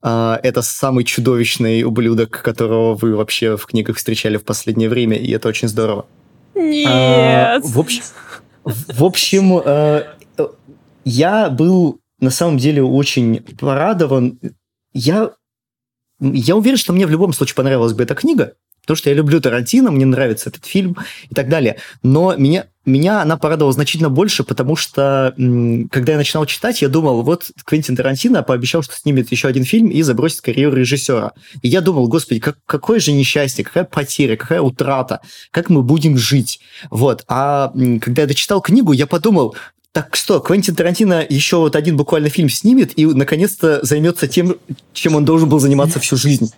Uh, 0.00 0.38
это 0.44 0.62
самый 0.62 1.02
чудовищный 1.02 1.82
ублюдок, 1.82 2.30
которого 2.30 2.94
вы 2.94 3.16
вообще 3.16 3.56
в 3.56 3.66
книгах 3.66 3.96
встречали 3.96 4.36
в 4.36 4.44
последнее 4.44 4.88
время, 4.88 5.16
и 5.16 5.32
это 5.32 5.48
очень 5.48 5.66
здорово. 5.66 6.06
Нет. 6.54 6.88
Uh, 6.88 7.60
в 7.64 7.80
общем, 7.80 8.02
в 8.64 9.02
общем 9.02 9.60
я 11.08 11.48
был 11.48 12.00
на 12.20 12.30
самом 12.30 12.58
деле 12.58 12.82
очень 12.82 13.40
порадован. 13.58 14.38
Я, 14.92 15.32
я 16.20 16.56
уверен, 16.56 16.76
что 16.76 16.92
мне 16.92 17.06
в 17.06 17.10
любом 17.10 17.32
случае 17.32 17.54
понравилась 17.54 17.94
бы 17.94 18.02
эта 18.02 18.14
книга, 18.14 18.54
потому 18.82 18.96
что 18.96 19.10
я 19.10 19.16
люблю 19.16 19.40
Тарантино, 19.40 19.90
мне 19.90 20.04
нравится 20.04 20.50
этот 20.50 20.66
фильм 20.66 20.96
и 21.30 21.34
так 21.34 21.48
далее. 21.48 21.76
Но 22.02 22.34
меня, 22.36 22.66
меня 22.84 23.22
она 23.22 23.36
порадовала 23.36 23.72
значительно 23.72 24.10
больше, 24.10 24.44
потому 24.44 24.76
что, 24.76 25.34
когда 25.90 26.12
я 26.12 26.18
начинал 26.18 26.44
читать, 26.46 26.82
я 26.82 26.88
думал, 26.88 27.22
вот 27.22 27.50
Квентин 27.64 27.96
Тарантино 27.96 28.42
пообещал, 28.42 28.82
что 28.82 28.94
снимет 28.94 29.30
еще 29.30 29.48
один 29.48 29.64
фильм 29.64 29.88
и 29.88 30.02
забросит 30.02 30.40
карьеру 30.40 30.76
режиссера. 30.76 31.32
И 31.62 31.68
я 31.68 31.80
думал, 31.80 32.08
господи, 32.08 32.40
как, 32.40 32.58
какое 32.66 32.98
же 32.98 33.12
несчастье, 33.12 33.64
какая 33.64 33.84
потеря, 33.84 34.36
какая 34.36 34.60
утрата, 34.60 35.20
как 35.52 35.70
мы 35.70 35.82
будем 35.82 36.18
жить. 36.18 36.60
Вот. 36.90 37.24
А 37.28 37.72
когда 38.00 38.22
я 38.22 38.28
дочитал 38.28 38.60
книгу, 38.60 38.92
я 38.92 39.06
подумал, 39.06 39.54
так 39.92 40.16
что, 40.16 40.40
Квентин 40.40 40.74
Тарантино 40.74 41.24
еще 41.28 41.56
вот 41.56 41.74
один 41.74 41.96
буквально 41.96 42.28
фильм 42.28 42.48
снимет 42.48 42.98
и 42.98 43.06
наконец-то 43.06 43.80
займется 43.82 44.28
тем, 44.28 44.56
чем 44.92 45.16
он 45.16 45.24
должен 45.24 45.48
был 45.48 45.60
заниматься 45.60 45.98
всю 45.98 46.16
жизнь. 46.16 46.52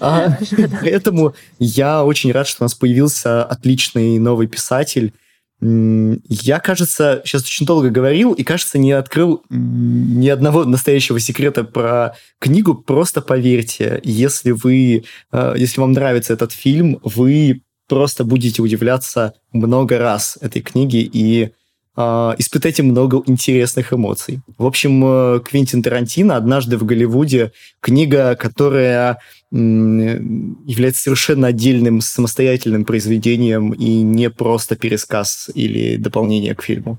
А, 0.00 0.38
поэтому 0.80 1.34
я 1.58 2.04
очень 2.04 2.32
рад, 2.32 2.46
что 2.46 2.62
у 2.62 2.64
нас 2.64 2.74
появился 2.74 3.44
отличный 3.44 4.18
новый 4.18 4.46
писатель. 4.46 5.12
Я, 5.60 6.60
кажется, 6.60 7.20
сейчас 7.24 7.42
очень 7.42 7.66
долго 7.66 7.90
говорил 7.90 8.32
и, 8.32 8.42
кажется, 8.42 8.78
не 8.78 8.92
открыл 8.92 9.42
ни 9.50 10.28
одного 10.28 10.64
настоящего 10.64 11.20
секрета 11.20 11.64
про 11.64 12.16
книгу. 12.38 12.74
Просто 12.74 13.20
поверьте, 13.20 14.00
если 14.02 14.52
вы, 14.52 15.04
а, 15.30 15.54
если 15.54 15.80
вам 15.80 15.92
нравится 15.92 16.32
этот 16.32 16.52
фильм, 16.52 17.00
вы 17.04 17.62
просто 17.86 18.24
будете 18.24 18.62
удивляться 18.62 19.34
много 19.52 19.98
раз 19.98 20.38
этой 20.40 20.62
книге 20.62 21.02
и 21.02 21.52
испытайте 21.96 22.82
много 22.82 23.22
интересных 23.26 23.92
эмоций. 23.92 24.40
В 24.56 24.64
общем, 24.64 25.02
э, 25.04 25.40
Квентин 25.40 25.82
Тарантино 25.82 26.36
«Однажды 26.36 26.78
в 26.78 26.84
Голливуде» 26.84 27.52
книга, 27.80 28.34
которая 28.34 29.18
является 29.50 31.02
совершенно 31.02 31.48
отдельным 31.48 32.00
самостоятельным 32.00 32.86
произведением 32.86 33.72
и 33.72 34.00
не 34.00 34.30
просто 34.30 34.76
пересказ 34.76 35.50
или 35.54 35.96
дополнение 35.96 36.54
к 36.54 36.62
фильму. 36.62 36.98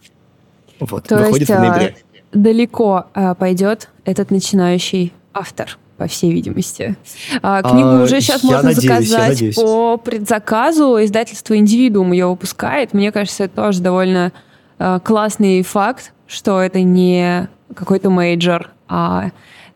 Вот, 0.80 1.06
То 1.06 1.18
выходит 1.18 1.50
есть, 1.50 1.52
в 1.52 1.60
ноябре. 1.60 1.96
далеко 2.32 3.06
а, 3.16 3.34
пойдет 3.34 3.90
этот 4.06 4.30
начинающий 4.30 5.14
автор 5.34 5.78
по 5.98 6.08
всей 6.08 6.32
видимости. 6.32 6.96
А, 7.42 7.64
книгу 7.64 7.88
а, 7.88 8.04
уже 8.04 8.22
сейчас 8.22 8.44
можно 8.44 8.70
надеюсь, 8.70 9.10
заказать 9.10 9.56
по 9.56 9.98
предзаказу. 9.98 11.04
Издательство 11.04 11.58
«Индивидуум» 11.58 12.12
ее 12.12 12.28
выпускает. 12.28 12.94
Мне 12.94 13.12
кажется, 13.12 13.46
это 13.46 13.56
тоже 13.56 13.82
довольно 13.82 14.32
классный 15.04 15.62
факт, 15.64 16.14
что 16.28 16.62
это 16.62 16.82
не 16.82 17.48
какой-то 17.74 18.10
major, 18.10 18.72
а 18.88 19.32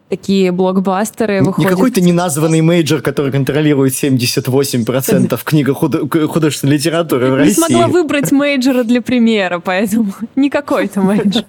такие 0.09 0.51
блокбастеры 0.51 1.41
выходят... 1.43 1.69
Не 1.69 1.75
какой-то 1.75 2.01
неназванный 2.01 2.61
major, 2.61 3.01
который 3.01 3.31
контролирует 3.31 3.93
78% 3.93 5.39
книга 5.43 5.73
художественной 5.73 6.73
литературы 6.73 7.31
в 7.31 7.35
России. 7.35 7.61
Не 7.61 7.67
смогла 7.67 7.87
выбрать 7.87 8.31
major 8.31 8.74
а 8.74 8.83
для 8.83 9.01
примера, 9.01 9.59
поэтому 9.59 10.13
не 10.35 10.49
какой-то 10.49 11.01
major. 11.01 11.45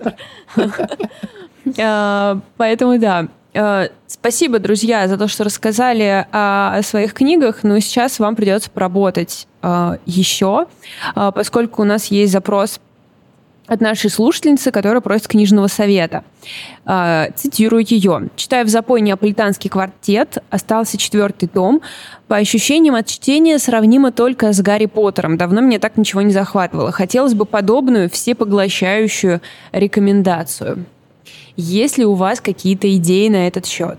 Э, 1.76 2.40
поэтому 2.56 2.98
да. 2.98 3.28
Э, 3.52 3.88
спасибо, 4.06 4.58
друзья, 4.58 5.06
за 5.06 5.18
то, 5.18 5.28
что 5.28 5.44
рассказали 5.44 6.26
о 6.32 6.80
своих 6.82 7.12
книгах, 7.12 7.62
но 7.62 7.78
сейчас 7.80 8.18
вам 8.18 8.36
придется 8.36 8.70
поработать 8.70 9.46
еще, 10.06 10.64
поскольку 11.14 11.82
у 11.82 11.84
нас 11.84 12.06
есть 12.06 12.32
запрос 12.32 12.80
от 13.68 13.80
нашей 13.80 14.10
слушательницы, 14.10 14.72
которая 14.72 15.00
просит 15.00 15.28
книжного 15.28 15.68
совета. 15.68 16.24
А, 16.84 17.28
цитирую 17.36 17.84
ее. 17.86 18.28
«Читаю 18.34 18.66
в 18.66 18.68
запой 18.68 19.00
неаполитанский 19.02 19.70
квартет, 19.70 20.38
остался 20.50 20.96
четвертый 20.96 21.48
том. 21.48 21.82
По 22.26 22.36
ощущениям 22.36 22.94
от 22.94 23.06
чтения 23.06 23.58
сравнимо 23.58 24.10
только 24.10 24.52
с 24.52 24.60
Гарри 24.60 24.86
Поттером. 24.86 25.36
Давно 25.36 25.60
меня 25.60 25.78
так 25.78 25.96
ничего 25.96 26.22
не 26.22 26.32
захватывало. 26.32 26.90
Хотелось 26.90 27.34
бы 27.34 27.44
подобную, 27.44 28.10
всепоглощающую 28.10 29.40
рекомендацию. 29.72 30.86
Есть 31.56 31.98
ли 31.98 32.04
у 32.04 32.14
вас 32.14 32.40
какие-то 32.40 32.94
идеи 32.96 33.28
на 33.28 33.46
этот 33.48 33.66
счет? 33.66 33.98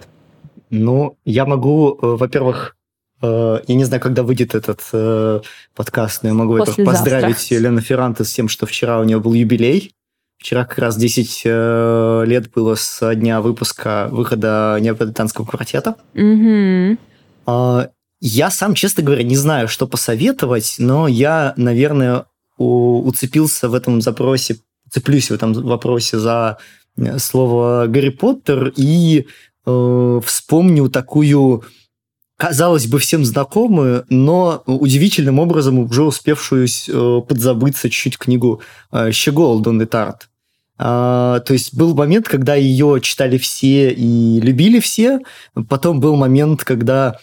Ну, 0.69 1.15
я 1.25 1.45
могу, 1.45 1.93
э, 1.93 1.97
во-первых, 2.01 2.75
я 3.21 3.75
не 3.75 3.83
знаю, 3.83 4.01
когда 4.01 4.23
выйдет 4.23 4.55
этот 4.55 4.81
э, 4.93 5.41
подкаст, 5.75 6.23
но 6.23 6.29
я 6.29 6.35
могу 6.35 6.57
это 6.57 6.73
поздравить 6.83 7.51
Елену 7.51 7.81
Ферранте 7.81 8.23
с 8.23 8.31
тем, 8.31 8.47
что 8.47 8.65
вчера 8.65 8.99
у 8.99 9.03
нее 9.03 9.19
был 9.19 9.33
юбилей. 9.33 9.93
Вчера 10.39 10.63
как 10.63 10.77
раз 10.77 10.95
10 10.95 11.41
э, 11.43 12.23
лет 12.25 12.49
было 12.51 12.75
с 12.75 13.13
дня 13.15 13.41
выпуска 13.41 14.07
выхода 14.09 14.77
неаполитанского 14.79 15.45
квартета. 15.45 15.95
Mm-hmm. 16.13 16.97
Э, 17.47 17.87
я 18.21 18.49
сам, 18.49 18.73
честно 18.73 19.03
говоря, 19.03 19.23
не 19.23 19.35
знаю, 19.35 19.67
что 19.67 19.85
посоветовать, 19.85 20.75
но 20.77 21.07
я, 21.09 21.53
наверное, 21.57 22.25
у, 22.57 23.01
уцепился 23.01 23.67
в 23.67 23.73
этом 23.73 24.01
запросе, 24.01 24.57
цеплюсь 24.89 25.29
в 25.29 25.33
этом 25.33 25.53
вопросе 25.53 26.19
за 26.19 26.57
э, 26.97 27.17
слово 27.19 27.87
Гарри 27.87 28.09
Поттер 28.09 28.71
и 28.77 29.27
э, 29.65 30.21
вспомню 30.23 30.89
такую 30.89 31.63
казалось 32.39 32.87
бы, 32.87 32.99
всем 32.99 33.25
знакомую, 33.25 34.05
но 34.09 34.63
удивительным 34.65 35.39
образом 35.39 35.77
уже 35.79 36.03
успевшую 36.03 36.67
э, 36.67 37.21
подзабыться 37.27 37.89
чуть-чуть 37.89 38.17
книгу 38.17 38.61
э, 38.93 39.11
«Щегол» 39.11 39.59
Донны 39.59 39.85
Тарт. 39.85 40.29
А, 40.77 41.41
то 41.41 41.51
есть 41.51 41.75
был 41.75 41.93
момент, 41.93 42.29
когда 42.29 42.55
ее 42.55 43.01
читали 43.01 43.37
все 43.37 43.91
и 43.91 44.39
любили 44.39 44.79
все. 44.79 45.19
Потом 45.67 45.99
был 45.99 46.15
момент, 46.15 46.63
когда 46.63 47.19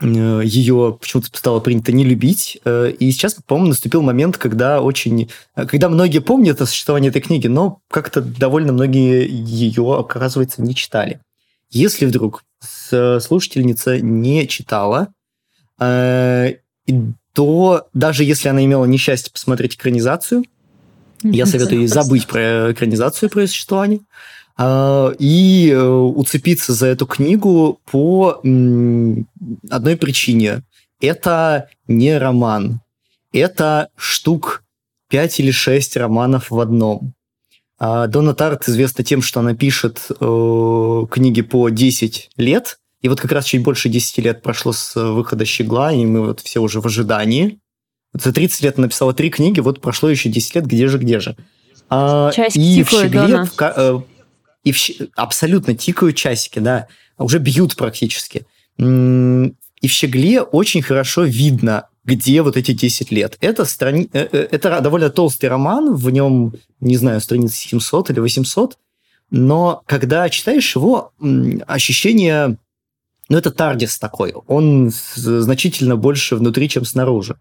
э, 0.00 0.42
ее 0.44 0.98
почему-то 1.00 1.28
стало 1.32 1.60
принято 1.60 1.92
не 1.92 2.02
любить. 2.02 2.60
И 2.66 3.12
сейчас, 3.12 3.36
по-моему, 3.46 3.68
наступил 3.68 4.02
момент, 4.02 4.38
когда 4.38 4.82
очень... 4.82 5.30
Когда 5.54 5.88
многие 5.88 6.18
помнят 6.18 6.60
о 6.60 6.66
существовании 6.66 7.10
этой 7.10 7.22
книги, 7.22 7.46
но 7.46 7.78
как-то 7.88 8.20
довольно 8.20 8.72
многие 8.72 9.24
ее, 9.30 9.96
оказывается, 9.96 10.62
не 10.62 10.74
читали. 10.74 11.20
Если 11.70 12.06
вдруг 12.06 12.42
слушательница 12.62 14.00
не 14.00 14.46
читала, 14.46 15.08
э, 15.80 16.54
то 17.32 17.88
даже 17.94 18.24
если 18.24 18.48
она 18.48 18.64
имела 18.64 18.84
несчастье 18.84 19.32
посмотреть 19.32 19.74
экранизацию, 19.74 20.44
я 21.22 21.46
советую 21.46 21.82
ей 21.82 21.86
забыть 21.86 22.26
про 22.26 22.72
экранизацию 22.72 23.30
про 23.30 23.46
существование 23.46 24.00
э, 24.58 25.14
и 25.18 25.70
э, 25.70 25.80
уцепиться 25.80 26.72
за 26.72 26.88
эту 26.88 27.06
книгу 27.06 27.80
по 27.90 28.40
одной 29.70 29.96
причине. 29.96 30.62
Это 31.00 31.68
не 31.86 32.16
роман. 32.18 32.80
Это 33.32 33.88
штук 33.96 34.62
5 35.08 35.40
или 35.40 35.50
6 35.50 35.96
романов 35.96 36.50
в 36.50 36.58
одном. 36.60 37.14
А 37.84 38.06
Дона 38.06 38.32
Тарт 38.32 38.68
известна 38.68 39.02
тем, 39.02 39.22
что 39.22 39.40
она 39.40 39.56
пишет 39.56 40.06
э, 40.08 41.06
книги 41.10 41.42
по 41.42 41.68
10 41.68 42.30
лет, 42.36 42.78
и 43.00 43.08
вот 43.08 43.20
как 43.20 43.32
раз 43.32 43.46
чуть 43.46 43.64
больше 43.64 43.88
10 43.88 44.18
лет 44.18 44.40
прошло 44.40 44.72
с 44.72 44.94
выхода 44.94 45.44
«Щегла», 45.44 45.90
и 45.90 46.06
мы 46.06 46.24
вот 46.26 46.38
все 46.38 46.60
уже 46.62 46.80
в 46.80 46.86
ожидании. 46.86 47.58
За 48.14 48.32
30 48.32 48.62
лет 48.62 48.78
написала 48.78 49.12
три 49.12 49.30
книги, 49.30 49.58
вот 49.58 49.80
прошло 49.80 50.08
еще 50.08 50.28
10 50.28 50.54
лет, 50.54 50.66
где 50.66 50.86
же, 50.86 50.98
где 50.98 51.18
же. 51.18 51.36
А, 51.90 52.30
Часик 52.30 52.62
и 52.62 52.84
в 52.84 52.90
«Щегле», 52.90 53.46
в, 53.46 53.60
э, 53.60 54.00
и 54.62 54.70
в, 54.70 54.78
абсолютно 55.16 55.74
тикают 55.74 56.14
часики, 56.14 56.60
да, 56.60 56.86
уже 57.18 57.40
бьют 57.40 57.74
практически. 57.74 58.46
И 58.78 59.88
в 59.88 59.90
«Щегле» 59.90 60.40
очень 60.40 60.82
хорошо 60.82 61.24
видно, 61.24 61.88
где 62.04 62.42
вот 62.42 62.56
эти 62.56 62.72
10 62.72 63.10
лет. 63.10 63.36
Это, 63.40 63.64
страни... 63.64 64.08
Э, 64.12 64.28
э, 64.32 64.48
это 64.50 64.80
довольно 64.80 65.10
толстый 65.10 65.46
роман, 65.46 65.94
в 65.94 66.10
нем, 66.10 66.54
не 66.80 66.96
знаю, 66.96 67.20
страниц 67.20 67.54
700 67.54 68.10
или 68.10 68.20
800, 68.20 68.78
но 69.30 69.82
когда 69.86 70.28
читаешь 70.28 70.74
его, 70.76 71.12
ощущение... 71.66 72.58
Ну, 73.28 73.38
это 73.38 73.50
Тардис 73.50 73.98
такой. 73.98 74.32
Он 74.46 74.92
значительно 75.14 75.96
больше 75.96 76.36
внутри, 76.36 76.68
чем 76.68 76.84
снаружи. 76.84 77.38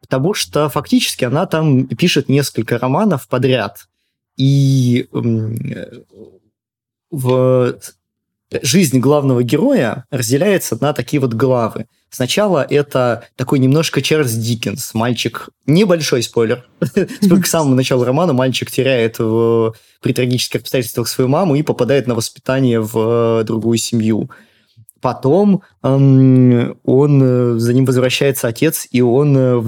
Потому 0.00 0.34
что 0.34 0.68
фактически 0.68 1.24
она 1.24 1.46
там 1.46 1.86
пишет 1.86 2.28
несколько 2.28 2.78
романов 2.78 3.26
подряд. 3.26 3.88
И 4.36 5.08
в 7.10 7.74
жизнь 8.62 8.98
главного 8.98 9.42
героя 9.42 10.04
разделяется 10.10 10.76
на 10.80 10.92
такие 10.92 11.20
вот 11.20 11.34
главы. 11.34 11.86
Сначала 12.10 12.66
это 12.68 13.24
такой 13.36 13.58
немножко 13.58 14.02
Чарльз 14.02 14.32
Диккенс, 14.32 14.92
мальчик, 14.92 15.48
небольшой 15.66 16.22
спойлер, 16.22 16.66
к 16.80 17.46
самому 17.46 17.74
началу 17.74 18.04
романа 18.04 18.34
мальчик 18.34 18.70
теряет 18.70 19.18
в, 19.18 19.74
при 20.02 20.12
трагических 20.12 20.60
обстоятельствах 20.60 21.08
свою 21.08 21.28
маму 21.28 21.54
и 21.54 21.62
попадает 21.62 22.06
на 22.06 22.14
воспитание 22.14 22.80
в 22.80 23.40
э, 23.40 23.44
другую 23.44 23.78
семью. 23.78 24.30
Потом 25.00 25.62
он, 25.80 26.76
э, 26.84 27.58
за 27.58 27.74
ним 27.74 27.86
возвращается 27.86 28.48
отец, 28.48 28.86
и 28.90 29.00
он 29.00 29.36
э, 29.36 29.62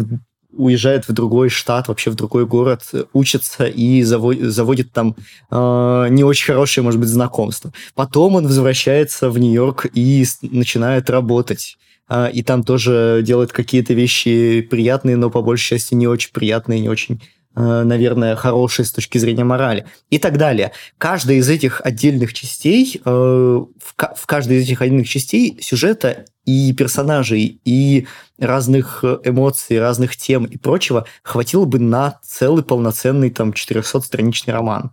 уезжает 0.57 1.09
в 1.09 1.13
другой 1.13 1.49
штат, 1.49 1.89
вообще 1.89 2.11
в 2.11 2.15
другой 2.15 2.47
город, 2.47 2.83
учится 3.13 3.67
и 3.67 4.03
заводит, 4.03 4.53
заводит 4.53 4.93
там 4.93 5.17
э, 5.51 6.07
не 6.11 6.25
очень 6.25 6.47
хорошее, 6.47 6.85
может 6.85 7.01
быть, 7.01 7.09
знакомство. 7.09 7.73
Потом 7.95 8.35
он 8.37 8.47
возвращается 8.47 9.31
в 9.31 9.39
Нью-Йорк 9.39 9.87
и 9.93 10.25
начинает 10.43 11.11
работать. 11.11 11.77
Э, 12.09 12.31
и 12.33 12.43
там 12.43 12.63
тоже 12.63 13.23
делает 13.25 13.53
какие-то 13.53 13.95
вещи 13.95 14.61
приятные, 14.63 15.17
но 15.17 15.31
по 15.31 15.43
большей 15.43 15.77
части 15.77 15.95
не 15.95 16.07
очень 16.07 16.33
приятные, 16.33 16.81
не 16.81 16.89
очень 16.89 17.21
наверное, 17.61 18.37
хорошие 18.37 18.87
с 18.87 18.93
точки 18.93 19.19
зрения 19.19 19.45
морали 19.45 19.87
и 20.11 20.19
так 20.19 20.39
далее. 20.39 20.73
Каждая 20.99 21.39
из 21.39 21.49
этих 21.49 21.81
отдельных 21.85 22.33
частей, 22.35 23.01
э, 23.05 23.09
в 23.09 24.27
каждой 24.27 24.59
из 24.59 24.65
этих 24.65 24.83
отдельных 24.83 25.09
частей 25.09 25.59
сюжета 25.61 26.25
и 26.45 26.73
персонажей, 26.73 27.61
и 27.65 28.07
разных 28.39 29.01
э, 29.03 29.19
эмоций, 29.25 29.79
разных 29.79 30.17
тем 30.17 30.45
и 30.45 30.57
прочего 30.57 31.07
хватило 31.23 31.65
бы 31.65 31.79
на 31.79 32.19
целый 32.23 32.65
полноценный 32.65 33.31
там 33.31 33.51
400-страничный 33.51 34.53
роман. 34.53 34.93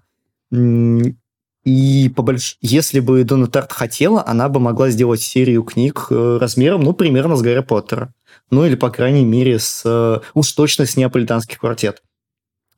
И 1.64 2.12
по 2.16 2.36
если 2.62 3.00
бы 3.00 3.24
Дона 3.24 3.48
Тарт 3.48 3.72
хотела, 3.72 4.26
она 4.26 4.50
бы 4.50 4.60
могла 4.60 4.90
сделать 4.90 5.22
серию 5.22 5.64
книг 5.64 6.08
э, 6.10 6.38
размером, 6.42 6.82
ну, 6.82 6.94
примерно 6.94 7.36
с 7.36 7.42
Гарри 7.42 7.62
Поттера. 7.62 8.14
Ну, 8.50 8.66
или, 8.66 8.76
по 8.76 8.90
крайней 8.90 9.26
мере, 9.26 9.60
с... 9.60 9.84
Э, 9.86 10.22
уж 10.34 10.52
точно 10.54 10.88
с 10.88 10.98
неаполитанских 10.98 11.60
квартет. 11.60 12.02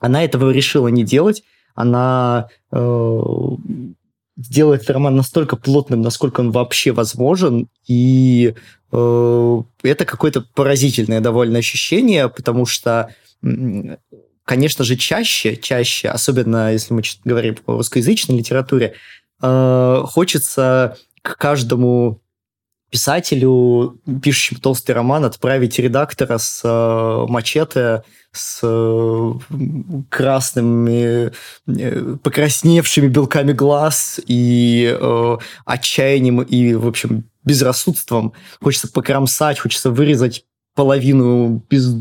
Она 0.04 0.22
этого 0.26 0.52
решила 0.52 0.90
не 0.90 1.06
делать. 1.06 1.44
Она 1.76 2.50
э, 2.74 3.22
сделать 4.36 4.82
этот 4.82 4.96
роман 4.96 5.16
настолько 5.16 5.56
плотным, 5.56 6.02
насколько 6.02 6.42
он 6.42 6.52
вообще 6.52 6.92
возможен, 6.92 7.70
и 7.88 8.54
э, 8.92 9.62
это 9.82 10.06
какое-то 10.06 10.42
поразительное 10.42 11.22
довольно 11.22 11.60
ощущение, 11.60 12.28
потому 12.28 12.66
что, 12.66 13.16
конечно 14.44 14.84
же, 14.84 14.98
чаще, 14.98 15.56
чаще, 15.56 16.10
особенно 16.10 16.74
если 16.74 16.94
мы 16.94 17.02
говорим 17.24 17.56
о 17.66 17.78
русскоязычной 17.78 18.40
литературе, 18.40 18.96
э, 19.42 20.02
хочется 20.04 20.98
к 21.22 21.38
каждому 21.38 22.20
писателю, 22.94 24.00
пишущему 24.22 24.60
толстый 24.60 24.92
роман, 24.92 25.26
отправить 25.26 25.80
редактора 25.80 26.38
с 26.38 26.62
э, 26.64 27.26
мачете, 27.28 28.04
с 28.32 28.60
э, 28.62 29.34
красными, 30.12 31.32
э, 31.66 32.16
покрасневшими 32.22 33.08
белками 33.08 33.52
глаз 33.52 34.20
и 34.28 34.96
э, 34.96 35.38
отчаянием 35.66 36.44
и, 36.44 36.76
в 36.76 36.88
общем, 36.88 37.24
безрассудством. 37.44 38.34
Хочется 38.62 38.88
покромсать, 38.88 39.58
хочется 39.58 39.90
вырезать 39.90 40.46
половину 40.76 41.64
без, 41.70 41.94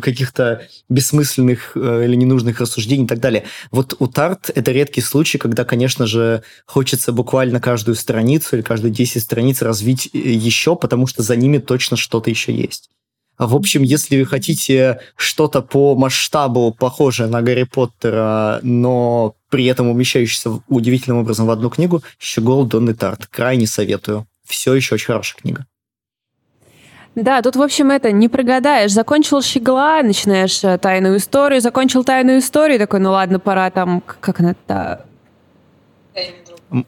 каких-то 0.00 0.62
бессмысленных 0.88 1.72
э, 1.76 2.04
или 2.04 2.16
ненужных 2.16 2.60
рассуждений 2.60 3.04
и 3.04 3.08
так 3.08 3.20
далее. 3.20 3.44
Вот 3.70 3.94
у 3.98 4.06
Тарт 4.08 4.50
это 4.54 4.72
редкий 4.72 5.00
случай, 5.00 5.38
когда, 5.38 5.64
конечно 5.64 6.06
же, 6.06 6.42
хочется 6.66 7.12
буквально 7.12 7.60
каждую 7.60 7.94
страницу 7.94 8.56
или 8.56 8.62
каждые 8.62 8.92
10 8.92 9.22
страниц 9.22 9.62
развить 9.62 10.10
э, 10.12 10.18
еще, 10.18 10.74
потому 10.74 11.06
что 11.06 11.22
за 11.22 11.36
ними 11.36 11.58
точно 11.58 11.96
что-то 11.96 12.30
еще 12.30 12.52
есть. 12.52 12.90
В 13.38 13.54
общем, 13.54 13.84
если 13.84 14.18
вы 14.18 14.26
хотите 14.26 14.98
что-то 15.14 15.62
по 15.62 15.94
масштабу 15.94 16.72
похожее 16.72 17.28
на 17.28 17.40
Гарри 17.40 17.62
Поттера, 17.62 18.58
но 18.62 19.36
при 19.48 19.66
этом 19.66 19.88
умещающееся 19.88 20.60
удивительным 20.66 21.18
образом 21.20 21.46
в 21.46 21.50
одну 21.50 21.70
книгу, 21.70 22.02
Щегол 22.18 22.66
Донны 22.66 22.94
Тарт. 22.94 23.26
Крайне 23.26 23.68
советую. 23.68 24.26
Все 24.44 24.74
еще 24.74 24.96
очень 24.96 25.06
хорошая 25.06 25.40
книга. 25.40 25.66
Да, 27.14 27.42
тут, 27.42 27.56
в 27.56 27.62
общем, 27.62 27.90
это 27.90 28.12
не 28.12 28.28
прогадаешь. 28.28 28.92
Закончил 28.92 29.42
щегла, 29.42 30.02
начинаешь 30.02 30.62
э, 30.62 30.78
тайную 30.78 31.16
историю, 31.16 31.60
закончил 31.60 32.04
тайную 32.04 32.38
историю, 32.38 32.78
такой, 32.78 33.00
ну 33.00 33.10
ладно, 33.10 33.40
пора 33.40 33.70
там, 33.70 34.02
как 34.20 34.38
она 34.40 34.54
то 34.66 35.04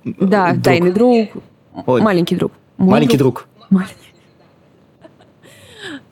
Да, 0.05 0.53
друг. 0.53 0.63
тайный 0.65 0.93
друг. 0.93 1.29
Ой. 1.87 2.01
Маленький 2.03 2.37
друг. 2.37 2.53
Мой 2.77 2.91
Маленький 2.91 3.17
друг. 3.17 3.47
друг. 3.59 3.69
Маленький. 3.71 3.95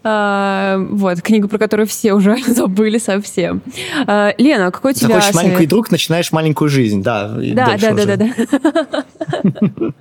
А, 0.04 0.78
вот, 0.90 1.20
книга, 1.20 1.48
про 1.48 1.58
которую 1.58 1.86
все 1.86 2.14
уже 2.14 2.36
забыли 2.46 2.98
совсем. 2.98 3.60
А, 4.06 4.32
Лена, 4.38 4.70
какой 4.70 4.92
у 4.92 4.94
тебя 4.94 5.08
Захочешь 5.08 5.32
совет? 5.34 5.44
маленький 5.50 5.66
друг, 5.66 5.90
начинаешь 5.90 6.32
маленькую 6.32 6.68
жизнь, 6.70 7.02
да. 7.02 7.28
Да, 7.36 7.76
да, 7.76 7.92
да, 7.92 8.16
да, 8.16 8.16
да. 9.76 9.92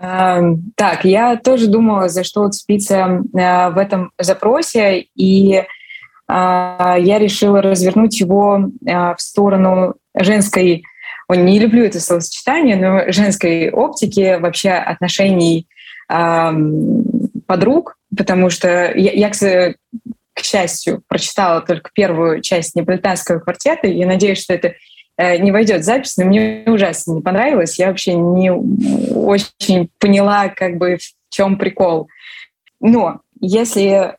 Так, 0.00 1.04
я 1.04 1.36
тоже 1.36 1.66
думала, 1.66 2.08
за 2.08 2.24
что 2.24 2.42
уцепиться 2.42 2.96
э, 2.96 3.70
в 3.70 3.76
этом 3.76 4.12
запросе, 4.18 5.00
и 5.14 5.56
э, 5.56 5.64
я 6.26 7.18
решила 7.18 7.60
развернуть 7.60 8.18
его 8.18 8.70
э, 8.86 8.90
в 9.14 9.16
сторону 9.18 9.96
женской, 10.14 10.84
не 11.28 11.58
люблю 11.58 11.84
это 11.84 12.00
словосочетание, 12.00 12.76
но 12.76 13.12
женской 13.12 13.70
оптики, 13.70 14.38
вообще 14.40 14.70
отношений 14.70 15.68
подруг, 17.46 17.96
потому 18.16 18.50
что 18.50 18.90
я, 18.96 19.12
я 19.12 19.30
к 19.30 20.44
счастью, 20.44 21.02
прочитала 21.06 21.60
только 21.60 21.90
первую 21.94 22.40
часть 22.40 22.74
неаполитанского 22.74 23.38
квартета, 23.38 23.86
и 23.86 24.04
надеюсь, 24.04 24.42
что 24.42 24.54
это 24.54 24.74
не 25.38 25.52
войдет 25.52 25.84
запись, 25.84 26.16
но 26.16 26.24
мне 26.24 26.62
ужасно 26.66 27.12
не 27.12 27.20
понравилось. 27.20 27.78
Я 27.78 27.88
вообще 27.88 28.14
не 28.14 28.50
очень 28.50 29.90
поняла, 29.98 30.48
как 30.48 30.78
бы 30.78 30.96
в 30.96 31.34
чем 31.34 31.58
прикол. 31.58 32.08
Но 32.80 33.20
если 33.40 34.12
э, 34.12 34.16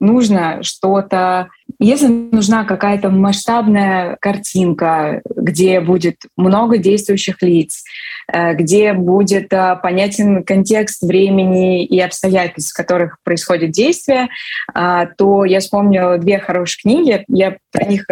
нужно 0.00 0.62
что-то 0.62 1.48
если 1.78 2.06
нужна 2.06 2.64
какая-то 2.64 3.10
масштабная 3.10 4.16
картинка, 4.20 5.20
где 5.34 5.80
будет 5.80 6.22
много 6.36 6.78
действующих 6.78 7.42
лиц, 7.42 7.84
э, 8.32 8.54
где 8.54 8.92
будет 8.94 9.52
э, 9.52 9.76
понятен 9.82 10.42
контекст 10.42 11.02
времени 11.02 11.84
и 11.84 12.00
обстоятельств, 12.00 12.72
в 12.72 12.76
которых 12.76 13.18
происходит 13.24 13.72
действие, 13.72 14.28
э, 14.74 15.06
то 15.18 15.44
я 15.44 15.60
вспомнила 15.60 16.18
две 16.18 16.38
хорошие 16.38 16.82
книги. 16.82 17.24
Я 17.28 17.56
про 17.72 17.84
них 17.84 18.06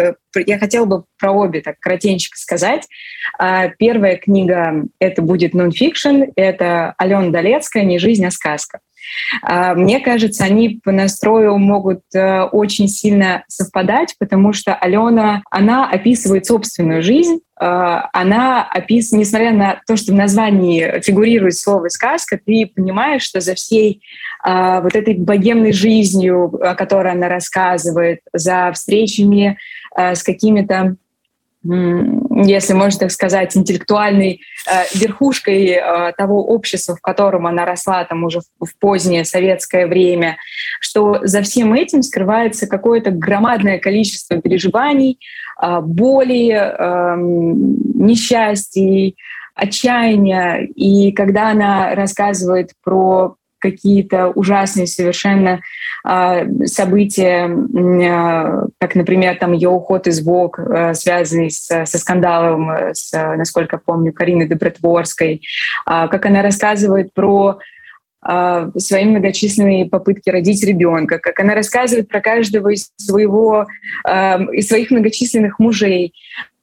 я 0.45 0.59
хотела 0.59 0.85
бы 0.85 1.03
про 1.17 1.31
обе 1.31 1.61
так 1.61 1.79
коротенько 1.79 2.35
сказать. 2.37 2.87
Первая 3.79 4.17
книга— 4.17 4.83
это 4.99 5.21
будет 5.21 5.53
нонфикшн, 5.53 6.23
это 6.35 6.93
Алена 6.97 7.29
Долецкая 7.29 7.83
«Не 7.83 7.99
жизнь, 7.99 8.25
а 8.25 8.31
сказка». 8.31 8.79
А, 9.41 9.73
мне 9.73 9.99
кажется, 9.99 10.43
они 10.43 10.79
по 10.83 10.91
настрою 10.91 11.57
могут 11.57 12.01
э, 12.13 12.43
очень 12.43 12.87
сильно 12.87 13.43
совпадать, 13.47 14.15
потому 14.19 14.53
что 14.53 14.73
Алена, 14.73 15.41
она 15.51 15.89
описывает 15.89 16.45
собственную 16.45 17.01
жизнь, 17.01 17.39
э, 17.59 17.65
она 17.65 18.63
описывает, 18.63 19.25
несмотря 19.25 19.51
на 19.51 19.81
то, 19.87 19.95
что 19.95 20.11
в 20.11 20.15
названии 20.15 21.01
фигурирует 21.01 21.55
слово 21.55 21.89
«сказка», 21.89 22.39
ты 22.43 22.71
понимаешь, 22.73 23.23
что 23.23 23.41
за 23.41 23.55
всей 23.55 24.01
э, 24.45 24.81
вот 24.81 24.95
этой 24.95 25.15
богемной 25.15 25.71
жизнью, 25.71 26.45
о 26.61 26.75
которой 26.75 27.13
она 27.13 27.27
рассказывает, 27.29 28.19
за 28.33 28.71
встречами 28.73 29.57
с 29.97 30.23
какими-то 30.23 30.97
если 31.67 32.73
можно 32.73 32.99
так 33.01 33.11
сказать, 33.11 33.57
интеллектуальной 33.57 34.41
э, 34.67 34.83
верхушкой 34.93 35.65
э, 35.65 36.13
того 36.15 36.45
общества, 36.45 36.95
в 36.95 37.01
котором 37.01 37.47
она 37.47 37.65
росла 37.65 38.03
там 38.03 38.23
уже 38.23 38.41
в, 38.59 38.67
позднее 38.79 39.25
советское 39.25 39.87
время, 39.87 40.37
что 40.79 41.19
за 41.23 41.41
всем 41.41 41.73
этим 41.73 42.03
скрывается 42.03 42.67
какое-то 42.67 43.09
громадное 43.09 43.79
количество 43.79 44.39
переживаний, 44.39 45.19
э, 45.61 45.79
боли, 45.81 46.51
э, 46.51 47.15
несчастий, 47.17 49.15
отчаяния. 49.55 50.67
И 50.75 51.11
когда 51.13 51.49
она 51.49 51.95
рассказывает 51.95 52.71
про 52.83 53.37
какие-то 53.65 54.29
ужасные 54.29 54.85
совершенно 54.85 55.61
э, 56.07 56.65
события, 56.65 57.47
э, 57.47 58.67
как, 58.79 58.95
например, 58.95 59.37
там 59.37 59.53
ее 59.53 59.69
уход 59.69 60.05
из 60.05 60.23
ВОК, 60.23 60.59
э, 60.59 60.93
связанный 60.93 61.49
с, 61.49 61.85
со 61.85 61.97
скандалом, 61.97 62.69
с, 62.93 63.11
насколько 63.11 63.79
помню, 63.83 64.13
Кариной 64.13 64.47
Добротворской, 64.47 65.35
э, 65.35 65.41
как 65.85 66.25
она 66.25 66.41
рассказывает 66.41 67.13
про 67.13 67.59
свои 68.77 69.05
многочисленные 69.05 69.85
попытки 69.85 70.31
родить 70.31 70.63
ребенка, 70.63 71.19
как 71.19 71.39
она 71.39 71.53
рассказывает 71.53 72.07
про 72.07 72.21
каждого 72.21 72.69
из 72.69 72.89
своего 72.97 73.67
из 74.03 74.67
своих 74.67 74.89
многочисленных 74.89 75.59
мужей, 75.59 76.11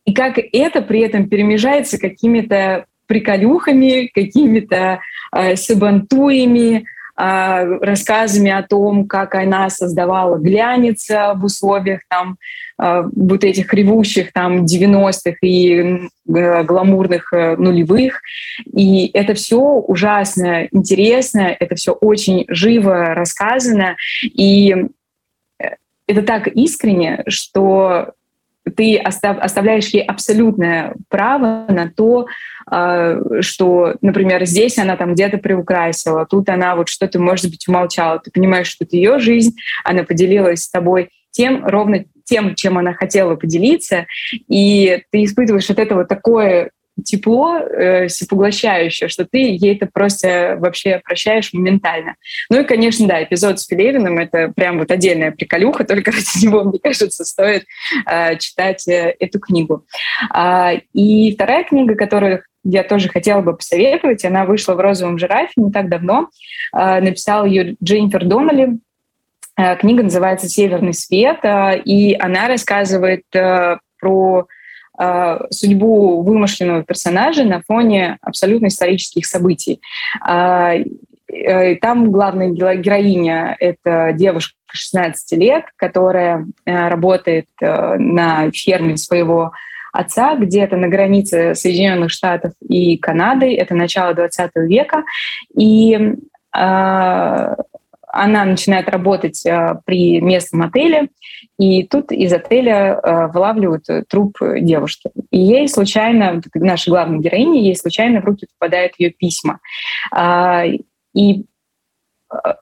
и 0.05 0.13
как 0.13 0.39
это 0.39 0.83
при 0.83 1.03
этом 1.03 1.29
перемежается 1.29 1.99
какими-то 1.99 2.87
приколюхами, 3.13 4.11
какими-то 4.15 5.01
э, 5.37 5.57
сабантуями, 5.57 6.77
э, 6.77 6.83
рассказами 7.15 8.51
о 8.51 8.63
том, 8.63 9.07
как 9.07 9.35
она 9.35 9.69
создавала 9.71 10.39
глянец 10.39 11.09
в 11.09 11.45
условиях 11.45 12.01
там 12.09 12.39
э, 12.83 13.03
вот 13.15 13.45
этих 13.45 13.73
ревущих 13.75 14.33
там 14.33 14.65
90-х 14.65 15.37
и 15.43 15.77
э, 15.79 16.63
гламурных 16.65 17.33
э, 17.33 17.57
нулевых. 17.57 18.21
И 18.65 19.11
это 19.13 19.35
все 19.35 19.61
ужасно 19.61 20.69
интересно, 20.71 21.55
это 21.59 21.75
все 21.75 21.93
очень 21.93 22.47
живо 22.49 23.15
рассказано. 23.15 23.97
И 24.23 24.75
э, 25.59 25.69
это 26.07 26.23
так 26.23 26.49
искренне, 26.49 27.25
что 27.29 28.15
ты 28.77 28.97
оставляешь 28.97 29.89
ей 29.89 30.05
абсолютное 30.05 30.95
право 31.09 31.67
на 31.69 31.91
то, 31.91 32.23
а, 32.23 32.27
что, 33.41 33.97
например, 34.01 34.45
здесь 34.47 34.79
она 34.79 34.97
там 34.97 35.15
где-то 35.15 35.39
приукрасила, 35.39 36.25
тут 36.25 36.49
она 36.49 36.75
вот 36.75 36.89
что-то, 36.89 37.19
может 37.19 37.51
быть, 37.51 37.69
умолчала. 37.69 38.19
Ты 38.19 38.31
понимаешь, 38.31 38.69
что 38.69 38.85
это 38.85 38.97
ее 38.97 39.19
жизнь, 39.19 39.57
она 39.85 40.05
поделилась 40.05 40.63
с 40.63 40.71
тобой 40.71 41.11
тем, 41.31 41.67
ровно 41.67 42.05
тем, 42.25 42.55
чем 42.55 42.79
она 42.79 42.95
хотела 42.95 43.35
поделиться, 43.37 44.07
и 44.49 45.03
ты 45.11 45.25
испытываешь 45.25 45.69
от 45.71 45.79
этого 45.79 46.05
такое 46.05 46.71
тепло 47.03 47.59
э, 47.59 48.09
всепоглощающее, 48.09 49.09
что 49.09 49.25
ты 49.25 49.39
ей 49.39 49.77
это 49.77 49.89
просто 49.93 50.57
вообще 50.59 51.01
прощаешь 51.05 51.53
моментально. 51.53 52.17
Ну 52.51 52.61
и, 52.61 52.65
конечно, 52.65 53.07
да, 53.07 53.23
эпизод 53.23 53.61
с 53.61 53.67
Пелевиным— 53.67 54.19
это 54.21 54.53
прям 54.55 54.79
вот 54.79 54.91
отдельная 54.91 55.31
приколюха, 55.33 55.85
только 55.93 56.11
ради 56.11 56.45
него, 56.45 56.65
мне 56.65 56.79
кажется, 56.79 57.25
стоит 57.25 57.65
э, 58.07 58.37
читать 58.37 58.87
э, 58.89 59.15
эту 59.19 59.41
книгу. 59.41 59.85
А, 60.31 60.73
и 60.93 61.35
вторая 61.35 61.65
книга, 61.65 61.95
которую 61.95 62.43
я 62.65 62.85
тоже 62.85 63.09
хотела 63.09 63.41
бы 63.41 63.57
посоветовать, 63.57 64.25
она 64.25 64.45
вышла 64.45 64.75
в 64.75 64.81
«Розовом 64.81 65.19
жирафе» 65.19 65.53
не 65.57 65.73
так 65.73 65.89
давно, 65.89 66.29
э, 66.75 67.01
написала 67.01 67.45
ее 67.45 67.77
Дженнифер 67.83 68.25
Доннелли, 68.25 68.79
э, 69.57 69.77
Книга 69.77 70.03
называется 70.03 70.49
«Северный 70.49 70.95
свет», 70.95 71.41
и 71.85 72.17
она 72.19 72.49
рассказывает 72.49 73.25
про 73.31 74.47
судьбу 75.51 76.23
вымышленного 76.23 76.85
персонажа 76.85 77.45
на 77.45 77.63
фоне 77.63 78.19
абсолютно 78.23 78.67
исторических 78.67 79.27
событий. 79.27 79.81
Э, 80.29 80.85
э, 81.29 81.77
там 81.77 82.11
главная 82.11 82.49
героиня— 82.51 83.57
это 83.61 84.13
девушка 84.15 84.55
16 84.73 85.39
лет, 85.39 85.65
которая 85.77 86.47
э, 86.65 86.89
работает 86.89 87.47
э, 87.61 87.97
на 87.97 88.51
ферме 88.51 88.97
своего 88.97 89.53
отца 89.93 90.37
где-то 90.37 90.77
на 90.77 90.89
границе 90.89 91.55
Соединенных 91.55 92.11
Штатов 92.11 92.53
и 92.67 92.97
Канады. 92.97 93.55
Это 93.55 93.75
начало 93.75 94.15
20 94.15 94.51
века. 94.57 95.05
И 95.55 96.17
она 98.13 98.45
начинает 98.45 98.89
работать 98.91 99.45
э, 99.47 99.77
при 99.87 100.21
местном 100.21 100.63
отеле, 100.63 101.09
и 101.59 101.87
тут 101.87 102.13
из 102.13 102.33
отеля 102.33 102.99
э, 103.03 103.27
вылавливают 103.29 103.87
труп 104.09 104.39
девушки. 104.61 105.11
И 105.31 105.39
ей 105.39 105.69
случайно, 105.69 106.41
наша 106.55 106.91
главная 106.91 107.19
героиня, 107.19 107.61
ей 107.61 107.77
случайно 107.77 108.21
в 108.21 108.25
руки 108.25 108.47
попадают 108.59 108.95
ее 108.99 109.11
письма. 109.11 109.61
А, 110.11 110.65
и 111.15 111.45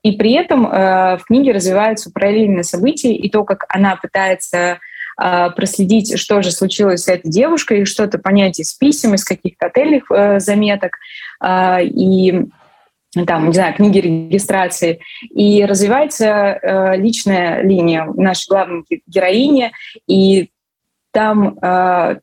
и 0.03 0.13
при 0.17 0.33
этом 0.33 0.67
э, 0.67 1.17
в 1.19 1.25
книге 1.27 1.53
развиваются 1.53 2.11
параллельные 2.11 2.65
события, 2.65 3.15
и 3.15 3.31
то, 3.31 3.45
как 3.45 3.67
она 3.69 3.97
пытается 3.97 4.81
проследить, 5.55 6.19
что 6.19 6.41
же 6.41 6.51
случилось 6.51 7.03
с 7.03 7.09
этой 7.09 7.31
девушкой, 7.31 7.85
что-то 7.85 8.19
понять 8.19 8.59
из 8.59 8.73
писем, 8.73 9.13
из 9.13 9.23
каких-то 9.23 9.67
отельных 9.67 10.05
заметок. 10.39 10.97
И 11.45 12.47
там, 13.27 13.49
не 13.49 13.53
знаю, 13.53 13.75
книги 13.75 13.99
регистрации. 13.99 15.01
И 15.31 15.65
развивается 15.65 16.27
э, 16.27 16.97
личная 16.97 17.63
линия 17.63 18.05
нашей 18.05 18.49
главной 18.49 18.85
героини, 19.07 19.73
и 20.07 20.51
там 21.13 21.59
э, 21.61 22.17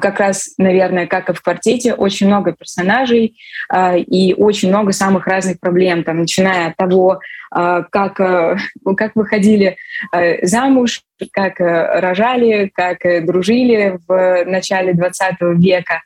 как 0.00 0.20
раз, 0.20 0.54
наверное, 0.58 1.06
как 1.06 1.30
и 1.30 1.32
в 1.32 1.40
квартете, 1.40 1.94
очень 1.94 2.26
много 2.26 2.52
персонажей 2.52 3.36
э, 3.72 4.00
и 4.00 4.34
очень 4.34 4.68
много 4.68 4.92
самых 4.92 5.26
разных 5.26 5.60
проблем, 5.60 6.04
там, 6.04 6.18
начиная 6.18 6.68
от 6.68 6.76
того, 6.76 7.20
э, 7.54 7.82
как, 7.90 8.20
э, 8.20 8.56
как 8.96 9.16
выходили 9.16 9.76
э, 10.12 10.46
замуж, 10.46 11.02
как 11.32 11.60
э, 11.60 12.00
рожали, 12.00 12.70
как 12.74 13.04
э, 13.04 13.20
дружили 13.20 13.98
в 14.06 14.44
начале 14.44 14.92
20 14.94 15.36
века, 15.56 16.02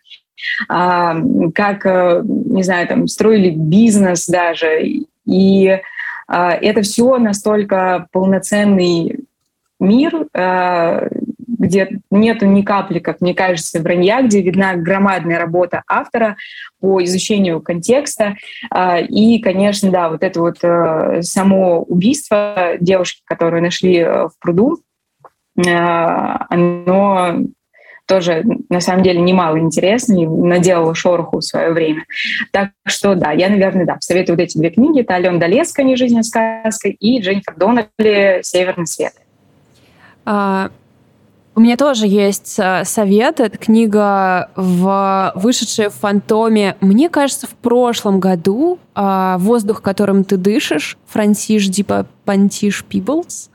как, 0.68 1.86
э, 1.86 2.22
не 2.24 2.62
знаю, 2.62 2.88
там, 2.88 3.06
строили 3.06 3.50
бизнес 3.50 4.26
даже. 4.26 4.82
И 5.24 5.80
а, 6.26 6.52
это 6.52 6.82
все 6.82 7.18
настолько 7.18 8.06
полноценный 8.12 9.20
мир, 9.78 10.26
а, 10.34 11.08
где 11.38 12.00
нету 12.10 12.46
ни 12.46 12.62
капли, 12.62 12.98
как 12.98 13.20
мне 13.20 13.34
кажется, 13.34 13.80
вранья, 13.80 14.22
где 14.22 14.40
видна 14.42 14.74
громадная 14.74 15.38
работа 15.38 15.82
автора 15.86 16.36
по 16.80 17.02
изучению 17.04 17.60
контекста. 17.60 18.36
И, 19.08 19.40
конечно, 19.40 19.90
да, 19.90 20.08
вот 20.08 20.24
это 20.24 20.40
вот 20.40 20.58
э, 20.62 21.22
само 21.22 21.82
убийство 21.82 22.72
девушки, 22.80 23.20
которую 23.24 23.62
нашли 23.62 23.98
э, 23.98 24.24
в 24.24 24.32
пруду, 24.40 24.80
оно 25.54 27.44
тоже 28.06 28.44
на 28.68 28.80
самом 28.80 29.02
деле 29.02 29.20
немало 29.20 29.58
интересно 29.58 30.14
и 30.14 30.26
наделала 30.26 30.94
шороху 30.94 31.38
в 31.38 31.44
свое 31.44 31.72
время. 31.72 32.04
Так 32.52 32.70
что 32.86 33.14
да, 33.14 33.32
я, 33.32 33.48
наверное, 33.48 33.86
да, 33.86 33.96
советую 34.00 34.36
вот 34.36 34.42
эти 34.42 34.58
две 34.58 34.70
книги. 34.70 35.00
Это 35.00 35.14
Алена 35.14 35.38
Долеска 35.38 35.82
«Не 35.82 35.96
жизнь, 35.96 36.18
а 36.18 36.22
сказка» 36.22 36.88
и 36.88 37.20
Дженнифер 37.20 37.54
Доннелли 37.56 38.40
«Северный 38.42 38.86
свет». 38.86 39.12
А, 40.24 40.70
у 41.54 41.60
меня 41.60 41.76
тоже 41.76 42.06
есть 42.06 42.58
а, 42.58 42.84
совет. 42.84 43.40
Это 43.40 43.58
книга, 43.58 44.50
в, 44.56 45.32
вышедшая 45.34 45.90
в 45.90 45.94
«Фантоме», 45.94 46.76
мне 46.80 47.08
кажется, 47.08 47.46
в 47.46 47.54
прошлом 47.54 48.20
году. 48.20 48.78
А, 48.94 49.38
«Воздух, 49.38 49.82
которым 49.82 50.24
ты 50.24 50.36
дышишь» 50.36 50.96
Франсиш 51.06 51.68
Дипа 51.68 52.06
Пантиш 52.24 52.84
Пиблс. 52.84 53.50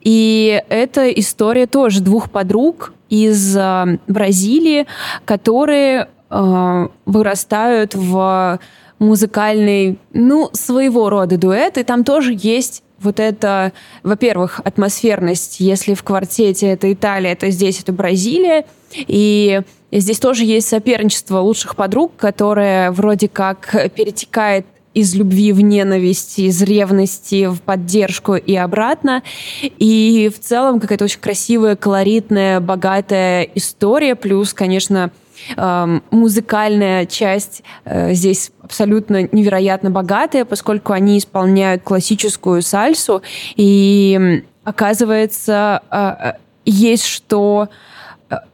И 0.00 0.62
это 0.68 1.10
история 1.10 1.66
тоже 1.66 2.00
двух 2.00 2.30
подруг 2.30 2.92
из 3.10 3.56
э, 3.56 3.98
Бразилии, 4.06 4.86
которые 5.26 6.08
э, 6.30 6.88
вырастают 7.04 7.94
в 7.94 8.58
музыкальный, 8.98 9.98
ну, 10.12 10.50
своего 10.52 11.10
рода 11.10 11.36
дуэт, 11.36 11.78
и 11.78 11.82
там 11.82 12.04
тоже 12.04 12.34
есть 12.36 12.82
вот 13.00 13.18
это, 13.18 13.72
во-первых, 14.02 14.60
атмосферность. 14.62 15.58
Если 15.58 15.94
в 15.94 16.02
квартете 16.02 16.68
это 16.68 16.92
Италия, 16.92 17.34
то 17.34 17.50
здесь 17.50 17.80
это 17.80 17.92
Бразилия. 17.92 18.66
И 18.94 19.62
здесь 19.90 20.18
тоже 20.18 20.44
есть 20.44 20.68
соперничество 20.68 21.38
лучших 21.38 21.76
подруг, 21.76 22.12
которое 22.16 22.90
вроде 22.90 23.28
как 23.28 23.90
перетекает 23.94 24.66
из 24.94 25.14
любви 25.14 25.52
в 25.52 25.60
ненависть, 25.60 26.38
из 26.38 26.60
ревности 26.62 27.46
в 27.46 27.60
поддержку 27.60 28.34
и 28.34 28.54
обратно. 28.56 29.22
И 29.62 30.30
в 30.34 30.40
целом 30.40 30.80
какая-то 30.80 31.04
очень 31.04 31.20
красивая, 31.20 31.76
колоритная, 31.76 32.60
богатая 32.60 33.42
история. 33.54 34.16
Плюс, 34.16 34.52
конечно, 34.52 35.12
эм, 35.56 36.02
музыкальная 36.10 37.06
часть 37.06 37.62
э, 37.84 38.14
здесь 38.14 38.50
абсолютно 38.62 39.28
невероятно 39.30 39.90
богатая, 39.90 40.44
поскольку 40.44 40.92
они 40.92 41.18
исполняют 41.18 41.82
классическую 41.82 42.60
сальсу. 42.60 43.22
И 43.56 44.42
оказывается, 44.64 45.82
э, 45.90 45.96
э, 45.96 46.32
есть 46.64 47.04
что 47.04 47.68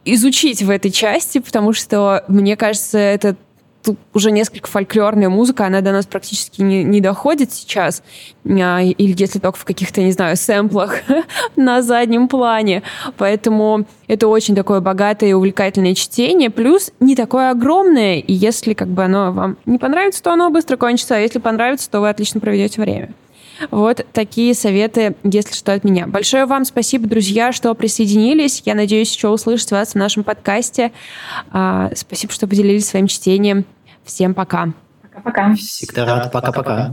изучить 0.07 0.63
в 0.63 0.71
этой 0.71 0.91
части, 0.91 1.39
потому 1.39 1.75
что, 1.75 2.25
мне 2.29 2.57
кажется, 2.57 2.99
это 2.99 3.37
уже 4.15 4.31
несколько 4.31 4.69
фольклорная 4.69 5.29
музыка, 5.29 5.67
она 5.67 5.81
до 5.81 5.93
нас 5.93 6.07
практически 6.07 6.63
не, 6.63 6.85
не 6.85 7.01
доходит 7.01 7.53
сейчас, 7.53 8.03
а, 8.45 8.83
или 8.83 9.15
если 9.17 9.39
только 9.39 9.59
в 9.59 9.65
каких-то, 9.65 10.01
не 10.01 10.13
знаю, 10.13 10.37
сэмплах 10.37 10.97
на 11.57 11.83
заднем 11.83 12.29
плане. 12.29 12.83
Поэтому 13.17 13.87
это 14.09 14.29
очень 14.29 14.55
такое 14.55 14.81
богатое 14.81 15.31
и 15.31 15.33
увлекательное 15.33 15.95
чтение, 15.95 16.51
плюс 16.51 16.91
не 17.01 17.17
такое 17.17 17.51
огромное, 17.51 18.19
и 18.19 18.33
если 18.33 18.75
как 18.75 18.89
бы 18.89 19.05
оно 19.05 19.33
вам 19.33 19.57
не 19.67 19.79
понравится, 19.79 20.23
то 20.23 20.33
оно 20.33 20.51
быстро 20.51 20.77
кончится, 20.77 21.17
а 21.17 21.19
если 21.19 21.39
понравится, 21.39 21.91
то 21.91 22.01
вы 22.01 22.09
отлично 22.09 22.41
проведете 22.41 22.81
время. 22.81 23.13
Вот 23.71 24.07
такие 24.13 24.55
советы, 24.55 25.17
если 25.23 25.55
что, 25.55 25.73
от 25.73 25.85
меня. 25.85 26.07
Большое 26.07 26.47
вам 26.47 26.65
спасибо, 26.65 27.09
друзья, 27.09 27.53
что 27.53 27.75
присоединились. 27.75 28.63
Я 28.65 28.75
надеюсь 28.75 29.15
еще 29.15 29.29
услышать 29.29 29.71
вас 29.71 29.93
в 29.93 29.95
нашем 29.95 30.25
подкасте. 30.25 30.93
А, 31.51 31.91
спасибо, 31.95 32.33
что 32.33 32.47
поделились 32.47 32.87
своим 32.87 33.07
чтением. 33.07 33.65
Всем 34.07 34.35
пока. 34.35 34.73
Пока-пока. 35.03 35.55
Всегда 35.57 36.07
рад. 36.07 36.33
Пока-пока. 36.33 36.93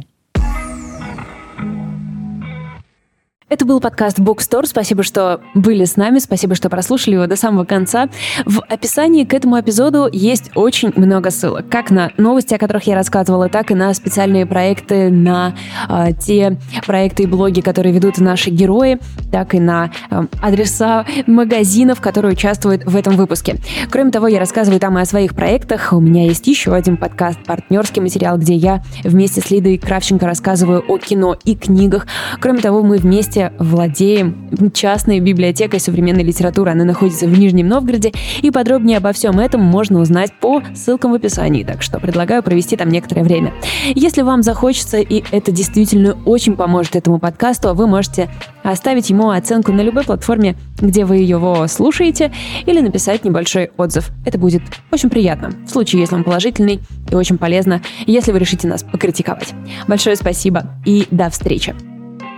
Это 3.53 3.65
был 3.65 3.79
подкаст 3.79 4.17
Bookstore. 4.17 4.65
Спасибо, 4.65 5.03
что 5.03 5.39
были 5.53 5.85
с 5.85 5.95
нами. 5.95 6.17
Спасибо, 6.17 6.55
что 6.55 6.71
прослушали 6.71 7.13
его 7.13 7.27
до 7.27 7.35
самого 7.35 7.65
конца. 7.65 8.09
В 8.45 8.63
описании 8.67 9.25
к 9.25 9.33
этому 9.35 9.59
эпизоду 9.59 10.09
есть 10.11 10.49
очень 10.55 10.91
много 10.95 11.29
ссылок. 11.29 11.69
Как 11.69 11.91
на 11.91 12.09
новости, 12.17 12.55
о 12.55 12.57
которых 12.57 12.87
я 12.87 12.95
рассказывала, 12.95 13.49
так 13.49 13.69
и 13.69 13.75
на 13.75 13.93
специальные 13.93 14.47
проекты, 14.47 15.11
на 15.11 15.53
э, 15.87 16.13
те 16.19 16.57
проекты 16.83 17.23
и 17.23 17.25
блоги, 17.27 17.61
которые 17.61 17.93
ведут 17.93 18.17
наши 18.17 18.49
герои, 18.49 18.97
так 19.31 19.53
и 19.53 19.59
на 19.59 19.91
э, 20.09 20.23
адреса 20.41 21.05
магазинов, 21.27 22.01
которые 22.01 22.33
участвуют 22.33 22.85
в 22.85 22.95
этом 22.95 23.15
выпуске. 23.15 23.57
Кроме 23.91 24.09
того, 24.09 24.29
я 24.29 24.39
рассказываю 24.39 24.79
там 24.79 24.97
и 24.97 25.03
о 25.03 25.05
своих 25.05 25.35
проектах. 25.35 25.93
У 25.93 25.99
меня 25.99 26.23
есть 26.23 26.47
еще 26.47 26.73
один 26.73 26.97
подкаст 26.97 27.37
«Партнерский 27.45 28.01
материал», 28.01 28.39
где 28.39 28.55
я 28.55 28.81
вместе 29.03 29.41
с 29.41 29.51
Лидой 29.51 29.77
Кравченко 29.77 30.25
рассказываю 30.25 30.83
о 30.87 30.97
кино 30.97 31.37
и 31.45 31.53
книгах. 31.53 32.07
Кроме 32.39 32.59
того, 32.59 32.81
мы 32.81 32.97
вместе 33.43 33.53
владеем 33.59 34.71
частной 34.73 35.19
библиотекой 35.19 35.79
современной 35.79 36.23
литературы. 36.23 36.71
Она 36.71 36.83
находится 36.83 37.27
в 37.27 37.37
Нижнем 37.37 37.67
Новгороде, 37.67 38.11
и 38.41 38.51
подробнее 38.51 38.97
обо 38.97 39.11
всем 39.13 39.39
этом 39.39 39.61
можно 39.61 39.99
узнать 39.99 40.31
по 40.39 40.61
ссылкам 40.75 41.11
в 41.11 41.15
описании, 41.15 41.63
так 41.63 41.81
что 41.81 41.99
предлагаю 41.99 42.43
провести 42.43 42.75
там 42.77 42.89
некоторое 42.89 43.23
время. 43.23 43.53
Если 43.95 44.21
вам 44.21 44.43
захочется, 44.43 44.97
и 44.97 45.23
это 45.31 45.51
действительно 45.51 46.17
очень 46.25 46.55
поможет 46.55 46.95
этому 46.95 47.19
подкасту, 47.19 47.73
вы 47.73 47.87
можете 47.87 48.29
оставить 48.63 49.09
ему 49.09 49.29
оценку 49.29 49.71
на 49.71 49.81
любой 49.81 50.03
платформе, 50.03 50.55
где 50.79 51.05
вы 51.05 51.17
его 51.17 51.67
слушаете, 51.67 52.31
или 52.65 52.79
написать 52.79 53.25
небольшой 53.25 53.71
отзыв. 53.77 54.11
Это 54.25 54.37
будет 54.37 54.61
очень 54.91 55.09
приятно, 55.09 55.51
в 55.65 55.69
случае, 55.69 56.01
если 56.01 56.15
он 56.15 56.23
положительный, 56.23 56.79
и 57.09 57.15
очень 57.15 57.37
полезно, 57.37 57.81
если 58.05 58.31
вы 58.31 58.39
решите 58.39 58.67
нас 58.67 58.83
покритиковать. 58.83 59.53
Большое 59.87 60.15
спасибо 60.15 60.63
и 60.85 61.07
до 61.11 61.29
встречи! 61.29 61.92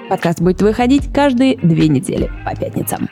Подкаст 0.09 0.39
будет 0.39 0.61
выходить 0.61 1.11
каждые 1.11 1.57
две 1.57 1.87
недели 1.87 2.31
по 2.45 2.55
пятницам. 2.55 3.09